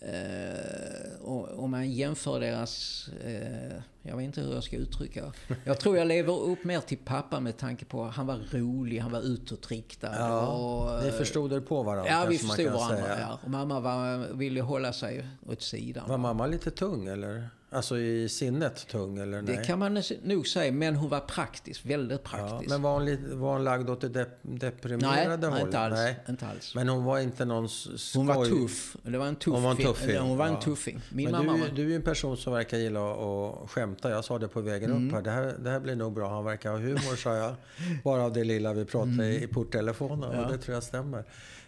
eh, 0.00 1.58
om 1.58 1.70
man 1.70 1.90
jämför 1.90 2.40
deras, 2.40 3.08
eh, 3.24 3.82
jag 4.02 4.16
vet 4.16 4.24
inte 4.24 4.40
hur 4.40 4.54
jag 4.54 4.64
ska 4.64 4.76
uttrycka. 4.76 5.32
Jag 5.64 5.80
tror 5.80 5.96
jag 5.96 6.06
lever 6.06 6.40
upp 6.40 6.64
mer 6.64 6.80
till 6.80 6.98
pappa 6.98 7.40
med 7.40 7.56
tanke 7.56 7.84
på 7.84 8.04
att 8.04 8.14
han 8.14 8.26
var 8.26 8.38
rolig, 8.50 8.98
han 8.98 9.12
var 9.12 9.20
utåtriktad. 9.20 10.14
Ja, 10.18 10.46
och, 10.46 11.02
ni 11.02 11.08
eh, 11.08 11.14
förstod 11.14 11.52
er 11.52 11.60
på 11.60 11.82
varandra 11.82 12.10
Ja, 12.10 12.26
vi 12.28 12.38
förstod 12.38 12.72
varandra. 12.72 13.20
Ja. 13.20 13.38
Och 13.42 13.50
mamma 13.50 13.80
var, 13.80 14.32
ville 14.34 14.60
hålla 14.60 14.92
sig 14.92 15.26
åt 15.46 15.62
sidan. 15.62 16.08
Var 16.08 16.18
mamma 16.18 16.46
lite 16.46 16.70
tung 16.70 17.06
eller? 17.06 17.48
Alltså 17.72 17.98
i 17.98 18.28
sinnet 18.28 18.86
tung 18.88 19.18
eller 19.18 19.42
nej? 19.42 19.56
det 19.56 19.64
kan 19.64 19.78
man 19.78 20.02
nog 20.22 20.46
säga, 20.48 20.72
men 20.72 20.96
hon 20.96 21.08
var 21.10 21.20
praktisk, 21.20 21.86
väldigt 21.86 22.20
ja, 22.24 22.30
praktisk. 22.38 22.70
men 22.70 22.82
var 22.82 22.92
hon, 22.92 23.04
lite, 23.04 23.34
var 23.34 23.52
hon 23.52 23.64
lagd 23.64 23.90
åt 23.90 24.00
det 24.00 24.08
dep 24.08 24.28
deprimerade 24.42 25.36
nej, 25.36 25.50
hållet? 25.50 25.64
inte 25.66 25.78
alls. 25.78 25.94
Nej. 25.94 26.16
Inte 26.28 26.46
alls. 26.46 26.74
Men 26.74 26.88
hon 26.88 27.04
var 27.04 27.18
inte 27.18 27.44
någon 27.44 27.64
s- 27.64 28.12
Hon 28.16 28.26
var 28.26 28.34
skoj- 28.44 28.62
tuff. 28.62 28.96
Det 29.02 29.18
var 29.18 29.26
en 29.26 29.36
tuff 29.36 29.54
Hon 29.54 29.62
var 29.62 29.70
en 29.70 29.76
fi- 29.76 29.82
tuffing, 29.84 30.18
Hon 30.18 30.36
var 30.36 30.46
en 30.46 30.52
ja. 30.52 30.60
tuffing. 30.60 31.00
Min 31.12 31.30
Men 31.30 31.46
mamma 31.46 31.64
du, 31.66 31.74
du 31.74 31.82
är 31.82 31.88
ju 31.88 31.96
en 31.96 32.02
person 32.02 32.36
som 32.36 32.52
verkar 32.52 32.78
gilla 32.78 33.12
att 33.12 33.70
skämta. 33.70 34.10
Jag 34.10 34.24
sa 34.24 34.38
det 34.38 34.48
på 34.48 34.60
vägen 34.60 34.90
Mm. 34.90 35.06
upp 35.08 35.14
här. 35.14 35.22
Det, 35.22 35.30
här. 35.30 35.54
det 35.60 35.70
här 35.70 35.80
blir 35.80 35.96
nog 35.96 36.12
bra. 36.12 36.28
Han 36.30 36.44
verkar 36.44 36.70
ha 36.70 36.78
humor, 36.78 37.16
sa 37.16 37.36
jag. 37.36 37.54
Bara 38.04 38.22
av 38.22 38.32
det 38.32 38.44
lilla 38.44 38.72
vi 38.72 38.84
pratade 38.84 39.12
Mm. 39.12 39.42
i 39.44 39.46
porttelefonen. 39.46 40.44
Och 40.44 40.52
det 40.52 40.58
tror 40.58 40.74
jag 40.74 40.82
stämmer. 40.82 41.24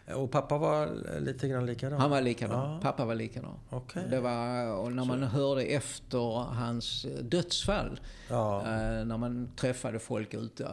Och 0.07 0.31
pappa 0.31 0.59
var 0.59 0.91
lite 1.21 1.49
grann 1.49 1.67
likadan? 1.67 2.01
Han 2.01 2.11
var 2.11 2.21
likadan. 2.21 2.73
Ja. 2.73 2.81
Pappa 2.83 3.05
var 3.05 3.15
likadan. 3.15 3.59
Okay. 3.71 4.09
Det 4.09 4.21
var, 4.21 4.67
och 4.75 4.93
när 4.93 5.05
man 5.05 5.21
Så. 5.21 5.27
hörde 5.27 5.63
efter 5.63 6.45
hans 6.45 7.07
dödsfall, 7.23 8.01
ja. 8.29 8.61
eh, 8.61 9.05
när 9.05 9.17
man 9.17 9.49
träffade 9.57 9.99
folk 9.99 10.35
ute. 10.35 10.69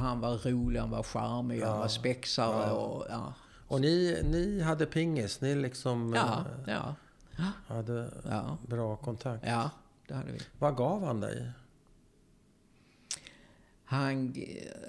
Han 0.00 0.20
var 0.20 0.50
rolig, 0.50 0.80
han 0.80 0.90
var 0.90 1.02
charmig, 1.02 1.60
ja. 1.60 1.70
han 1.70 1.78
var 1.78 1.88
spexare. 1.88 2.70
Och, 2.72 3.06
ja. 3.10 3.32
och 3.68 3.80
ni, 3.80 4.22
ni 4.24 4.60
hade 4.60 4.86
pingis? 4.86 5.40
Ni 5.40 5.54
liksom 5.54 6.14
ja, 6.14 6.44
eh, 6.66 6.78
ja. 7.36 7.52
hade 7.66 8.08
bra 8.66 8.96
kontakt? 8.96 9.44
Ja, 9.46 9.70
det 10.08 10.14
hade 10.14 10.32
vi. 10.32 10.40
Vad 10.58 10.76
gav 10.76 11.04
han 11.04 11.20
dig? 11.20 11.50
Han, 13.88 14.34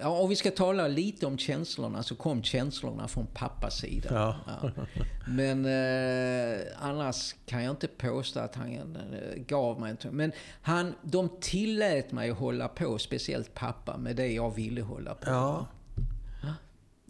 ja, 0.00 0.08
om 0.08 0.28
vi 0.28 0.36
ska 0.36 0.50
tala 0.50 0.88
lite 0.88 1.26
om 1.26 1.38
känslorna 1.38 2.02
så 2.02 2.14
kom 2.14 2.42
känslorna 2.42 3.08
från 3.08 3.26
pappas 3.26 3.78
sida. 3.78 4.08
Ja. 4.12 4.36
Ja. 4.46 4.70
Men 5.26 5.64
eh, 5.64 6.60
annars 6.78 7.34
kan 7.46 7.64
jag 7.64 7.72
inte 7.72 7.88
påstå 7.88 8.40
att 8.40 8.54
han 8.54 8.76
eh, 8.76 9.42
gav 9.46 9.80
mig 9.80 9.90
inte. 9.90 10.10
Men 10.10 10.32
han, 10.62 10.94
de 11.02 11.28
tillät 11.40 12.12
mig 12.12 12.30
att 12.30 12.38
hålla 12.38 12.68
på, 12.68 12.98
speciellt 12.98 13.54
pappa, 13.54 13.96
med 13.96 14.16
det 14.16 14.28
jag 14.28 14.54
ville 14.54 14.82
hålla 14.82 15.14
på 15.14 15.30
ja. 15.30 15.66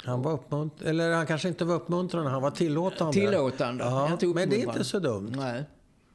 Han 0.05 0.23
var 0.23 0.33
uppmuntrande, 0.33 0.91
eller 0.91 1.13
han 1.13 1.27
kanske 1.27 1.49
inte 1.49 1.65
var 1.65 1.75
uppmuntrande, 1.75 2.31
han 2.31 2.43
var 2.43 2.51
tillåtande. 2.51 3.13
Tillåtande, 3.13 3.85
ja. 3.85 4.19
Men 4.35 4.51
det 4.51 4.63
är 4.63 4.67
inte 4.67 4.85
så 4.85 4.99
dumt. 4.99 5.33
Nej. 5.37 5.65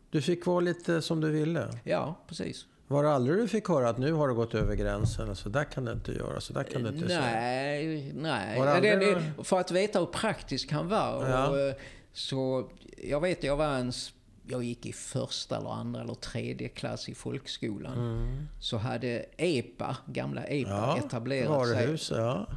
Du 0.10 0.22
fick 0.22 0.46
vara 0.46 0.60
lite 0.60 1.02
som 1.02 1.22
du 1.22 1.32
ville. 1.32 1.80
Ja, 1.84 2.16
precis. 2.28 2.66
Var 2.94 3.04
det 3.04 3.12
aldrig 3.12 3.38
du 3.38 3.48
fick 3.48 3.68
höra 3.68 3.90
att 3.90 3.98
nu 3.98 4.14
har 4.14 4.28
du 4.28 4.34
gått 4.34 4.56
över 4.56 4.76
gränsen? 4.76 5.36
Så 5.36 5.50
där 5.50 5.64
kan 5.64 5.86
du 5.86 5.92
inte 5.92 6.12
göra, 6.12 6.42
så 6.42 6.54
där 6.54 6.64
kan 6.64 6.84
du 6.84 6.90
inte 6.90 7.06
nej, 7.06 7.10
säga. 7.10 8.12
Nej, 8.14 8.62
nej. 8.62 8.82
Det, 8.82 9.44
för 9.44 9.60
att 9.60 9.72
veta 9.72 10.00
hur 10.00 10.06
praktisk 10.06 10.72
han 10.72 10.90
var. 10.90 11.30
Ja. 11.30 11.48
Och, 11.48 11.60
eh, 11.60 11.74
så 12.14 12.70
jag 13.04 13.22
vet, 13.22 13.44
jag 13.44 13.58
var 13.58 13.68
en... 13.68 13.92
Jag 14.48 14.64
gick 14.64 14.86
i 14.86 14.94
första, 14.94 15.58
eller 15.58 15.70
andra 15.70 16.02
eller 16.02 16.14
tredje 16.14 16.70
klass 16.70 17.10
i 17.10 17.16
folkskolan. 17.16 17.94
Mm. 17.94 18.48
Så 18.60 18.78
hade 18.78 19.26
EPA, 19.38 19.98
gamla 20.06 20.44
EPA, 20.44 20.70
ja, 20.70 20.98
etablerat 20.98 21.50
varuhus, 21.50 22.02
sig. 22.02 22.18
Ja. 22.18 22.48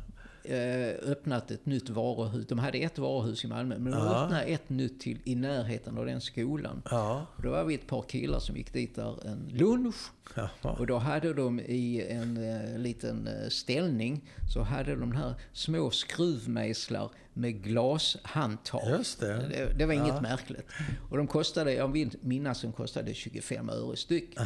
Eh, 0.48 1.10
öppnat 1.10 1.50
ett 1.50 1.66
nytt 1.66 1.90
varuhus. 1.90 2.46
De 2.46 2.58
hade 2.58 2.78
ett 2.78 2.98
varuhus 2.98 3.44
i 3.44 3.48
Malmö, 3.48 3.78
men 3.78 3.92
de 3.92 3.98
ja. 3.98 4.24
öppnade 4.24 4.42
ett 4.42 4.68
nytt 4.68 5.00
till 5.00 5.18
i 5.24 5.34
närheten 5.34 5.98
av 5.98 6.06
den 6.06 6.20
skolan. 6.20 6.82
Ja. 6.90 7.26
Och 7.36 7.42
då 7.42 7.50
var 7.50 7.64
vi 7.64 7.74
ett 7.74 7.86
par 7.86 8.02
killar 8.02 8.38
som 8.38 8.56
gick 8.56 8.72
dit 8.72 8.94
där 8.94 9.26
en 9.26 9.48
lunch. 9.48 10.10
Ja. 10.34 10.48
Och 10.62 10.86
då 10.86 10.98
hade 10.98 11.34
de 11.34 11.60
i 11.60 12.06
en 12.10 12.36
uh, 12.36 12.78
liten 12.78 13.28
uh, 13.28 13.48
ställning 13.48 14.24
så 14.54 14.62
hade 14.62 14.96
de 14.96 15.12
här 15.12 15.34
små 15.52 15.90
skruvmejslar 15.90 17.10
med 17.32 17.62
glashandtag. 17.62 18.90
Just 18.90 19.20
det. 19.20 19.48
Det, 19.48 19.78
det 19.78 19.86
var 19.86 19.94
inget 19.94 20.22
märkligt. 20.22 20.66
Och 21.10 21.16
de 21.16 21.26
kostade, 21.26 21.72
jag 21.72 21.88
vill 21.88 22.10
minnas 22.20 22.62
de 22.62 22.72
kostade 22.72 23.14
25 23.14 23.70
öre 23.70 23.96
styck. 23.96 24.36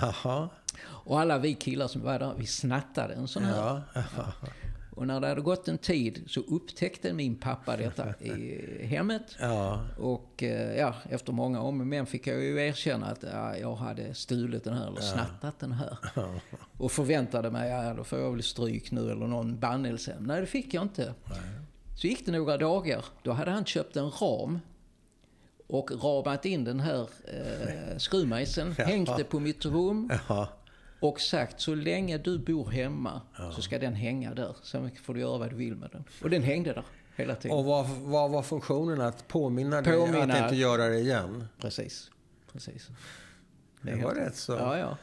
Och 0.83 1.21
alla 1.21 1.39
vi 1.39 1.55
killar 1.55 1.89
som 1.89 2.03
var 2.03 2.19
där, 2.19 2.35
vi 2.39 2.47
snattade 2.47 3.15
en 3.15 3.29
sån 3.29 3.45
här. 3.45 3.83
Och 5.01 5.07
när 5.07 5.21
det 5.21 5.27
hade 5.27 5.41
gått 5.41 5.69
en 5.69 5.79
tid 5.79 6.25
så 6.27 6.41
upptäckte 6.41 7.13
min 7.13 7.37
pappa 7.37 7.77
detta 7.77 8.15
i 8.21 8.87
hemmet. 8.87 9.23
Ja. 9.41 9.87
Och 9.99 10.43
eh, 10.43 10.77
ja, 10.79 10.95
efter 11.11 11.33
många 11.33 11.61
om 11.61 11.81
och 11.81 11.87
men 11.87 12.07
fick 12.07 12.27
jag 12.27 12.43
ju 12.43 12.61
erkänna 12.61 13.07
att 13.07 13.23
ja, 13.33 13.57
jag 13.57 13.75
hade 13.75 14.15
stulit 14.15 14.65
den 14.65 14.75
här 14.75 14.89
eller 14.89 15.01
snattat 15.01 15.59
den 15.59 15.73
här. 15.73 15.99
Och 16.77 16.93
förväntade 16.93 17.51
mig, 17.51 17.71
ja 17.71 17.95
då 17.95 18.05
får 18.05 18.19
jag 18.19 18.31
väl 18.31 18.43
stryk 18.43 18.91
nu 18.91 19.11
eller 19.11 19.27
någon 19.27 19.59
bannelse. 19.59 20.17
Nej, 20.21 20.41
det 20.41 20.47
fick 20.47 20.75
jag 20.75 20.83
inte. 20.83 21.15
Nej. 21.25 21.39
Så 21.97 22.07
gick 22.07 22.27
det 22.27 22.33
några 22.33 22.57
dagar. 22.57 23.05
Då 23.23 23.33
hade 23.33 23.51
han 23.51 23.65
köpt 23.65 23.97
en 23.97 24.11
ram 24.11 24.59
och 25.67 26.05
ramat 26.05 26.45
in 26.45 26.65
den 26.65 26.81
här 26.81 27.09
eh, 27.25 27.97
skruvmejseln, 27.99 28.75
ja. 28.79 28.85
hängt 28.85 29.17
det 29.17 29.25
på 29.25 29.41
mitt 29.41 29.65
rum. 29.65 30.11
Ja 30.29 30.49
och 31.01 31.21
sagt 31.21 31.61
så 31.61 31.75
länge 31.75 32.19
du 32.19 32.39
bor 32.39 32.71
hemma 32.71 33.21
ja. 33.39 33.53
så 33.53 33.63
ska 33.63 33.79
den 33.79 33.95
hänga 33.95 34.35
där. 34.35 34.57
Sen 34.63 34.91
får 35.03 35.15
du 35.15 35.21
göra 35.21 35.39
vad 35.39 35.51
du 35.51 35.57
vill 35.57 35.77
med 35.77 35.91
den. 35.93 36.05
Och 36.23 36.31
den 36.31 36.43
hängde 36.43 36.73
där 36.73 36.85
hela 37.17 37.35
tiden. 37.35 37.57
Och 37.57 37.65
vad, 37.65 37.87
vad 37.89 38.31
var 38.31 38.43
funktionen? 38.43 39.01
Att 39.01 39.29
påminna, 39.29 39.83
påminna 39.83 40.27
dig 40.27 40.39
att 40.39 40.43
inte 40.43 40.57
göra 40.57 40.89
det 40.89 40.99
igen? 40.99 41.49
Precis. 41.61 42.11
Precis. 42.53 42.89
Det, 43.81 43.91
det 43.91 44.05
var 44.05 44.15
rätt 44.15 44.37
så 44.37 44.53
ja, 44.53 44.79
ja. 44.79 44.97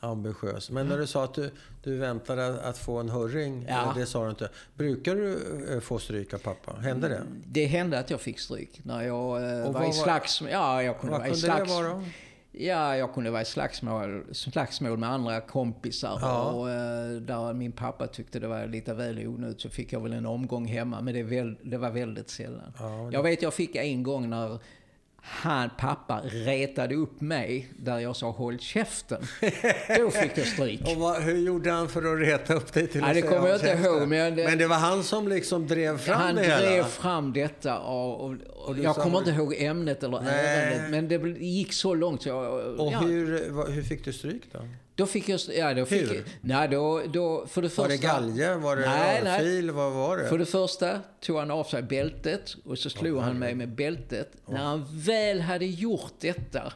ambitiös. 0.00 0.70
Men 0.70 0.86
när 0.86 0.98
du 0.98 1.06
sa 1.06 1.24
att 1.24 1.34
du, 1.34 1.50
du 1.82 1.96
väntade 1.96 2.60
att 2.62 2.78
få 2.78 2.98
en 2.98 3.08
hurring, 3.08 3.66
ja. 3.68 3.92
det 3.96 4.06
sa 4.06 4.24
du 4.24 4.30
inte. 4.30 4.48
Brukar 4.74 5.14
du 5.14 5.38
eh, 5.74 5.80
få 5.80 5.98
stryk 5.98 6.34
av 6.34 6.38
pappa? 6.38 6.72
Hände 6.80 7.08
det? 7.08 7.22
Det 7.46 7.66
hände 7.66 7.98
att 7.98 8.10
jag 8.10 8.20
fick 8.20 8.40
stryk. 8.40 8.80
När 8.82 9.02
jag 9.02 9.60
eh, 9.64 9.72
var 9.72 9.90
i 9.90 9.92
slagsmål. 9.92 10.50
Ja, 10.50 10.82
jag 10.82 11.00
kunde 11.00 11.18
vara 11.18 11.28
i 11.28 11.34
slagsmål. 11.34 11.66
Vad 11.66 11.68
kunde 11.68 11.88
det 11.88 11.94
vara? 11.94 12.04
Ja, 12.58 12.96
jag 12.96 13.14
kunde 13.14 13.30
vara 13.30 13.42
i 13.42 13.44
slagsmål, 13.44 14.24
slagsmål 14.32 14.98
med 14.98 15.10
andra 15.10 15.40
kompisar. 15.40 16.18
Ja. 16.20 16.50
Och, 16.50 16.70
eh, 16.70 17.10
där 17.10 17.52
min 17.52 17.72
pappa 17.72 18.06
tyckte 18.06 18.38
det 18.38 18.48
var 18.48 18.66
lite 18.66 18.94
väl 18.94 19.26
onödigt 19.26 19.60
så 19.60 19.70
fick 19.70 19.92
jag 19.92 20.00
väl 20.00 20.12
en 20.12 20.26
omgång 20.26 20.66
hemma. 20.66 21.00
Men 21.00 21.14
det, 21.14 21.22
väl, 21.22 21.56
det 21.62 21.78
var 21.78 21.90
väldigt 21.90 22.30
sällan. 22.30 22.72
Ja, 22.78 23.12
jag 23.12 23.22
vet, 23.22 23.42
jag 23.42 23.54
fick 23.54 23.76
en 23.76 24.02
gång 24.02 24.30
när 24.30 24.58
han, 25.28 25.70
pappa, 25.78 26.20
retade 26.24 26.94
upp 26.94 27.20
mig 27.20 27.68
där 27.76 27.98
jag 27.98 28.16
sa 28.16 28.30
håll 28.30 28.58
käften. 28.58 29.22
Då 29.98 30.10
fick 30.10 30.38
jag 30.38 30.46
stryk. 30.46 30.80
Och 30.86 30.96
vad, 30.96 31.22
hur 31.22 31.38
gjorde 31.38 31.70
han 31.70 31.88
för 31.88 32.14
att 32.14 32.20
reta 32.20 32.54
upp 32.54 32.72
dig 32.72 32.86
till 32.86 33.00
ja, 33.00 33.14
Det 33.14 33.22
kommer 33.22 33.48
jag 33.48 33.56
inte 33.56 33.88
ihåg. 33.88 34.08
Men 34.08 34.36
det, 34.36 34.44
men 34.44 34.58
det 34.58 34.66
var 34.66 34.76
han 34.76 35.04
som 35.04 35.28
liksom 35.28 35.66
drev 35.66 35.98
fram 35.98 36.20
han 36.20 36.34
det? 36.34 36.48
Han 36.48 36.62
drev 36.62 36.84
fram 36.84 37.32
detta. 37.32 37.78
Och, 37.78 38.24
och, 38.24 38.36
och 38.66 38.78
jag 38.78 38.96
kommer 38.96 39.18
inte 39.18 39.30
ihåg 39.30 39.54
ämnet 39.58 40.02
eller 40.02 40.18
ärendet. 40.18 40.90
Men 40.90 41.08
det 41.08 41.44
gick 41.44 41.72
så 41.72 41.94
långt 41.94 42.22
så 42.22 42.28
jag... 42.28 42.52
Och 42.80 42.92
ja. 42.92 42.98
hur, 42.98 43.70
hur 43.70 43.82
fick 43.82 44.04
du 44.04 44.12
stryk 44.12 44.42
då? 44.52 44.58
Då 44.96 45.06
fick 45.06 45.28
jag... 45.28 45.40
Ja, 45.56 45.74
då 45.74 45.86
fick 45.86 46.10
Hur? 46.10 46.14
Jag, 46.14 46.24
nej, 46.40 46.68
då, 46.68 47.02
då, 47.12 47.46
för 47.46 47.62
det 47.62 47.68
första, 47.68 47.82
var 47.82 47.88
det 47.88 47.96
galge? 47.96 48.54
Var 48.56 48.76
det 48.76 48.88
nej, 48.88 49.20
örfil? 49.20 49.70
Vad 49.70 49.92
var 49.92 50.16
det? 50.16 50.28
För 50.28 50.38
det 50.38 50.46
första 50.46 51.00
tog 51.20 51.38
han 51.38 51.50
av 51.50 51.64
sig 51.64 51.82
bältet 51.82 52.56
och 52.64 52.78
så 52.78 52.90
slog 52.90 53.16
oh, 53.16 53.22
han 53.22 53.38
mig 53.38 53.54
med 53.54 53.68
bältet. 53.68 54.32
Oh. 54.46 54.54
När 54.54 54.64
han 54.64 54.86
väl 54.90 55.40
hade 55.40 55.66
gjort 55.66 56.12
detta 56.20 56.72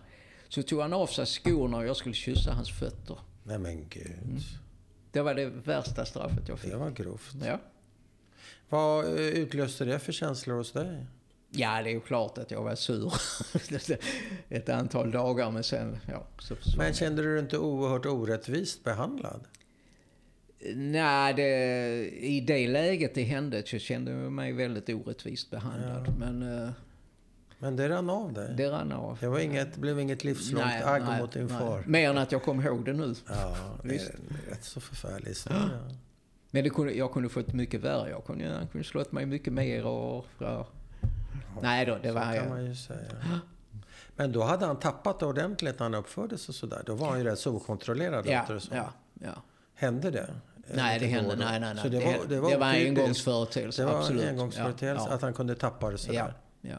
så 0.48 0.62
tog 0.62 0.80
han 0.80 0.92
av 0.92 1.06
sig 1.06 1.26
skorna 1.26 1.76
och 1.76 1.86
jag 1.86 1.96
skulle 1.96 2.14
kyssa 2.14 2.52
hans 2.52 2.78
fötter. 2.78 3.18
Nej 3.42 3.58
men 3.58 3.88
gud. 3.88 4.18
Mm. 4.24 4.40
Det 5.12 5.20
var 5.20 5.34
det 5.34 5.46
värsta 5.46 6.04
straffet 6.04 6.48
jag 6.48 6.58
fick. 6.58 6.70
Det 6.70 6.76
var 6.76 6.90
grovt. 6.90 7.34
Ja. 7.46 7.58
Vad 8.68 9.04
eh, 9.04 9.12
utlöste 9.20 9.84
det 9.84 9.98
för 9.98 10.12
känslor 10.12 10.56
hos 10.56 10.72
dig? 10.72 11.06
Ja, 11.52 11.82
det 11.82 11.90
är 11.90 11.92
ju 11.92 12.00
klart 12.00 12.38
att 12.38 12.50
jag 12.50 12.62
var 12.62 12.74
sur 12.74 13.12
ett 14.48 14.68
antal 14.68 15.10
dagar, 15.10 15.50
men 15.50 15.64
sen, 15.64 15.98
ja. 16.08 16.26
Så 16.38 16.54
men 16.76 16.94
kände 16.94 17.22
du 17.22 17.30
dig 17.30 17.40
inte 17.40 17.58
oerhört 17.58 18.06
orättvist 18.06 18.84
behandlad? 18.84 19.44
Nej, 20.74 21.34
det, 21.34 21.46
i 22.10 22.40
det 22.40 22.68
läget 22.68 23.14
det 23.14 23.22
hände 23.22 23.62
så 23.66 23.78
kände 23.78 24.10
jag 24.10 24.32
mig 24.32 24.52
väldigt 24.52 24.88
orättvist 24.88 25.50
behandlad. 25.50 26.04
Ja. 26.06 26.12
Men, 26.18 26.42
uh, 26.42 26.70
men 27.58 27.76
det 27.76 27.88
rann 27.88 28.10
av 28.10 28.32
dig? 28.32 28.54
Det 28.56 28.70
rann 28.70 28.92
av. 28.92 29.18
Det 29.20 29.28
var 29.28 29.38
inget, 29.38 29.76
blev 29.76 30.00
inget 30.00 30.24
livslångt 30.24 30.66
nej, 30.66 30.82
agg 30.82 31.02
nej, 31.02 31.20
mot 31.20 31.32
din 31.32 31.46
nej. 31.46 31.58
far? 31.58 31.84
Mer 31.86 32.10
än 32.10 32.18
att 32.18 32.32
jag 32.32 32.42
kom 32.42 32.60
ihåg 32.60 32.84
det 32.84 32.92
nu. 32.92 33.14
Ja, 33.28 33.56
det 33.82 33.94
är 33.94 34.16
rätt 34.50 34.64
så 34.64 34.80
förfärlig 34.80 35.28
historia. 35.28 35.70
Men 36.50 36.64
det 36.64 36.70
kunde, 36.70 36.92
jag 36.92 37.12
kunde 37.12 37.28
fått 37.28 37.52
mycket 37.52 37.80
värre. 37.80 38.10
Jag 38.10 38.24
kunde, 38.24 38.48
han 38.48 38.68
kunde 38.68 38.86
slått 38.86 39.12
mig 39.12 39.26
mycket 39.26 39.52
mer 39.52 39.86
och... 39.86 40.26
Ja. 40.38 40.66
Nej 41.62 41.86
då, 41.86 41.98
det 42.02 42.12
var... 42.12 42.32
Så 42.32 42.38
kan 42.38 42.48
man 42.48 42.64
ju 42.64 42.74
säga. 42.74 43.10
Men 44.16 44.32
då 44.32 44.42
hade 44.42 44.66
han 44.66 44.76
tappat 44.78 45.20
det 45.20 45.26
ordentligt 45.26 45.78
när 45.78 45.84
han 45.84 45.94
uppförde 45.94 46.38
sig 46.38 46.54
sådär. 46.54 46.82
Då 46.86 46.94
var 46.94 47.08
han 47.08 47.18
ju 47.18 47.24
rätt 47.24 47.38
så 47.38 47.56
okontrollerad. 47.56 48.26
Ja, 48.26 48.44
ja, 48.70 48.92
ja. 49.20 49.42
Hände 49.74 50.10
det? 50.10 50.30
Nej, 50.74 50.98
det 50.98 51.06
hände. 51.06 51.36
Nej, 51.36 51.60
nej, 51.60 51.74
nej. 51.74 51.82
Så 51.82 51.88
det, 51.88 52.04
var, 52.04 52.28
det 52.28 52.40
var, 52.40 52.50
det 52.50 52.56
var 52.56 52.72
en 52.72 52.86
engångsföreteelse. 52.86 53.82
Det 53.82 53.86
var 53.86 53.98
absolut. 53.98 54.22
en 54.22 54.28
engångsföreteelse 54.28 55.06
ja, 55.08 55.14
att 55.14 55.22
han 55.22 55.34
kunde 55.34 55.54
tappa 55.54 55.90
det 55.90 55.98
sådär. 55.98 56.34
Ja, 56.60 56.70
ja. 56.70 56.76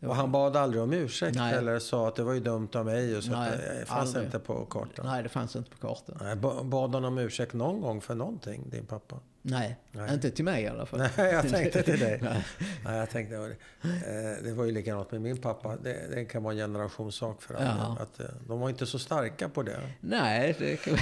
Och 0.00 0.16
han 0.16 0.32
bad 0.32 0.56
aldrig 0.56 0.82
om 0.82 0.92
ursäkt 0.92 1.36
Nej. 1.36 1.54
eller 1.54 1.78
sa 1.78 2.08
att 2.08 2.16
det 2.16 2.22
var 2.22 2.32
ju 2.32 2.40
dumt 2.40 2.68
av 2.74 2.84
mig. 2.84 3.16
Och 3.16 3.24
så 3.24 3.30
Nej, 3.30 3.50
det 3.80 3.86
fanns 3.86 4.08
aldrig. 4.08 4.24
inte 4.24 4.38
på 4.38 4.64
kartan. 4.64 5.06
Nej, 5.06 5.22
det 5.22 5.28
fanns 5.28 5.56
inte 5.56 5.70
på 5.70 5.76
kartan. 5.76 6.16
Nej, 6.20 6.36
bad 6.64 6.94
han 6.94 7.04
om 7.04 7.18
ursäkt 7.18 7.54
någon 7.54 7.80
gång 7.80 8.00
för 8.00 8.14
någonting, 8.14 8.70
din 8.70 8.86
pappa? 8.86 9.16
Nej, 9.42 9.76
Nej. 9.92 10.14
inte 10.14 10.30
till 10.30 10.44
mig 10.44 10.62
i 10.62 10.66
alla 10.68 10.86
fall. 10.86 11.00
Nej, 11.16 11.32
jag 11.32 11.48
tänkte 11.48 11.82
till 11.82 11.98
dig. 11.98 12.18
Nej. 12.22 12.44
Nej, 12.84 12.98
jag 12.98 13.10
tänkte, 13.10 13.36
eh, 13.36 14.44
det 14.44 14.54
var 14.54 14.64
ju 14.64 14.72
likadant 14.72 15.12
med 15.12 15.20
min 15.20 15.36
pappa. 15.36 15.76
Det, 15.76 16.14
det 16.14 16.24
kan 16.24 16.42
vara 16.42 16.52
en 16.52 16.58
generationssak 16.58 17.42
för 17.42 17.54
alla. 17.54 17.96
Ja. 17.98 18.02
Att, 18.02 18.20
eh, 18.20 18.26
de 18.48 18.60
var 18.60 18.68
inte 18.68 18.86
så 18.86 18.98
starka 18.98 19.48
på 19.48 19.62
det. 19.62 19.80
Nej, 20.00 20.56
det 20.58 20.76
kan 20.76 20.98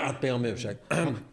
Att 0.00 0.20
be 0.20 0.32
om 0.32 0.44
ursäkt. 0.44 0.80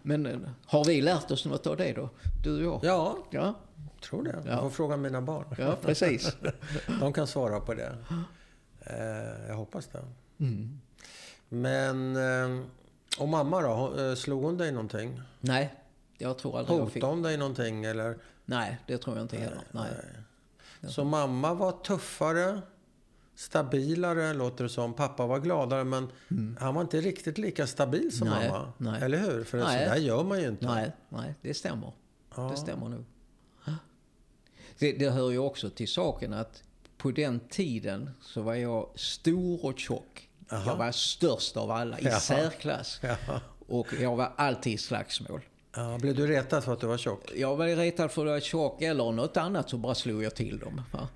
Men 0.02 0.26
eh, 0.26 0.40
har 0.66 0.86
vi 0.86 1.02
lärt 1.02 1.32
oss 1.32 1.46
något 1.46 1.68
av 1.68 1.78
det 1.78 1.94
då? 1.94 2.10
Du 2.44 2.68
och 2.68 2.86
jag? 2.86 2.92
Ja. 2.92 3.18
ja 3.30 3.56
tror 4.02 4.24
det. 4.24 4.44
Jag 4.46 4.60
får 4.62 4.70
fråga 4.70 4.98
mina 4.98 5.22
barn. 5.22 5.46
Ja, 5.58 5.78
precis. 5.82 6.38
De 7.00 7.14
kan 7.14 7.28
svara 7.28 7.60
på 7.60 7.74
det. 7.74 7.98
Eh, 8.82 9.48
jag 9.48 9.56
hoppas 9.56 9.88
det. 9.88 10.04
Mm. 10.40 10.80
Men... 11.50 12.16
Eh, 12.16 12.66
och 13.20 13.28
mamma 13.28 13.62
då? 13.62 14.02
Eh, 14.02 14.16
slog 14.16 14.44
hon 14.44 14.58
dig 14.58 14.72
någonting? 14.72 15.22
Nej, 15.40 15.74
jag 16.18 16.38
tror 16.38 16.52
aldrig 16.60 16.68
Hotade 16.74 16.86
jag 16.86 16.92
fick... 16.94 17.04
hon 17.04 17.22
dig 17.22 17.38
någonting 17.38 17.84
eller? 17.86 18.18
Nej, 18.46 18.78
det 18.88 18.98
tror 18.98 19.16
jag 19.16 19.24
inte 19.24 19.38
heller. 19.38 19.62
Nej. 19.72 19.92
Så 20.90 21.04
mamma 21.04 21.54
var 21.54 21.72
tuffare, 21.72 22.62
stabilare 23.36 24.34
låter 24.34 24.64
det 24.64 24.70
som. 24.70 24.94
Pappa 24.94 25.26
var 25.28 25.40
gladare 25.40 25.84
men 25.84 26.12
han 26.60 26.76
var 26.76 26.82
inte 26.82 27.02
riktigt 27.02 27.38
lika 27.38 27.68
stabil 27.68 28.18
som 28.18 28.28
Mm. 28.28 28.40
Nej, 28.40 28.50
mamma. 28.50 28.74
nej. 28.78 29.02
Eller 29.02 29.18
hur? 29.18 29.44
För 29.44 29.58
Nej. 29.58 29.86
så 29.88 29.94
där 29.94 30.00
gör 30.02 30.24
man 30.24 30.40
ju 30.42 30.48
inte. 30.48 30.66
Nej, 30.66 30.92
nej, 31.10 31.36
det 31.42 31.54
stämmer. 31.54 31.94
Ja. 32.36 32.42
Det 32.52 32.58
stämmer 32.58 32.90
nog. 32.90 33.06
Det, 34.80 34.92
det 34.92 35.10
hör 35.10 35.32
ju 35.32 35.38
också 35.38 35.70
till 35.70 35.88
saken 35.88 36.34
att 36.34 36.64
på 36.98 37.12
den 37.12 37.40
tiden 37.40 38.10
så 38.22 38.42
var 38.42 38.56
jag 38.56 38.90
stor 38.96 39.66
och 39.66 39.80
tjock. 39.80 40.30
Jaha. 40.50 40.64
Jag 40.66 40.76
var 40.76 40.92
störst 40.92 41.58
av 41.58 41.72
alla, 41.72 42.00
i 42.00 42.06
Jaha. 42.06 42.20
särklass. 42.20 43.00
Ja. 43.02 43.42
Och 43.68 43.88
jag 44.02 44.16
var 44.16 44.32
alltid 44.36 44.74
i 44.74 44.78
slagsmål. 44.78 45.42
Ja, 45.76 45.98
blev 46.02 46.16
du 46.16 46.28
retad 46.28 46.64
för 46.64 46.74
att 46.74 46.80
du 46.80 46.88
var 46.88 46.98
tjock? 46.98 47.32
Jag 47.36 47.56
var 47.56 47.68
retad 47.68 48.12
för 48.12 48.22
att 48.22 48.28
jag 48.28 48.34
var 48.34 48.40
tjock 48.40 48.82
eller 48.82 49.12
något 49.12 49.38
annat 49.38 49.70
så 49.70 49.78
bara 49.78 49.96
slog 49.96 50.24
jag 50.24 50.36
till 50.36 50.60
dem. 50.60 50.82
Va? 50.92 51.08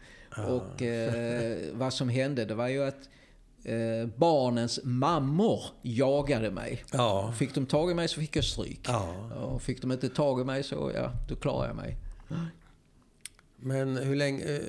Och 0.47 0.81
eh, 0.81 1.57
vad 1.73 1.93
som 1.93 2.09
hände 2.09 2.45
det 2.45 2.55
var 2.55 2.67
ju 2.67 2.83
att 2.83 3.09
eh, 3.63 4.07
barnens 4.15 4.79
mammor 4.83 5.61
jagade 5.81 6.51
mig. 6.51 6.83
Ja. 6.91 7.33
Fick 7.37 7.55
de 7.55 7.65
tag 7.65 7.91
i 7.91 7.93
mig 7.93 8.07
så 8.07 8.19
fick 8.19 8.35
jag 8.35 8.43
stryk. 8.43 8.79
Ja. 8.83 9.33
Och 9.35 9.61
fick 9.61 9.81
de 9.81 9.91
inte 9.91 10.09
tag 10.09 10.41
i 10.41 10.43
mig 10.43 10.63
så, 10.63 10.91
ja, 10.95 11.11
då 11.27 11.35
klarade 11.35 11.67
jag 11.67 11.75
mig. 11.75 11.97
Men 13.65 13.97
hur 13.97 14.15
länge... 14.15 14.43
eh, 14.43 14.61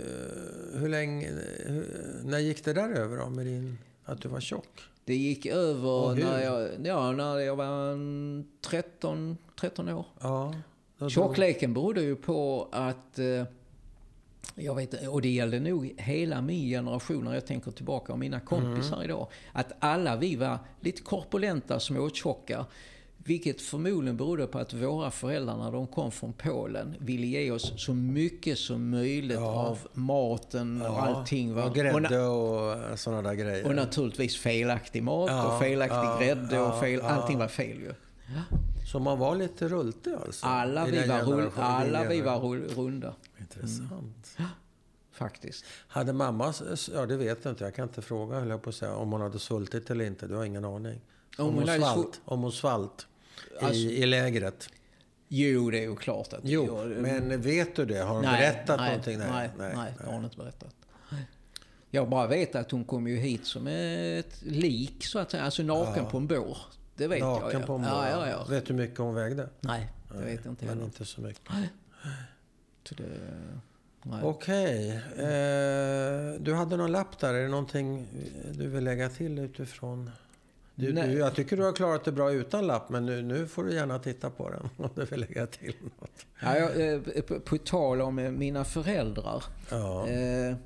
Hur 0.80 0.88
länge... 0.88 1.28
hur- 1.66 2.20
När 2.24 2.38
gick 2.38 2.64
det 2.64 2.72
där 2.72 2.90
över 2.90 3.16
då 3.18 3.30
med 3.30 3.46
din... 3.46 3.78
Att 4.04 4.20
du 4.22 4.28
var 4.28 4.40
tjock? 4.40 4.80
Det 5.04 5.14
gick 5.16 5.46
över 5.46 6.14
när 6.14 6.42
jag, 6.44 6.68
ja, 6.84 7.12
när 7.12 7.38
jag 7.38 7.56
var 7.56 7.92
en 7.92 8.46
13, 8.60 9.36
13 9.60 9.88
år. 9.88 10.06
Ja. 10.20 10.54
då- 10.98 11.10
Tjockleken 11.10 11.74
berodde 11.74 12.02
ju 12.02 12.16
på 12.16 12.68
att, 12.72 13.18
eh, 13.18 13.44
jag 14.54 14.74
vet 14.74 15.08
och 15.08 15.22
det 15.22 15.28
gällde 15.28 15.60
nog 15.60 15.94
hela 15.98 16.42
min 16.42 16.68
generation 16.68 17.24
när 17.24 17.34
jag 17.34 17.46
tänker 17.46 17.70
tillbaka 17.70 18.12
och 18.12 18.18
mina 18.18 18.40
kompisar 18.40 19.04
idag. 19.04 19.28
Att 19.52 19.72
alla 19.78 20.16
vi 20.16 20.36
var 20.36 20.58
lite 20.80 21.02
korpulenta, 21.02 21.80
småtjocka. 21.80 22.66
Vilket 23.26 23.60
förmodligen 23.62 24.16
berodde 24.16 24.46
på 24.46 24.58
att 24.58 24.74
våra 24.74 25.10
föräldrar 25.10 25.56
när 25.56 25.72
de 25.72 25.86
kom 25.86 26.10
från 26.12 26.32
Polen 26.32 26.94
ville 26.98 27.26
ge 27.26 27.50
oss 27.50 27.72
så 27.76 27.94
mycket 27.94 28.58
som 28.58 28.90
möjligt 28.90 29.38
Ja. 29.40 29.46
av 29.66 29.78
maten 29.92 30.82
och 30.82 31.02
allting. 31.02 31.54
Va? 31.54 31.62
Och 31.62 31.68
Och 31.68 31.74
grädde 31.74 32.20
och 32.26 32.98
sådana 32.98 33.22
där 33.22 33.34
grejer. 33.34 33.66
och 33.66 33.74
naturligtvis 33.74 34.36
felaktig 34.36 35.02
mat 35.02 35.30
Ja, 35.30 35.52
och 35.54 35.62
felaktig 35.62 35.96
ja, 35.96 36.18
grädde 36.20 36.60
och 36.60 36.66
ja, 36.68 36.80
fel, 36.80 37.00
ja. 37.02 37.08
allting 37.08 37.38
var 37.38 37.48
fel 37.48 37.76
ju. 37.80 37.94
Så 38.92 38.98
man 38.98 39.18
var 39.18 39.36
lite 39.36 39.68
rultig 39.68 40.12
alltså? 40.26 40.46
Alla 40.46 40.84
vi 40.84 40.90
var, 40.96 41.02
generationen, 41.02 41.50
alla 41.56 42.04
vi 42.08 42.20
var 42.20 42.40
runda, 42.76 43.14
Intressant. 43.38 44.36
faktiskt. 45.12 45.64
Hade 45.88 46.12
mamma, 46.12 46.52
ja 46.94 47.06
det 47.06 47.16
vet 47.16 47.38
jag 47.44 47.52
inte, 47.52 47.64
jag 47.64 47.74
kan 47.74 47.88
inte 47.88 48.02
fråga 48.02 48.38
höll 48.40 48.48
jag 48.48 48.62
på 48.62 48.68
att 48.70 48.74
säga, 48.76 48.94
om 48.96 49.12
hon 49.12 49.20
hade 49.20 49.38
svultit 49.38 49.90
eller 49.90 50.04
inte. 50.04 50.26
Du 50.26 50.34
har 50.34 50.44
ingen 50.44 50.64
aning. 50.64 51.00
Om, 51.38 51.46
Om 51.46 51.54
hon, 51.54 51.68
hon 51.68 51.78
svalt, 51.78 52.20
om 52.24 52.42
hon 52.42 52.52
svalt 52.52 53.06
Alltså- 53.60 53.74
i, 53.80 54.02
i 54.02 54.06
lägret. 54.06 54.68
Jo, 55.28 55.70
det 55.70 55.78
är 55.78 55.82
ju 55.82 55.96
klart 55.96 56.32
att... 56.32 56.40
Jo, 56.42 56.66
jag- 56.66 57.02
men 57.02 57.40
vet 57.42 57.76
du 57.76 57.84
det? 57.84 57.98
Har 57.98 58.14
hon 58.14 58.24
nej, 58.24 58.40
berättat 58.40 58.80
nej, 58.80 58.88
någonting? 58.88 59.18
Nej, 59.18 59.50
nej, 59.58 59.94
det 59.98 60.04
har 60.06 60.12
hon 60.12 60.24
inte 60.24 60.36
berättat. 60.36 60.74
Jag 61.90 62.08
bara 62.08 62.26
vet 62.26 62.54
att 62.54 62.70
hon 62.70 62.84
kom 62.84 63.06
ju 63.08 63.16
hit 63.16 63.46
som 63.46 63.66
ett 63.66 64.42
lik, 64.42 65.04
så 65.04 65.18
att 65.18 65.30
säga. 65.30 65.42
Alltså 65.42 65.62
naken 65.62 66.02
Ja. 66.04 66.10
på 66.10 66.16
en 66.16 66.26
bår. 66.26 66.58
Det 66.96 67.06
vet 67.08 67.18
jag. 67.18 67.40
Naken 67.42 67.60
ja. 67.60 67.66
på 67.66 67.72
en 67.74 67.82
ja, 67.82 67.90
båt. 67.90 68.08
ja, 68.10 68.28
ja. 68.28 68.44
Vet 68.44 68.66
du 68.66 68.72
hur 68.74 68.80
mycket 68.80 68.98
hon 68.98 69.14
vägde? 69.14 69.48
Nej, 69.60 69.92
det 70.12 70.24
vet 70.24 70.44
jag 70.44 70.52
inte 70.52 70.64
Men 70.64 70.68
heller. 70.74 70.84
inte 70.84 71.04
så 71.04 71.20
mycket. 71.20 71.52
Så 72.88 72.94
det, 72.94 73.04
nej. 74.02 74.20
Okej. 74.22 74.90
Eh, 75.16 76.40
du 76.40 76.54
hade 76.54 76.76
någon 76.76 76.92
lapp 76.92 77.18
där. 77.18 77.34
Är 77.34 77.42
det 77.42 77.48
någonting 77.48 78.06
du 78.52 78.68
vill 78.68 78.84
lägga 78.84 79.08
till 79.08 79.38
utifrån? 79.38 80.10
Du, 80.78 80.92
du, 80.92 81.00
jag 81.12 81.34
tycker 81.34 81.56
du 81.56 81.62
har 81.62 81.72
klarat 81.72 82.04
det 82.04 82.12
bra 82.12 82.32
utan 82.32 82.66
lapp, 82.66 82.88
men 82.90 83.06
nu, 83.06 83.22
nu 83.22 83.46
får 83.46 83.64
du 83.64 83.74
gärna 83.74 83.98
titta 83.98 84.30
på 84.30 84.50
den 84.50 84.68
om 84.76 84.88
du 84.94 85.04
vill 85.04 85.20
lägga 85.20 85.46
till 85.46 85.74
något. 85.98 86.26
Ja, 86.42 86.58
jag, 86.58 86.94
eh, 86.94 87.00
på, 87.22 87.40
på 87.40 87.58
tal 87.58 88.00
om 88.00 88.18
eh, 88.18 88.30
mina 88.30 88.64
föräldrar. 88.64 89.44
Ja. 89.70 90.08
Eh, 90.08 90.56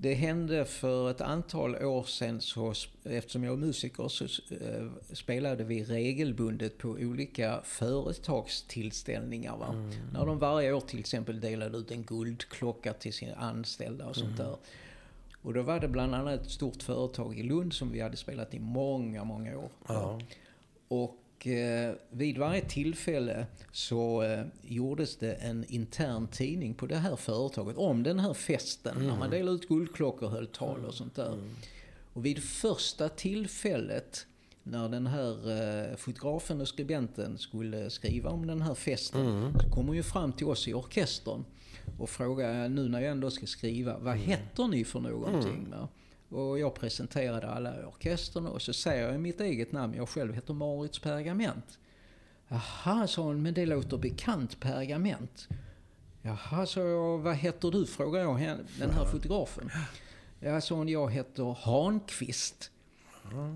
det 0.00 0.14
hände 0.14 0.64
för 0.64 1.10
ett 1.10 1.20
antal 1.20 1.76
år 1.76 2.04
sedan, 2.04 2.40
så, 2.40 2.72
eftersom 3.04 3.44
jag 3.44 3.52
är 3.52 3.56
musiker, 3.56 4.08
så 4.08 4.24
eh, 4.24 4.86
spelade 5.12 5.64
vi 5.64 5.84
regelbundet 5.84 6.78
på 6.78 6.88
olika 6.88 7.60
företagstillställningar. 7.64 9.70
Mm. 9.72 9.90
När 10.12 10.26
de 10.26 10.38
varje 10.38 10.72
år 10.72 10.80
till 10.80 10.98
exempel 10.98 11.40
delade 11.40 11.78
ut 11.78 11.90
en 11.90 12.02
guldklocka 12.02 12.92
till 12.92 13.12
sina 13.12 13.34
anställda 13.34 14.06
och 14.06 14.16
sånt 14.16 14.40
Mm. 14.40 14.50
där. 14.50 14.56
Och 15.42 15.54
då 15.54 15.62
var 15.62 15.80
det 15.80 15.88
bland 15.88 16.14
annat 16.14 16.40
ett 16.40 16.50
stort 16.50 16.82
företag 16.82 17.38
i 17.38 17.42
Lund 17.42 17.72
som 17.72 17.92
vi 17.92 18.00
hade 18.00 18.16
spelat 18.16 18.54
i 18.54 18.58
många, 18.58 19.24
många 19.24 19.58
år. 19.58 19.70
Ja. 19.88 20.20
Och 20.88 21.46
eh, 21.46 21.94
vid 22.10 22.38
varje 22.38 22.60
tillfälle 22.60 23.46
så 23.72 24.22
eh, 24.22 24.44
gjordes 24.62 25.16
det 25.16 25.32
en 25.32 25.64
intern 25.68 26.28
tidning 26.28 26.74
på 26.74 26.86
det 26.86 26.96
här 26.96 27.16
företaget 27.16 27.76
om 27.76 28.02
den 28.02 28.20
här 28.20 28.34
festen. 28.34 29.06
När 29.06 29.16
man 29.16 29.30
delade 29.30 29.56
ut 29.56 29.68
guldklockor 29.68 30.24
och 30.24 30.30
höll 30.30 30.46
tal 30.46 30.84
och 30.84 30.94
sånt 30.94 31.14
där. 31.14 31.38
Och 32.12 32.26
vid 32.26 32.42
första 32.42 33.08
tillfället 33.08 34.26
när 34.62 34.88
den 34.88 35.06
här 35.06 35.50
eh, 35.90 35.96
fotografen 35.96 36.60
och 36.60 36.68
skribenten 36.68 37.38
skulle 37.38 37.90
skriva 37.90 38.30
om 38.30 38.46
den 38.46 38.62
här 38.62 38.74
festen 38.74 39.52
så 39.62 39.70
kom 39.70 39.86
hon 39.86 39.96
ju 39.96 40.02
fram 40.02 40.32
till 40.32 40.46
oss 40.46 40.68
i 40.68 40.74
orkestern 40.74 41.44
och 41.98 42.10
frågade, 42.10 42.68
nu 42.68 42.88
när 42.88 43.00
jag 43.00 43.10
ändå 43.10 43.30
ska 43.30 43.46
skriva, 43.46 43.98
vad 43.98 44.16
heter 44.16 44.66
ni 44.68 44.84
för 44.84 45.00
någonting? 45.00 45.70
va? 45.70 45.88
Och 46.28 46.58
jag 46.58 46.74
presenterade 46.74 47.48
alla 47.48 47.80
i 47.80 47.84
orkestern 47.84 48.46
och 48.46 48.62
så 48.62 48.72
säger 48.72 49.12
jag 49.12 49.20
mitt 49.20 49.40
eget 49.40 49.72
namn. 49.72 49.94
Jag 49.94 50.08
själv 50.08 50.34
heter 50.34 50.54
Marits 50.54 50.98
Pergament. 50.98 51.78
Jaha, 52.48 53.06
sa 53.06 53.22
hon, 53.22 53.42
men 53.42 53.54
det 53.54 53.66
låter 53.66 53.96
bekant, 53.96 54.60
Pergament. 54.60 55.48
Jaha, 56.22 56.66
sa 56.66 56.80
jag, 56.80 57.18
vad 57.18 57.36
heter 57.36 57.70
du? 57.70 57.86
frågade 57.86 58.24
jag 58.24 58.34
henne, 58.34 58.62
den 58.78 58.90
här 58.90 59.04
fotografen. 59.04 59.70
Ja, 60.40 60.60
sa 60.60 60.74
hon, 60.74 60.88
jag 60.88 61.10
heter 61.12 61.56
Hanqvist. 61.60 62.70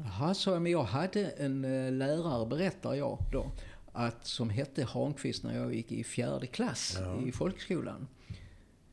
Jaha, 0.04 0.34
sa 0.34 0.52
jag, 0.52 0.62
men 0.62 0.72
jag 0.72 0.84
hade 0.84 1.26
en 1.30 1.64
eh, 1.64 1.92
lärare, 1.92 2.46
berättar 2.46 2.94
jag 2.94 3.18
då, 3.32 3.52
att, 3.92 4.26
som 4.26 4.50
hette 4.50 4.84
Hanqvist 4.84 5.42
när 5.42 5.56
jag 5.56 5.74
gick 5.74 5.92
i 5.92 6.04
fjärde 6.04 6.46
klass 6.46 6.98
i 7.26 7.32
folkskolan. 7.32 8.08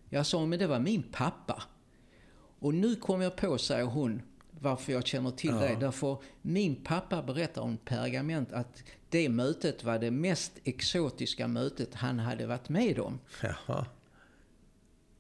Jag 0.09 0.25
sa, 0.25 0.45
men 0.45 0.59
det 0.59 0.67
var 0.67 0.79
min 0.79 1.03
pappa. 1.03 1.63
Och 2.59 2.73
nu 2.73 2.95
kom 2.95 3.21
jag 3.21 3.35
på, 3.35 3.57
säger 3.57 3.85
hon, 3.85 4.21
varför 4.59 4.93
jag 4.93 5.07
känner 5.07 5.31
till 5.31 5.55
det. 5.55 5.77
Därför 5.79 6.17
min 6.41 6.75
pappa 6.75 7.23
berättar 7.23 7.61
om 7.61 7.77
pergament 7.77 8.51
att 8.51 8.83
det 9.09 9.29
mötet 9.29 9.83
var 9.83 9.99
det 9.99 10.11
mest 10.11 10.51
exotiska 10.63 11.47
mötet 11.47 11.95
han 11.95 12.19
hade 12.19 12.47
varit 12.47 12.69
med 12.69 12.99
om. 12.99 13.19
Jaha. 13.43 13.85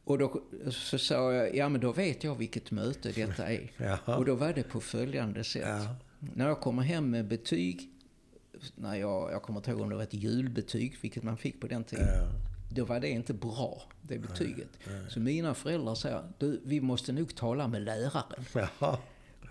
Och 0.03 0.17
då 0.17 0.41
så 0.71 0.97
sa 0.97 1.33
jag, 1.33 1.55
ja 1.55 1.69
men 1.69 1.81
då 1.81 1.91
vet 1.91 2.23
jag 2.23 2.35
vilket 2.35 2.71
möte 2.71 3.11
detta 3.11 3.47
är. 3.47 3.71
Jaha. 3.77 4.17
Och 4.17 4.25
då 4.25 4.35
var 4.35 4.53
det 4.53 4.63
på 4.63 4.81
följande 4.81 5.43
sätt. 5.43 5.63
Ja. 5.65 5.95
När 6.19 6.47
jag 6.47 6.59
kommer 6.59 6.83
hem 6.83 7.09
med 7.09 7.27
betyg, 7.27 7.89
när 8.75 8.95
jag, 8.95 9.31
jag 9.31 9.41
kommer 9.41 9.59
inte 9.59 9.71
ihåg 9.71 9.81
om 9.81 9.89
det 9.89 9.95
var 9.95 10.03
ett 10.03 10.13
julbetyg, 10.13 10.97
vilket 11.01 11.23
man 11.23 11.37
fick 11.37 11.61
på 11.61 11.67
den 11.67 11.83
tiden. 11.83 12.07
Ja. 12.07 12.48
Då 12.69 12.85
var 12.85 12.99
det 12.99 13.09
inte 13.09 13.33
bra, 13.33 13.81
det 14.01 14.17
betyget. 14.17 14.69
Så 15.09 15.19
mina 15.19 15.53
föräldrar 15.53 15.95
säger, 15.95 16.23
du 16.37 16.61
vi 16.65 16.81
måste 16.81 17.11
nog 17.11 17.35
tala 17.35 17.67
med 17.67 17.81
läraren. 17.81 18.69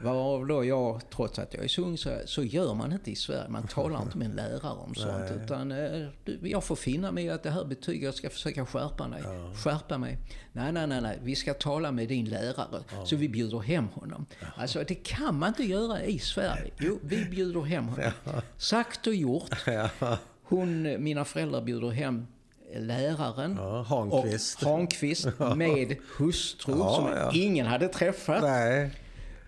Varav 0.00 0.46
då 0.46 0.64
jag, 0.64 1.00
trots 1.10 1.38
att 1.38 1.54
jag 1.54 1.64
är 1.64 1.68
sung, 1.68 1.98
så, 1.98 2.18
så 2.24 2.42
gör 2.42 2.74
man 2.74 2.92
inte 2.92 3.10
i 3.10 3.16
Sverige. 3.16 3.48
Man 3.48 3.66
talar 3.66 4.02
inte 4.02 4.18
med 4.18 4.30
en 4.30 4.36
lärare 4.36 4.78
om 4.78 4.94
sånt. 4.94 5.30
Nej. 5.30 5.44
Utan 5.44 5.72
eh, 5.72 6.08
du, 6.24 6.38
jag 6.42 6.64
får 6.64 6.76
finna 6.76 7.12
mig 7.12 7.30
att 7.30 7.42
det 7.42 7.50
här 7.50 7.64
betyget, 7.64 8.02
jag 8.02 8.14
ska 8.14 8.30
försöka 8.30 8.66
skärpa 8.66 9.08
mig. 9.08 9.22
Skärpa 9.54 9.98
mig. 9.98 10.18
Nej, 10.52 10.72
nej, 10.72 10.86
nej, 10.86 11.00
nej, 11.00 11.18
vi 11.22 11.36
ska 11.36 11.54
tala 11.54 11.92
med 11.92 12.08
din 12.08 12.28
lärare. 12.28 12.82
Så 13.04 13.16
vi 13.16 13.28
bjuder 13.28 13.58
hem 13.58 13.88
honom. 13.88 14.26
Alltså 14.56 14.84
det 14.88 14.94
kan 14.94 15.38
man 15.38 15.48
inte 15.48 15.64
göra 15.64 16.02
i 16.02 16.18
Sverige. 16.18 16.70
Jo, 16.78 16.98
vi 17.02 17.24
bjuder 17.24 17.62
hem 17.62 17.88
honom. 17.88 18.12
Sagt 18.56 19.06
och 19.06 19.14
gjort. 19.14 19.66
Ja. 19.66 20.18
Hon, 20.42 21.02
mina 21.02 21.24
föräldrar 21.24 21.62
bjuder 21.62 21.90
hem 21.90 22.26
läraren. 22.74 23.56
Ja, 23.58 23.82
Hanqvist. 23.82 24.62
Och 24.62 24.68
Hanqvist 24.68 25.28
med 25.56 25.96
hustru 26.18 26.74
Ja, 26.78 26.94
som 26.94 27.06
ja. 27.06 27.30
ingen 27.34 27.66
hade 27.66 27.88
träffat. 27.88 28.42
Nej. 28.42 28.90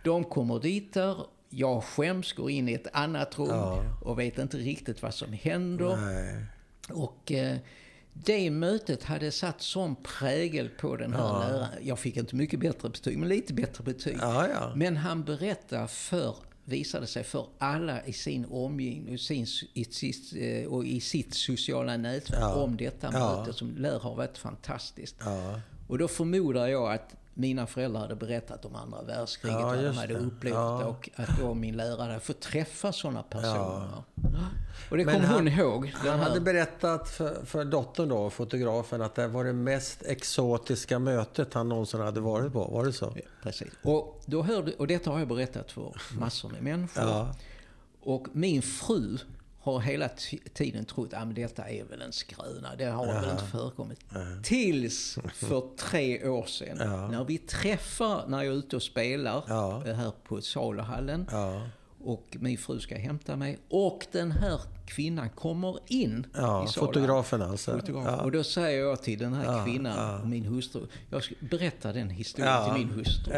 De 0.04 0.24
kommer 0.24 0.58
dit 0.58 0.94
där, 0.94 1.16
jag 1.48 1.84
skäms, 1.84 2.32
går 2.32 2.50
in 2.50 2.68
i 2.68 2.72
ett 2.72 2.86
annat 2.92 3.38
rum 3.38 3.84
och 4.02 4.18
vet 4.18 4.38
inte 4.38 4.56
riktigt 4.56 5.02
vad 5.02 5.14
som 5.14 5.32
händer. 5.32 5.96
Nej. 5.96 6.44
Och 6.88 7.32
eh, 7.32 7.56
det 8.12 8.50
mötet 8.50 9.04
hade 9.04 9.30
satt 9.30 9.60
sån 9.62 9.96
prägel 9.96 10.68
på 10.68 10.96
den 10.96 11.12
här 11.12 11.48
läraren. 11.48 11.68
Jag 11.82 11.98
fick 11.98 12.16
inte 12.16 12.36
mycket 12.36 12.60
bättre 12.60 12.88
betyg, 12.88 13.18
men 13.18 13.28
lite 13.28 13.54
bättre 13.54 13.84
betyg. 13.84 14.18
Men 14.74 14.96
han 14.96 15.24
berättar 15.24 15.86
för, 15.86 16.36
visade 16.70 17.06
sig 17.06 17.24
för 17.24 17.46
alla 17.58 18.04
i 18.06 18.12
sin 18.12 18.44
omgivning 18.50 19.14
och, 19.14 19.20
sin, 19.20 19.46
i 19.74 19.84
sitt, 19.84 20.32
eh, 20.36 20.72
och 20.72 20.84
i 20.84 21.00
sitt 21.00 21.34
sociala 21.34 21.96
nätverk 21.96 22.40
Ja. 22.40 22.54
om 22.54 22.76
detta 22.76 23.10
Ja. 23.12 23.38
möte 23.38 23.52
som 23.58 23.76
lär 23.76 23.98
ha 23.98 24.14
varit 24.14 24.38
fantastiskt. 24.38 25.16
Ja. 25.20 25.60
Och 25.88 25.98
då 25.98 26.08
förmodar 26.08 26.66
jag 26.68 26.92
att 26.92 27.16
mina 27.35 27.66
föräldrar 27.66 28.01
hade 28.01 28.14
berättat 28.16 28.64
om 28.64 28.74
andra 28.74 29.03
världskriget, 29.03 29.59
Ja, 29.61 29.66
vad 29.66 29.78
de 29.85 29.97
hade 29.97 30.14
det. 30.14 30.20
upplevt 30.20 30.55
Ja. 30.55 30.85
och 30.85 31.11
att 31.16 31.39
då 31.41 31.55
min 31.55 31.76
lärare 31.76 32.07
hade 32.09 32.20
fått 32.20 32.41
träffa 32.41 32.93
sådana 32.93 33.22
personer. 33.22 33.89
Och 34.91 34.97
det 34.97 35.05
kom 35.05 35.24
hon 35.24 35.49
ihåg. 35.49 35.87
Han 35.95 36.18
hade 36.20 36.41
berättat 36.41 37.09
för, 37.11 37.45
för 37.45 37.64
dottern 37.64 38.09
då, 38.09 38.31
fotografen, 38.31 39.03
att 39.03 39.14
det 39.14 39.28
var 39.28 39.45
det 39.45 39.53
mest 39.53 40.03
exotiska 40.03 40.99
mötet 40.99 41.55
han 41.55 41.68
någonsin 41.68 42.01
hade 42.01 42.20
varit 42.20 42.53
på. 42.53 42.64
Var 42.64 42.85
det 42.85 42.93
så? 42.93 43.14
Precis. 43.43 43.68
Och, 43.83 44.20
då 44.26 44.43
hörde, 44.43 44.72
och 44.72 44.87
detta 44.87 45.11
har 45.11 45.18
jag 45.18 45.28
berättat 45.28 45.72
för 45.72 45.93
massor 46.18 46.49
med 46.49 46.62
människor. 46.62 47.03
Ja. 47.05 47.35
Och 48.03 48.26
min 48.33 48.62
fru 48.62 49.18
har 49.62 49.80
hela 49.80 50.08
tiden 50.54 50.84
trott 50.84 51.14
att 51.14 51.34
detta 51.34 51.68
är 51.68 51.84
väl 51.84 52.02
en 52.02 52.12
skröna. 52.12 52.68
Det 52.78 52.84
har 52.84 53.06
väl 53.06 53.30
inte 53.30 53.44
förekommit. 53.44 54.00
Tills 54.42 55.18
för 55.34 55.76
tre 55.76 56.28
år 56.28 56.46
sedan. 56.46 56.76
Ja. 56.80 57.08
När 57.08 57.24
vi 57.24 57.38
träffar, 57.38 58.24
när 58.28 58.42
jag 58.42 58.54
är 58.54 58.58
ute 58.58 58.76
och 58.76 58.82
spelar 58.82 59.36
eh, 59.88 59.94
här 59.94 60.12
på 60.28 60.40
saluhallen. 60.40 61.26
Och 62.04 62.36
min 62.40 62.58
fru 62.58 62.80
ska 62.80 62.96
hämta 62.98 63.36
mig. 63.36 63.58
Och 63.70 64.06
den 64.12 64.32
här 64.32 64.61
kvinnan 64.86 65.30
kommer 65.30 65.78
in 65.86 66.26
Ja, 66.34 66.64
i 66.64 66.68
salen. 66.68 66.86
fotografen 66.88 67.42
alltså. 67.42 67.78
Fotograf. 67.78 68.04
Ja. 68.06 68.22
Och 68.22 68.32
då 68.32 68.44
säger 68.44 68.80
jag 68.80 69.02
till 69.02 69.18
den 69.18 69.34
här 69.34 69.44
Ja, 69.58 69.64
kvinnan, 69.64 69.96
ja. 70.20 70.24
min 70.24 70.44
hustru. 70.44 70.86
Jag 71.11 71.22
ska 71.24 71.34
berätta 71.40 71.92
den 71.92 72.11
historien 72.11 72.64
till 72.64 72.86
min 72.86 72.90
hustru. 72.98 73.32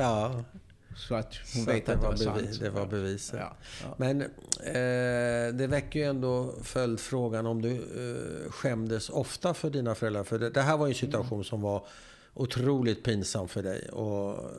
Så 0.97 1.14
att 1.14 1.34
hon 1.55 1.64
så 1.64 1.70
vet 1.70 1.88
att 1.88 2.01
det 2.01 2.07
var 2.07 2.16
sant. 2.16 2.36
bevis, 2.36 2.59
det 2.59 2.70
var 2.70 2.86
beviset. 2.86 3.40
Ja, 3.40 3.57
ja. 3.82 3.95
Men 3.97 4.20
eh, 4.22 5.55
det 5.55 5.66
väcker 5.66 6.01
ju 6.01 6.05
ändå 6.05 6.55
följdfrågan 6.62 7.47
om 7.47 7.62
du 7.62 7.70
eh, 7.70 8.51
skämdes 8.51 9.11
ofta 9.11 9.55
för 9.55 9.70
dina 9.70 9.95
föräldrar. 9.95 10.24
För 10.24 10.38
det, 10.38 10.51
det 10.51 10.62
här 10.62 10.76
var 10.76 10.86
ju 10.86 10.90
en 10.90 10.99
situation 10.99 11.45
som 11.45 11.62
var 11.62 11.86
otroligt 12.34 13.04
pinsam 13.04 13.48
för 13.48 13.62
dig. 13.62 13.88
Och 13.88 14.50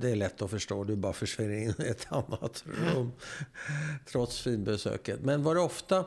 det 0.00 0.10
är 0.10 0.16
lätt 0.16 0.42
att 0.42 0.50
förstå. 0.50 0.84
Du 0.84 0.96
bara 0.96 1.12
försvinner 1.12 1.54
in 1.54 1.74
i 1.86 1.88
ett 1.88 2.06
annat 2.08 2.64
rum. 2.66 3.12
trots 4.06 4.40
finbesöket. 4.40 5.20
Men 5.22 5.42
var 5.42 5.54
det 5.54 5.60
ofta... 5.60 6.04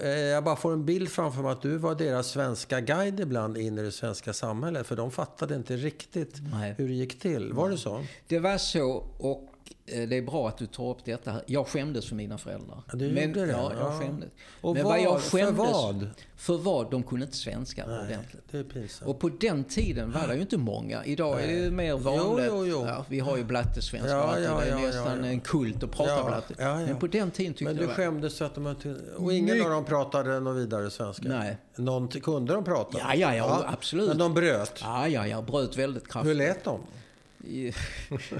Eh, 0.00 0.08
jag 0.08 0.44
bara 0.44 0.56
får 0.56 0.72
en 0.72 0.84
bild 0.84 1.08
framför 1.08 1.42
mig 1.42 1.52
att 1.52 1.62
du 1.62 1.76
var 1.76 1.94
deras 1.94 2.30
svenska 2.30 2.80
guide 2.80 3.20
ibland 3.20 3.58
in 3.58 3.78
i 3.78 3.82
det 3.82 3.92
svenska 3.92 4.32
samhället. 4.32 4.86
För 4.86 4.96
de 4.96 5.10
fattade 5.10 5.54
inte 5.54 5.76
riktigt 5.76 6.34
Nej. 6.52 6.74
hur 6.78 6.88
det 6.88 6.94
gick 6.94 7.18
till. 7.18 7.52
Var 7.52 7.70
det 7.70 7.78
så? 7.78 8.04
Det 8.26 8.38
var 8.38 8.58
så 8.58 8.90
och 9.18 9.54
det 9.84 10.16
är 10.16 10.22
bra 10.22 10.48
att 10.48 10.58
du 10.58 10.66
tar 10.66 10.90
upp 10.90 11.04
detta. 11.04 11.30
här. 11.32 11.42
Jag 11.46 11.66
skämdes 11.66 12.08
för 12.08 12.14
mina 12.16 12.38
föräldrar. 12.38 12.82
Ja, 12.86 12.92
du 12.98 13.12
Men, 13.12 13.28
gjorde 13.28 13.46
det? 13.46 13.52
Ja, 13.52 13.72
jag 13.78 13.82
Ja. 13.92 13.98
skämdes. 14.00 14.28
Och 14.60 14.74
Men 14.74 14.84
vad- 14.84 15.00
jag 15.02 15.20
för 15.22 15.52
vad? 15.52 16.08
För 16.36 16.58
vad? 16.58 16.90
De 16.90 17.02
kunde 17.02 17.24
inte 17.24 17.36
svenska 17.36 17.84
ordentligt. 17.84 18.42
Det 18.50 18.58
är 18.58 18.62
pinsamt. 18.64 19.08
Och 19.10 19.18
på 19.18 19.28
den 19.28 19.64
tiden 19.64 20.12
var 20.12 20.26
det 20.28 20.34
ju 20.34 20.40
inte 20.40 20.56
många. 20.58 21.04
Idag 21.04 21.42
är 21.42 21.46
det 21.46 21.52
ju 21.52 21.70
mer 21.70 21.94
vanligt. 21.96 22.46
Jo, 22.48 22.64
jo, 22.64 22.66
jo. 22.66 22.86
Ja, 22.86 23.04
vi 23.08 23.20
har 23.20 23.36
ju 23.36 23.44
blattesvenska. 23.44 24.10
Ja, 24.10 24.38
Ja, 24.38 24.40
ja, 24.40 24.60
det 24.60 24.66
är 24.66 24.70
ja, 24.70 24.86
nästan 24.86 25.18
ja, 25.18 25.26
ja. 25.26 25.32
en 25.32 25.40
kult 25.40 25.82
att 25.82 25.90
prata 25.90 26.10
Ja, 26.10 26.24
blatte. 26.26 26.54
ja, 26.58 26.80
ja. 26.80 26.86
Men 26.86 26.96
på 26.98 27.06
den 27.06 27.30
tiden 27.30 27.52
tyckte 27.52 27.64
Men 27.64 27.72
jag 27.72 27.76
du 27.76 27.80
det 27.82 27.86
var- 27.86 27.94
skämdes 27.94 28.36
så 28.36 28.44
att 28.44 28.54
de 28.54 28.66
inte... 28.66 28.96
Och 29.16 29.32
ingen 29.32 29.62
av 29.62 29.70
dem 29.70 29.84
pratade 29.84 30.40
någon 30.40 30.56
vidare 30.56 30.90
svenska? 30.90 31.28
Nej. 31.28 31.56
Någon, 31.76 32.08
kunde 32.08 32.54
de 32.54 32.64
prata? 32.64 32.98
Ja, 32.98 33.14
ja, 33.14 33.34
ja, 33.34 33.64
absolut. 33.66 34.08
Men 34.08 34.18
de 34.18 34.34
bröt? 34.34 34.72
Ja, 34.82 35.08
ja, 35.08 35.26
jag 35.26 35.44
bröt 35.44 35.76
väldigt 35.76 36.02
Hur 36.02 36.08
kraftigt. 36.08 36.36
lät 36.36 36.64
de? 36.64 36.80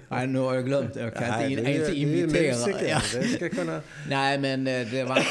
Nej, 0.09 0.27
nu 0.27 0.39
har 0.39 0.55
jag 0.55 0.65
glömt 0.67 0.95
det. 0.95 1.01
Jag 1.01 1.15
kan 1.15 1.29
Nej, 1.29 1.53
inte, 1.53 1.63
är- 1.71 1.81
inte 1.81 1.97
imitera. 1.99 2.57
musiker. 2.57 2.89
Ja. 2.89 3.01
Det 3.13 3.29
ska 3.29 3.49
kunna... 3.49 3.81
Nej, 4.09 4.39
men 4.39 4.67
eh, 4.67 4.87
det 4.91 5.05
var 5.05 5.17
inte 5.17 5.31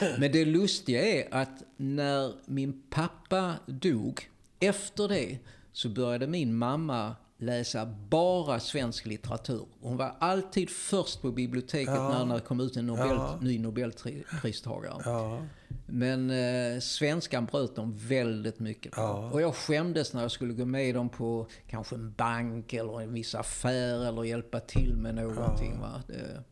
bra. 0.00 0.08
Men 0.18 0.32
det 0.32 0.44
lustiga 0.44 1.02
är 1.06 1.28
att 1.34 1.62
när 1.76 2.32
min 2.46 2.82
pappa 2.90 3.54
dog, 3.66 4.28
efter 4.60 5.08
det 5.08 5.38
så 5.72 5.88
började 5.88 6.26
min 6.26 6.54
mamma 6.54 7.16
läsa 7.38 7.86
bara 7.86 8.60
svensk 8.60 9.06
litteratur. 9.06 9.66
Hon 9.80 9.96
var 9.96 10.14
alltid 10.18 10.70
först 10.70 11.22
på 11.22 11.30
biblioteket 11.30 11.94
Ja. 11.94 12.24
när 12.24 12.34
det 12.34 12.40
kom 12.40 12.60
ut 12.60 12.76
en 12.76 12.86
Nobel, 12.86 13.06
Ja. 13.08 13.38
ny 13.42 13.58
Nobelpristagare. 13.58 15.02
Ja. 15.04 15.42
Men 15.86 16.30
eh, 16.30 16.80
svenskan 16.80 17.46
bröt 17.46 17.76
de 17.76 17.96
väldigt 17.96 18.58
mycket 18.58 18.92
på. 18.92 19.00
Ja. 19.00 19.30
Och 19.32 19.42
jag 19.42 19.54
skämdes 19.54 20.14
när 20.14 20.22
jag 20.22 20.30
skulle 20.30 20.52
gå 20.52 20.64
med 20.64 20.94
dem 20.94 21.08
på 21.08 21.46
kanske 21.66 21.94
en 21.94 22.12
bank 22.12 22.72
eller 22.72 23.00
en 23.00 23.12
viss 23.12 23.34
affär 23.34 24.08
eller 24.08 24.24
hjälpa 24.24 24.60
till 24.60 24.96
med 24.96 25.14
någonting. 25.14 25.80
Va? 25.80 26.02
Det, 26.06 26.42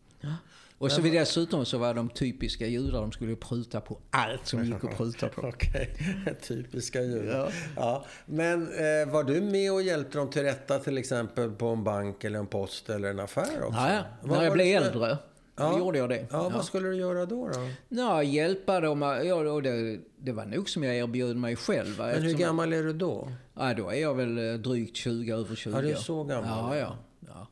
och 0.78 0.92
så 0.92 1.02
vid 1.02 1.12
dessutom 1.12 1.64
så 1.64 1.78
var 1.78 1.94
de 1.94 2.08
typiska 2.08 2.66
judar, 2.66 3.00
de 3.00 3.12
skulle 3.12 3.36
pruta 3.36 3.80
på 3.80 3.98
allt 4.10 4.46
som 4.46 4.64
gick 4.64 4.84
att 4.84 4.96
pruta 4.96 5.28
på. 5.28 5.40
Okej, 5.48 5.96
typiska 6.42 7.02
judar. 7.02 7.38
Ja. 7.38 7.50
Ja. 7.76 8.04
Men 8.26 8.62
eh, 8.62 9.12
var 9.12 9.24
du 9.24 9.40
med 9.40 9.72
och 9.72 9.82
hjälpte 9.82 10.18
dem 10.18 10.30
till 10.30 10.42
rätta 10.42 10.78
till 10.78 10.98
exempel 10.98 11.50
på 11.50 11.66
en 11.66 11.84
bank 11.84 12.24
eller 12.24 12.38
en 12.38 12.46
post 12.46 12.90
eller 12.90 13.10
en 13.10 13.20
affär 13.20 13.62
också? 13.62 13.80
Ja, 13.80 14.02
Vad 14.22 14.38
när 14.38 14.44
jag 14.44 14.52
blev 14.52 14.82
äldre, 14.82 15.18
Ja. 15.58 15.72
då 15.72 15.78
gjorde 15.78 15.98
jag 15.98 16.08
det. 16.08 16.26
Ja, 16.30 16.48
vad 16.48 16.64
skulle 16.64 16.88
du 16.88 16.96
göra 16.96 17.26
då? 17.26 17.48
då? 17.48 17.68
Ja, 17.88 18.22
hjälpa 18.22 18.80
dem, 18.80 19.02
ja, 19.02 19.34
och 19.34 19.62
det, 19.62 20.00
det 20.16 20.32
var 20.32 20.46
nog 20.46 20.70
som 20.70 20.82
jag 20.84 20.96
erbjöd 20.96 21.36
mig 21.36 21.56
själv. 21.56 21.98
Men 21.98 22.22
hur 22.22 22.34
gammal 22.34 22.72
är 22.72 22.82
du 22.82 22.92
då? 22.92 23.28
Ja, 23.54 23.74
då 23.74 23.90
är 23.90 24.00
jag 24.00 24.14
väl 24.14 24.38
eh, 24.38 24.54
drygt 24.54 24.96
20, 24.96 25.32
över 25.32 25.56
20. 25.56 25.76
Ja, 25.76 25.82
du 25.82 25.90
är 25.90 25.96
så 25.96 26.24
gammal. 26.24 26.76
Ja, 26.76 26.76
ja. 26.76 26.96
ja. 27.26 27.46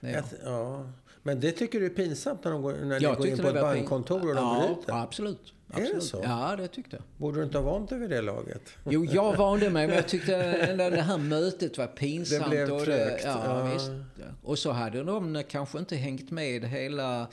Det 0.00 0.10
jag. 0.10 0.18
Ett, 0.18 0.34
ja. 0.44 0.86
Men 1.22 1.40
det 1.40 1.52
tycker 1.52 1.80
du 1.80 1.86
är 1.86 1.90
pinsamt 1.90 2.44
när, 2.44 2.52
de 2.52 2.62
går, 2.62 2.72
när 2.72 3.00
ni 3.00 3.06
går 3.06 3.26
in 3.26 3.36
på 3.36 3.42
det 3.42 3.48
ett 3.48 3.60
bankkontor 3.60 4.28
och 4.28 4.34
de 4.34 4.44
ja, 4.44 4.74
bryter? 4.76 5.02
absolut. 5.02 5.52
Är 5.72 5.76
det 5.76 5.82
absolut. 5.82 6.04
så? 6.04 6.20
Ja, 6.24 6.54
det 6.56 6.68
tyckte 6.68 6.96
jag. 6.96 7.04
Borde 7.16 7.38
du 7.38 7.44
inte 7.44 7.58
ha 7.58 7.64
vant 7.64 7.90
dig 7.90 7.98
vid 7.98 8.10
det 8.10 8.20
laget? 8.20 8.62
Jo, 8.84 9.04
jag 9.04 9.36
vande 9.36 9.70
mig, 9.70 9.86
men 9.86 9.96
jag 9.96 10.08
tyckte 10.08 10.36
ändå 10.36 10.90
det 10.90 11.02
här 11.02 11.18
mötet 11.18 11.78
var 11.78 11.86
pinsamt. 11.86 12.44
Det 12.44 12.50
blev 12.50 12.72
och 12.72 12.84
trögt, 12.84 13.24
Ja, 13.24 13.70
ja. 13.74 14.24
Och 14.42 14.58
så 14.58 14.70
hade 14.70 15.02
de 15.02 15.42
kanske 15.48 15.78
inte 15.78 15.96
hängt 15.96 16.30
med 16.30 16.64
hela, 16.64 17.26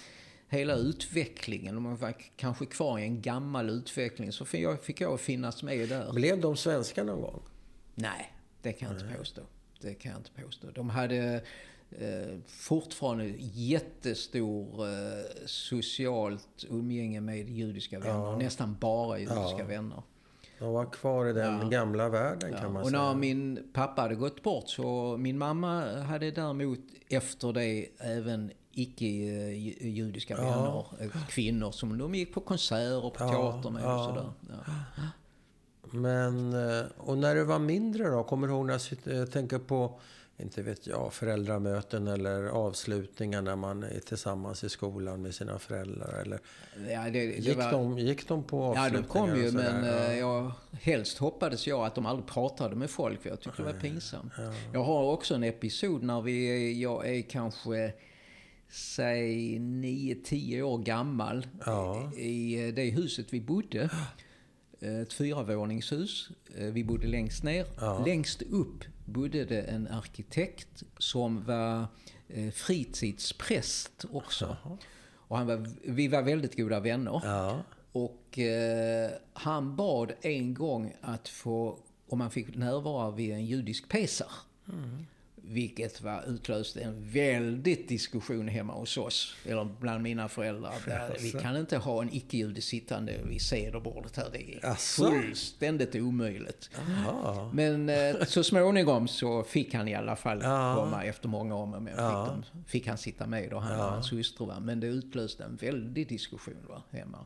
hela 0.49 0.75
utvecklingen. 0.75 1.75
De 1.75 1.95
var 1.95 2.13
kanske 2.35 2.65
kvar 2.65 2.99
i 2.99 3.03
en 3.03 3.21
gammal 3.21 3.69
utveckling. 3.69 4.31
Så 4.31 4.45
fick 4.45 4.61
jag, 4.61 4.83
fick 4.83 5.01
jag 5.01 5.19
finnas 5.19 5.63
med 5.63 5.89
där. 5.89 6.13
Blev 6.13 6.41
de 6.41 6.57
svenska 6.57 7.03
någon 7.03 7.21
gång? 7.21 7.41
Nej, 7.95 8.33
det 8.61 8.73
kan 8.73 8.91
jag 8.93 9.01
inte 9.01 9.17
påstå. 9.17 9.41
Det 9.81 9.93
kan 9.93 10.11
jag 10.11 10.19
inte 10.19 10.31
påstå. 10.45 10.67
De 10.75 10.89
hade 10.89 11.41
eh, 11.91 12.37
fortfarande 12.47 13.33
jättestor 13.53 14.87
eh, 14.87 15.23
socialt 15.45 16.65
umgänge 16.69 17.21
med 17.21 17.49
judiska 17.49 17.99
vänner. 17.99 18.37
Nästan 18.37 18.77
bara 18.79 19.17
judiska 19.19 19.55
Ja. 19.59 19.65
vänner. 19.65 20.03
De 20.59 20.73
var 20.73 20.85
kvar 20.91 21.25
i 21.25 21.33
den 21.33 21.59
Ja. 21.61 21.67
gamla 21.67 22.09
världen 22.09 22.51
kan 22.53 22.61
Ja, 22.61 22.69
man 22.69 22.81
och 22.83 22.89
säga. 22.89 23.03
när 23.03 23.15
min 23.15 23.69
pappa 23.73 24.01
hade 24.01 24.15
gått 24.15 24.43
bort 24.43 24.69
så 24.69 25.17
min 25.19 25.37
mamma 25.37 26.01
hade 26.01 26.31
däremot 26.31 26.79
efter 27.09 27.53
det 27.53 27.87
även 27.97 28.51
icke-judiska 28.74 30.34
Ja. 30.38 30.43
vänner, 30.43 30.86
eh, 31.15 31.22
kvinnor 31.30 31.72
som 31.72 31.97
de 31.97 32.15
gick 32.15 32.34
på 32.34 32.39
konserter, 32.41 33.01
på 33.09 33.15
Ja, 33.20 33.30
teater 33.32 33.70
med 33.70 33.84
och 33.86 33.89
ja. 33.91 34.05
sådär. 34.05 34.32
Ja. 34.97 35.03
Men, 35.91 36.53
eh, 36.53 36.86
och 36.97 37.17
när 37.17 37.36
du 37.36 37.43
var 37.43 37.59
mindre 37.59 38.09
då? 38.09 38.24
Kommer 38.24 38.47
du 38.47 38.53
ihåg 38.53 38.65
när 38.65 39.13
jag 39.17 39.32
tänker 39.32 39.59
på, 39.59 39.99
inte 40.38 40.61
vet 40.61 40.88
jag, 40.88 41.13
föräldramöten 41.13 42.07
eller 42.07 42.43
avslutningar 42.47 43.41
när 43.41 43.55
man 43.55 43.84
är 43.84 43.99
tillsammans 43.99 44.63
i 44.63 44.70
skolan 44.70 45.22
med 45.22 45.36
sina 45.36 45.59
föräldrar? 45.59 46.22
Eller, 46.22 46.39
Ja, 46.89 47.03
det, 47.03 47.09
det 47.09 47.26
gick, 47.26 47.57
var, 47.57 47.72
de, 47.72 47.99
gick 47.99 48.28
de 48.28 48.43
på 48.43 48.57
Ja, 48.76 48.86
avslutningar? 48.86 49.28
de 49.28 49.34
kom 49.36 49.41
ju, 49.45 49.51
men 49.51 49.86
Ja. 49.86 49.91
eh, 50.05 50.20
jag, 50.20 50.51
helst 50.82 51.17
hoppades 51.17 51.67
jag 51.67 51.86
att 51.86 51.95
de 51.95 52.05
aldrig 52.05 52.28
pratade 52.28 52.76
med 52.76 52.89
folk, 52.89 53.22
för 53.22 53.30
jag 53.30 53.39
tyckte 53.41 53.61
det 53.63 53.74
var 53.74 53.80
pinsamt. 53.80 54.34
Jag 54.74 54.84
har 54.84 55.03
också 55.03 55.36
en 55.36 55.43
episod 55.43 56.03
när 56.03 56.22
vi, 56.22 56.82
jag 56.82 57.07
är 57.09 57.22
kanske, 57.22 57.93
säg 58.70 59.59
9-10 59.59 60.61
år 60.61 60.78
gammal, 60.78 61.47
Ja. 61.65 62.11
i 62.17 62.67
eh, 62.67 62.74
det 62.74 62.89
huset 62.89 63.34
vi 63.34 63.41
bodde. 63.41 63.89
Eh, 64.82 64.99
Ett 64.99 65.13
fyravåningshus. 65.13 66.30
Eh, 66.57 66.65
Vi 66.65 66.84
bodde 66.84 67.07
längst 67.07 67.43
ner. 67.43 67.65
Ja. 67.80 68.03
Längst 68.05 68.41
upp 68.41 68.84
bodde 69.05 69.45
det 69.45 69.61
en 69.61 69.88
arkitekt 69.88 70.84
som 70.97 71.43
var 71.45 71.86
fritidspräst 72.53 74.05
också. 74.11 74.57
Och 75.15 75.38
han 75.38 75.47
var, 75.47 75.67
vi 75.84 76.07
var 76.07 76.22
väldigt 76.22 76.57
goda 76.57 76.80
vänner. 76.80 77.22
Ja. 77.24 77.63
Och 77.91 78.39
eh, 78.39 79.11
han 79.34 79.76
bad 79.76 80.11
en 80.22 80.53
gång 80.53 80.93
att 81.01 81.28
få, 81.30 81.80
om 82.09 82.17
man 82.17 82.32
fick 82.32 82.55
närvara 82.55 83.11
vid 83.11 83.32
en 83.32 83.45
judisk 83.45 83.89
pesar. 83.89 84.32
Vilket 85.51 86.01
var 86.01 86.23
utlöste 86.27 86.81
en 86.81 87.09
väldigt 87.11 87.87
diskussion 87.89 88.47
hemma 88.47 88.73
hos 88.73 88.97
oss, 88.97 89.35
eller 89.45 89.67
bland 89.79 90.03
mina 90.03 90.29
föräldrar. 90.29 90.73
Där 90.85 91.15
vi 91.19 91.31
kan 91.31 91.57
inte 91.57 91.77
ha 91.77 92.01
en 92.01 92.13
icke-jude 92.13 92.61
sittande 92.61 93.13
vid 93.29 93.41
sederbordet 93.41 94.15
här. 94.17 94.29
Det 94.33 94.55
är 94.55 94.65
Asså? 94.65 95.03
fullständigt 95.11 95.95
omöjligt. 95.95 96.69
Ja. 97.05 97.51
Men 97.53 97.89
eh, 97.89 98.15
så 98.27 98.43
småningom 98.43 99.07
så 99.07 99.43
fick 99.43 99.73
han 99.73 99.87
i 99.87 99.95
alla 99.95 100.15
fall 100.15 100.39
Ja. 100.43 100.75
komma 100.75 101.03
efter 101.03 101.27
många 101.27 101.55
om 101.55 101.73
och 101.73 101.81
men 101.81 101.93
fick, 101.93 101.99
Ja. 102.01 102.37
de, 102.53 102.63
fick 102.67 102.87
han 102.87 102.97
sitta 102.97 103.27
med 103.27 103.53
och 103.53 103.61
han 103.61 103.79
och 103.79 103.85
hans 103.85 104.11
hustru. 104.13 104.45
Va? 104.45 104.59
Men 104.59 104.79
det 104.79 104.87
utlöste 104.87 105.43
en 105.43 105.55
väldig 105.55 106.07
diskussion 106.09 106.55
va, 106.69 106.83
hemma. 106.91 107.25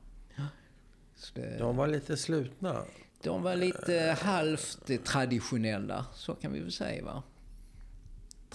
Det, 1.34 1.58
De 1.60 1.76
var 1.78 1.88
lite 1.88 2.18
slutna. 2.18 2.84
de 3.24 3.44
var 3.44 3.56
lite 3.56 4.18
halvt 4.22 5.06
traditionella, 5.06 6.06
så 6.14 6.34
kan 6.34 6.54
vi 6.54 6.60
väl 6.60 6.72
säga. 6.72 7.06
Va? 7.06 7.24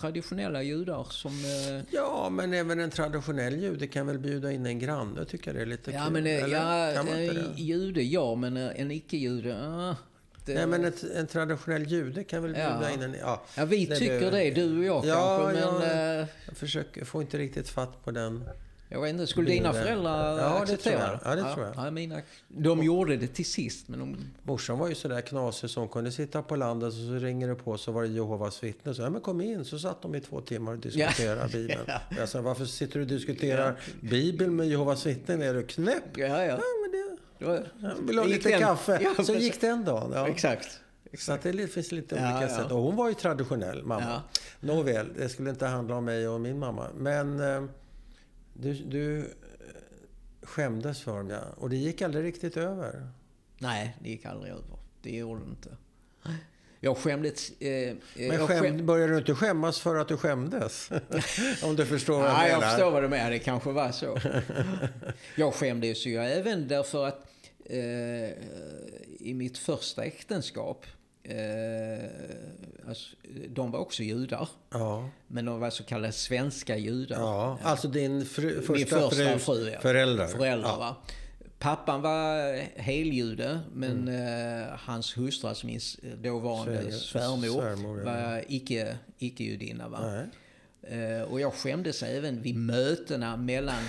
Traditionella 0.00 0.62
judar 0.62 1.04
som... 1.10 1.30
Eh, 1.32 1.82
ja, 1.90 2.28
men 2.30 2.54
även 2.54 2.80
en 2.80 2.90
traditionell 2.90 3.56
jude 3.62 3.86
kan 3.86 4.06
väl 4.06 4.18
bjuda 4.18 4.52
in 4.52 4.66
en 4.66 4.78
granne? 4.78 5.12
Jag 5.18 5.28
tycker 5.28 5.54
det 5.54 5.60
är 5.62 5.66
lite 5.66 5.90
ja, 5.90 6.04
kul. 6.04 6.12
Men, 6.12 6.26
eh, 6.26 6.44
Eller? 6.44 6.56
ja, 6.56 7.00
inte 7.00 7.40
eh, 7.40 7.60
jude, 7.60 8.02
ja, 8.02 8.34
men 8.34 8.56
eh, 8.56 8.80
en 8.80 8.90
icke-jude, 8.90 9.56
ah, 9.62 9.96
det- 10.44 10.54
Nej, 10.54 10.66
men 10.66 10.84
ett, 10.84 11.04
en 11.14 11.26
traditionell 11.26 11.86
jude 11.86 12.24
kan 12.24 12.42
väl 12.42 12.52
bjuda 12.52 12.80
Ja. 12.82 12.90
in 12.90 13.02
en... 13.02 13.14
Ja, 13.20 13.42
Ja, 13.56 13.64
vi 13.64 13.86
tycker 13.86 14.30
blir- 14.30 14.30
det, 14.30 14.50
du 14.50 14.78
och 14.78 14.84
jag 14.84 15.06
Ja, 15.06 15.38
kanske, 15.52 15.66
men... 15.72 15.88
ja. 15.98 16.20
eh, 16.20 16.26
jag 16.46 16.56
försöker, 16.56 17.04
får 17.04 17.22
inte 17.22 17.38
riktigt 17.38 17.68
fatt 17.68 18.04
på 18.04 18.10
den. 18.10 18.44
Jag 18.90 19.00
vet 19.00 19.10
inte, 19.10 19.26
skulle 19.26 19.50
dina 19.50 19.72
det- 19.72 19.82
föräldrar 19.82 20.38
Ja, 20.38 20.48
det 20.48 20.58
acceptera 20.58 20.92
jag. 21.22 21.32
Ja, 21.32 21.34
det 21.42 21.54
tror 21.54 21.66
jag. 21.66 21.86
Ja, 21.86 21.90
mina, 21.90 22.20
de 22.48 22.82
gjorde 22.82 23.16
det 23.16 23.26
till 23.26 23.44
sist, 23.46 23.88
men 23.88 23.98
de... 23.98 24.16
Morsan 24.42 24.78
var 24.78 24.88
ju 24.88 24.94
sådär 24.94 25.20
knasig 25.20 25.70
så 25.70 25.80
hon 25.80 25.88
kunde 25.88 26.12
sitta 26.12 26.42
på 26.42 26.56
landet 26.56 26.86
och 26.86 26.92
så 26.92 27.12
ringer 27.14 27.48
det 27.48 27.54
på 27.54 27.78
så 27.78 27.92
var 27.92 28.02
det 28.02 28.08
Jehovas 28.08 28.62
vittnen. 28.64 28.94
Så 28.94 29.02
ja, 29.02 29.10
men 29.10 29.20
kom 29.20 29.40
in. 29.40 29.64
Så 29.64 29.78
satt 29.78 30.02
de 30.02 30.14
i 30.14 30.20
två 30.20 30.40
timmar 30.40 30.72
och 30.72 30.78
diskuterade 30.78 31.48
Bibeln. 31.52 31.80
Ja. 31.86 32.00
Jag 32.18 32.28
sa, 32.28 32.40
varför 32.40 32.64
sitter 32.64 32.94
du 32.94 33.00
och 33.00 33.06
diskuterar 33.08 33.80
Bibeln 34.00 34.56
med 34.56 34.68
Jehovas 34.68 35.06
vittnen? 35.06 35.42
Är 35.42 35.54
du 35.54 35.62
knäpp? 35.62 36.16
Ja, 36.16 36.26
ja. 36.26 36.44
Ja, 36.44 36.58
men 36.82 36.92
det... 36.92 37.16
Jag 37.38 37.94
vill 38.06 38.18
ha 38.18 38.24
lite 38.24 38.48
den- 38.48 38.60
kaffe. 38.60 39.00
Ja, 39.16 39.24
så 39.24 39.34
gick 39.34 39.60
den 39.60 39.84
dagen. 39.84 40.12
Ja. 40.14 40.28
Exakt. 40.28 40.80
Så 41.18 41.32
att 41.32 41.42
det 41.42 41.72
finns 41.72 41.92
lite 41.92 42.14
Ja, 42.16 42.22
olika 42.40 42.52
ja. 42.52 42.62
sätt. 42.62 42.72
Och 42.72 42.78
hon 42.82 42.96
var 42.96 43.08
ju 43.08 43.14
traditionell, 43.14 43.82
mamma. 43.84 44.04
Ja. 44.10 44.22
Nåväl, 44.60 45.06
det 45.16 45.28
skulle 45.28 45.50
inte 45.50 45.66
handla 45.66 45.94
om 45.96 46.04
mig 46.04 46.28
och 46.28 46.40
min 46.40 46.58
mamma. 46.58 46.86
Men 46.96 47.40
eh, 47.40 47.64
du, 48.60 48.74
du 48.74 49.18
eh, 49.18 49.24
skämdes 50.42 51.00
för 51.02 51.30
ja. 51.30 51.40
Och 51.56 51.70
det 51.70 51.76
gick 51.76 52.02
aldrig 52.02 52.24
riktigt 52.24 52.56
över. 52.56 53.08
Nej, 53.58 53.96
det 54.02 54.08
gick 54.10 54.24
aldrig 54.26 54.52
över. 54.52 54.78
Det 55.02 55.16
gjorde 55.16 55.40
det 55.44 55.50
inte. 55.50 55.76
Jag 56.80 56.96
skämdes... 56.96 57.50
Eh, 57.60 57.68
eh, 57.68 57.96
Men 58.16 58.46
skäm, 58.46 58.64
skäm- 58.64 58.86
började 58.86 59.12
du 59.12 59.18
inte 59.18 59.34
skämmas 59.34 59.80
för 59.80 59.96
att 59.96 60.08
du 60.08 60.16
skämdes? 60.16 60.90
Om 61.62 61.76
du 61.76 61.86
förstår 61.86 62.18
vad 62.18 62.28
jag 62.28 62.34
Nej, 62.34 62.50
jag 62.50 62.60
menar. 62.60 62.72
förstår 62.72 62.90
vad 62.90 63.02
du 63.02 63.08
menar. 63.08 63.30
Det 63.30 63.38
kanske 63.38 63.70
var 63.70 63.92
så. 63.92 64.18
jag 65.36 65.54
skämdes 65.54 66.06
ju 66.06 66.16
även 66.16 66.68
därför 66.68 67.06
att 67.06 67.26
eh, 67.64 67.78
i 69.20 69.34
mitt 69.34 69.58
första 69.58 70.04
äktenskap 70.04 70.86
eh, 71.28 72.88
alltså, 72.88 73.16
de 73.48 73.70
var 73.70 73.78
också 73.78 74.02
judar. 74.02 74.48
Ja, 74.70 75.08
Men 75.26 75.44
de 75.44 75.60
var 75.60 75.70
så 75.70 75.84
kallade 75.84 76.12
svenska 76.12 76.76
judar. 76.76 77.16
ja. 77.20 77.58
Alltså 77.62 77.88
din 77.88 78.26
fru, 78.26 78.54
första, 78.62 78.72
Min 78.72 78.86
första 78.86 79.38
fru, 79.38 79.70
ja. 79.70 79.80
föräldrar. 79.80 80.26
Föräldrar, 80.26 80.76
ja. 80.80 81.02
Pappan 81.58 82.02
var 82.02 82.56
heljude, 82.80 83.60
men 83.74 84.08
Mm. 84.08 84.62
eh, 84.62 84.68
hans 84.78 85.18
hustru, 85.18 85.48
alltså 85.48 85.66
min 85.66 85.80
dåvarande 86.22 86.82
Svär- 86.82 86.90
svärmor, 86.90 87.60
svärmor, 87.60 88.02
var 88.04 88.44
icke, 88.48 88.96
icke-judinna. 89.18 89.88
Va? 89.88 90.00
Nej. 90.02 90.26
Eh, 90.82 91.22
och 91.22 91.40
jag 91.40 91.52
skämdes 91.54 92.02
även 92.02 92.42
vid 92.42 92.56
mötena 92.56 93.36
mellan 93.36 93.82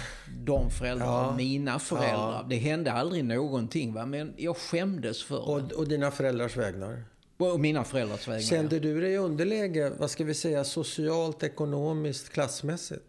de 0.46 0.70
föräldrarna 0.70 1.12
Ja. 1.12 1.28
och 1.30 1.36
mina 1.36 1.80
föräldrar. 1.80 2.32
Ja. 2.32 2.46
Det 2.50 2.56
hände 2.56 2.92
aldrig 2.92 3.26
någonting, 3.26 3.94
va? 3.94 4.06
men 4.06 4.34
jag 4.38 4.58
skämdes 4.58 5.24
för 5.24 5.36
det. 5.36 5.42
Och, 5.42 5.72
och 5.72 5.88
dina 5.88 6.12
föräldrars 6.12 6.58
vägnar? 6.58 7.04
Och 7.40 7.60
mina 7.60 7.84
föräldrars 7.84 8.28
vägnar. 8.28 8.42
Kände 8.42 8.80
du 8.80 9.02
dig 9.02 9.14
i 9.14 9.18
underläge, 9.18 9.92
vad 9.98 10.12
ska 10.12 10.24
vi 10.24 10.34
säga, 10.34 10.64
socialt, 10.64 11.44
ekonomiskt, 11.44 12.30
klassmässigt? 12.30 13.06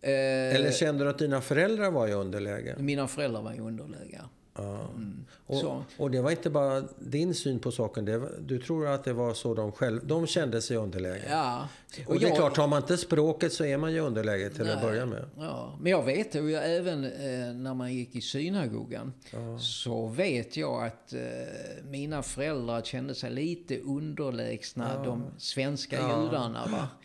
Eh, 0.00 0.10
Eller 0.10 0.72
kände 0.72 1.04
du 1.04 1.10
att 1.10 1.18
dina 1.18 1.40
föräldrar 1.40 1.90
var 1.90 2.08
i 2.08 2.12
underläge? 2.12 2.74
Mina 2.78 3.08
föräldrar 3.08 3.42
var 3.42 3.52
i 3.52 3.60
underläge. 3.60 4.20
Ja. 4.58 4.88
Så. 5.60 5.68
Och, 5.68 5.82
och 5.96 6.10
det 6.10 6.20
var 6.20 6.30
inte 6.30 6.50
bara 6.50 6.82
din 6.98 7.34
syn 7.34 7.58
på 7.58 7.70
saken, 7.72 8.20
var, 8.20 8.30
du 8.40 8.58
tror 8.58 8.86
att 8.86 9.04
det 9.04 9.12
var 9.12 9.34
så 9.34 9.54
de 9.54 9.72
själv, 9.72 10.06
de 10.06 10.26
kände 10.26 10.62
sig 10.62 10.76
i 10.76 10.78
underläge? 10.78 11.22
Ja. 11.30 11.68
Och, 12.06 12.20
det 12.20 12.26
är 12.28 12.34
klart, 12.36 12.56
har 12.56 12.66
man 12.66 12.82
inte 12.82 12.96
språket 12.96 13.52
så 13.52 13.64
är 13.64 13.76
man 13.78 13.92
ju 13.92 14.00
underläge 14.00 14.50
till 14.50 14.70
att 14.70 14.82
Nej. 14.82 14.84
börja 14.90 15.06
med. 15.06 15.24
Ja, 15.36 15.78
men 15.80 15.92
jag 15.92 16.02
vet 16.02 16.34
ju 16.34 16.54
även 16.54 17.04
eh, 17.04 17.54
när 17.54 17.74
man 17.74 17.94
gick 17.94 18.16
i 18.16 18.20
synagogan 18.20 19.12
så 19.60 20.06
vet 20.06 20.56
jag 20.56 20.86
att 20.86 21.12
eh, 21.12 21.20
mina 21.84 22.22
föräldrar 22.22 22.82
kände 22.82 23.14
sig 23.14 23.30
lite 23.30 23.78
underlägsna 23.78 25.04
de 25.04 25.24
svenska 25.38 25.96
Ja. 25.96 26.24
judarna. 26.24 26.66
Va? 26.66 26.88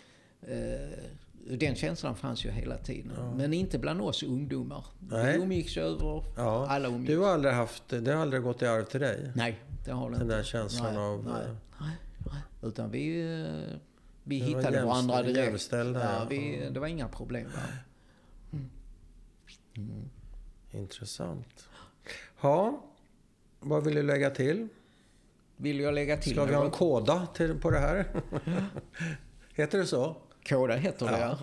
Eh, 0.48 1.04
den 1.48 1.76
känslan 1.76 2.16
fanns 2.16 2.46
ju 2.46 2.52
hela 2.52 2.78
tiden. 2.78 3.12
Men 3.38 3.54
inte 3.54 3.80
bland 3.80 4.02
oss 4.02 4.24
ungdomar. 4.24 4.86
Nej. 5.00 5.38
Vi 5.38 5.44
umgicks 5.44 5.78
över 5.78 6.24
Ja. 6.38 6.68
alla 6.70 6.88
umgicks. 6.88 7.08
Du 7.08 7.18
har 7.18 7.30
aldrig 7.34 7.54
haft, 7.54 7.84
det 7.90 8.12
har 8.14 8.22
aldrig 8.22 8.42
gått 8.44 8.62
i 8.62 8.66
arv 8.68 8.84
till 8.86 9.00
dig? 9.00 9.32
Nej, 9.36 9.60
det 9.86 9.92
har 9.92 10.10
det 10.10 10.16
Den 10.16 10.22
inte. 10.24 10.36
där 10.36 10.44
känslan 10.44 10.94
nej, 10.94 11.04
av... 11.04 11.24
Nej, 11.24 11.34
eh, 11.46 11.56
nej, 11.82 11.98
nej. 12.32 12.42
Utan 12.62 12.92
vi, 12.92 13.22
eh, 13.22 13.78
vi 14.24 14.40
Det 14.40 14.46
var 14.54 14.58
hittade 14.62 14.78
jämst- 14.78 14.86
varandra 14.88 15.22
direkt. 15.24 15.68
Ja, 15.72 15.84
ja. 15.86 16.26
vi, 16.30 16.70
det 16.72 16.80
var 16.80 16.88
inga 16.88 17.08
problem. 17.08 17.48
Va? 17.56 17.62
Intressant. 20.72 21.70
Ja, 22.42 22.84
vad 23.60 23.84
vill 23.84 23.96
du 23.96 24.04
lägga 24.04 24.30
till? 24.30 24.68
Vill 25.58 25.80
jag 25.80 25.94
lägga 25.94 26.18
till 26.18 26.32
Ska 26.32 26.46
vi 26.46 26.54
ha 26.56 26.66
en 26.66 26.72
koda 26.72 27.28
till, 27.34 27.60
på 27.60 27.72
det 27.72 27.80
här? 27.80 28.06
Heter 29.54 29.78
det 29.78 29.86
så? 29.86 30.16
Kåda 30.46 30.76
heter 30.76 31.06
det, 31.06 31.20
ja. 31.20 31.38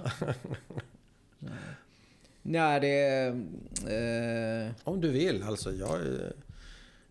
Nej, 2.42 2.80
det... 2.80 3.26
Eh, 3.94 4.72
Om 4.84 5.00
du 5.00 5.10
vill, 5.10 5.42
alltså. 5.42 5.72
Jag 5.72 6.00
är, 6.00 6.32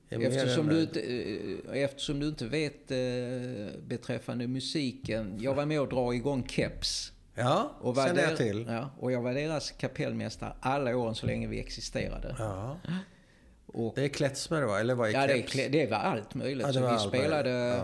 är 0.09 0.19
eftersom, 0.21 0.67
du 0.67 0.81
inte, 0.81 1.01
eh, 1.01 1.83
eftersom 1.83 2.19
du 2.19 2.27
inte 2.27 2.45
vet 2.47 2.91
eh, 2.91 3.79
beträffande 3.87 4.47
musiken. 4.47 5.37
Jag 5.39 5.53
var 5.55 5.65
med 5.65 5.81
och 5.81 5.89
dra 5.89 6.13
igång 6.15 6.47
Keps. 6.47 7.11
Ja, 7.35 7.71
Och 7.81 7.95
var 7.95 8.09
där- 8.13 8.23
jag 8.29 8.37
till. 8.37 8.65
Ja, 8.69 8.89
och 8.99 9.11
jag 9.11 9.21
var 9.21 9.33
deras 9.33 9.71
kapellmästare 9.71 10.53
alla 10.59 10.95
åren 10.97 11.15
så 11.15 11.25
länge 11.25 11.47
vi 11.47 11.59
existerade. 11.59 12.35
Ja. 12.39 12.77
Och, 13.65 13.91
Det 13.95 14.03
är 14.03 14.07
Kletsmer 14.09 14.61
va? 14.61 14.79
Eller 14.79 14.95
vad 14.95 15.09
är 15.09 15.13
ja, 15.13 15.27
det, 15.27 15.33
är 15.33 15.37
Keps? 15.47 15.71
det 15.71 15.89
var 15.91 15.97
allt 15.97 16.35
möjligt. 16.35 16.61
Ja, 16.61 16.67
det 16.67 16.73
så 16.73 16.81
var 16.81 16.93
vi 16.93 16.99
spelade... 17.19 17.51
möjligt. 17.51 17.83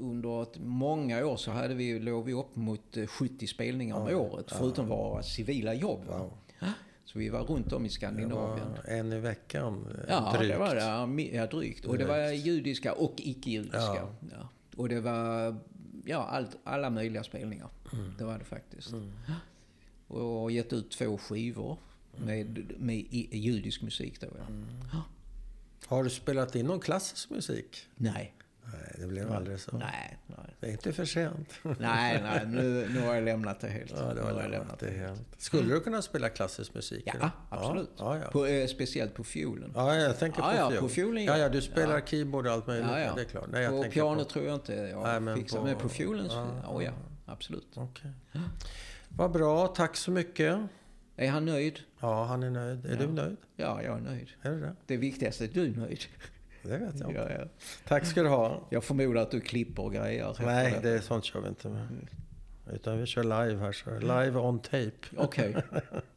Under 0.00 0.42
ett, 0.42 0.58
många 0.58 1.26
år 1.26 1.36
så 1.36 1.50
hade 1.50 1.74
vi, 1.74 1.98
låg 1.98 2.24
vi 2.24 2.32
upp 2.32 2.56
mot 2.56 2.96
eh, 2.96 3.06
70 3.06 3.46
spelningar 3.46 3.96
om 3.96 4.16
året. 4.16 4.46
Förutom 4.48 4.88
våra 4.88 5.22
civila 5.22 5.74
jobb. 5.74 6.04
Va? 6.08 6.30
Så 7.04 7.18
vi 7.18 7.28
var 7.28 7.42
runt 7.44 7.72
om 7.72 7.86
i 7.86 7.88
Skandinavien. 7.88 8.66
en 8.88 9.12
i 9.12 9.18
veckan, 9.18 9.86
eh, 9.94 10.04
Ja, 10.08 10.32
drygt. 10.38 10.52
det 10.52 10.58
var 10.58 10.74
det. 10.74 10.80
Ja, 10.80 11.08
Ja, 11.40 11.46
drygt. 11.46 11.84
Och 11.84 11.98
det 11.98 12.04
var 12.04 12.28
judiska 12.32 12.92
och 12.92 13.14
icke-judiska. 13.16 13.78
Ja. 13.78 14.08
Ja. 14.32 14.48
Och 14.76 14.88
det 14.88 15.00
var 15.00 15.56
ja, 16.04 16.16
allt, 16.24 16.56
alla 16.64 16.90
möjliga 16.90 17.22
spelningar. 17.24 17.68
Det 18.18 18.24
var 18.24 18.38
det 18.38 18.44
faktiskt. 18.44 18.92
Och 20.08 20.50
gett 20.50 20.72
ut 20.72 20.90
två 20.90 21.18
skivor 21.18 21.78
med, 22.16 22.72
med 22.78 22.96
i- 22.96 23.38
judisk 23.38 23.82
musik 23.82 24.20
då. 24.20 24.26
Ja. 24.92 25.02
Har 25.86 26.04
du 26.04 26.10
spelat 26.10 26.54
in 26.54 26.66
någon 26.66 26.80
klassisk 26.80 27.30
musik? 27.30 27.76
Nej. 27.96 28.34
Nej, 28.64 28.94
det 28.98 29.06
blev 29.06 29.32
aldrig 29.32 29.60
så. 29.60 29.76
Nej, 29.78 30.18
nej. 30.26 30.38
Det 30.60 30.66
är 30.66 30.70
inte 30.70 30.92
för 30.92 31.04
sent. 31.04 31.48
Nej, 31.62 32.22
nej. 32.22 32.46
Nu, 32.46 32.88
nu 32.94 33.00
har 33.00 33.14
jag 33.14 33.24
lämnat 33.24 33.60
det 33.60 33.68
helt. 33.68 33.90
Ja, 33.96 34.14
det 34.14 34.22
har 34.22 34.40
jag 34.42 34.50
lämnat 34.50 34.78
det 34.78 34.90
helt. 34.90 35.22
Skulle 35.38 35.74
du 35.74 35.80
kunna 35.80 36.02
spela 36.02 36.28
klassisk 36.28 36.74
musik? 36.74 37.02
Ja, 37.20 37.30
absolut. 37.50 37.90
Ja, 37.98 38.18
ja. 38.18 38.30
På, 38.30 38.46
eh, 38.46 38.66
speciellt 38.66 39.14
på 39.14 39.24
fiolen. 39.24 39.72
Ja, 39.74 39.94
jag 39.94 40.18
tänker 40.18 40.42
på 40.42 40.48
ja, 40.56 40.70
fiol. 40.70 40.80
på 40.80 40.88
fiolen, 40.88 41.24
Ja, 41.24 41.38
ja. 41.38 41.48
du 41.48 41.60
spelar 41.60 41.94
Ja. 41.98 42.06
keyboard 42.06 42.46
och 42.46 42.52
allt 42.52 42.66
möjligt. 42.66 42.88
Ja, 42.90 43.00
ja. 43.00 43.12
Det 43.14 43.20
är 43.20 43.24
klart. 43.24 43.48
Nej, 43.52 43.62
jag 43.62 43.84
på 43.84 43.90
piano 43.90 44.18
på... 44.18 44.24
tror 44.30 44.44
jag 44.44 44.54
inte 44.54 44.74
jag 44.74 45.02
Nej, 45.02 45.20
men 45.20 45.36
fixar. 45.36 45.58
på- 45.58 45.64
Men 45.64 45.76
på 45.76 45.88
fiolen, 45.88 46.28
så, 46.28 46.36
Ja, 46.36 46.62
ja, 46.62 46.82
ja, 46.82 46.92
absolut. 47.26 47.68
Okej. 47.74 48.10
Vad 49.08 49.32
bra, 49.32 49.66
tack 49.66 49.96
så 49.96 50.10
mycket. 50.10 50.58
Är 51.16 51.30
han 51.30 51.44
nöjd? 51.44 51.80
Ja, 52.00 52.24
han 52.24 52.42
är 52.42 52.50
nöjd. 52.50 52.86
Är 52.86 52.90
Ja. 52.90 52.96
du 52.96 53.06
nöjd? 53.06 53.36
Ja, 53.56 53.82
jag 53.82 53.96
är 53.98 54.00
nöjd. 54.02 54.28
Är 54.42 54.50
du 54.50 54.60
det? 54.60 54.74
Det 54.86 54.96
viktigaste 54.96 55.44
är 55.44 55.48
att 55.48 55.54
du 55.54 55.64
är 55.64 55.70
nöjd. 55.70 56.00
Det 56.62 56.78
vet 56.78 57.00
jag. 57.00 57.14
Ja, 57.14 57.30
ja. 57.30 57.44
Tack 57.88 58.06
ska 58.06 58.22
du 58.22 58.28
ha. 58.28 58.60
Jag 58.70 58.84
förmodar 58.84 59.22
att 59.22 59.30
du 59.30 59.40
klipper 59.40 59.82
och 59.82 59.92
grejer. 59.92 60.36
Nej, 60.44 60.78
det. 60.82 60.90
är 60.90 61.00
sånt 61.00 61.24
kör 61.24 61.40
vi 61.40 61.48
inte 61.48 61.68
med. 61.68 61.86
Utan 62.72 62.98
vi 62.98 63.06
kör 63.06 63.22
live 63.22 63.60
här. 63.60 63.72
Så. 63.72 63.98
Live 63.98 64.38
on 64.38 64.58
tape. 64.58 64.92
Okej. 65.16 65.56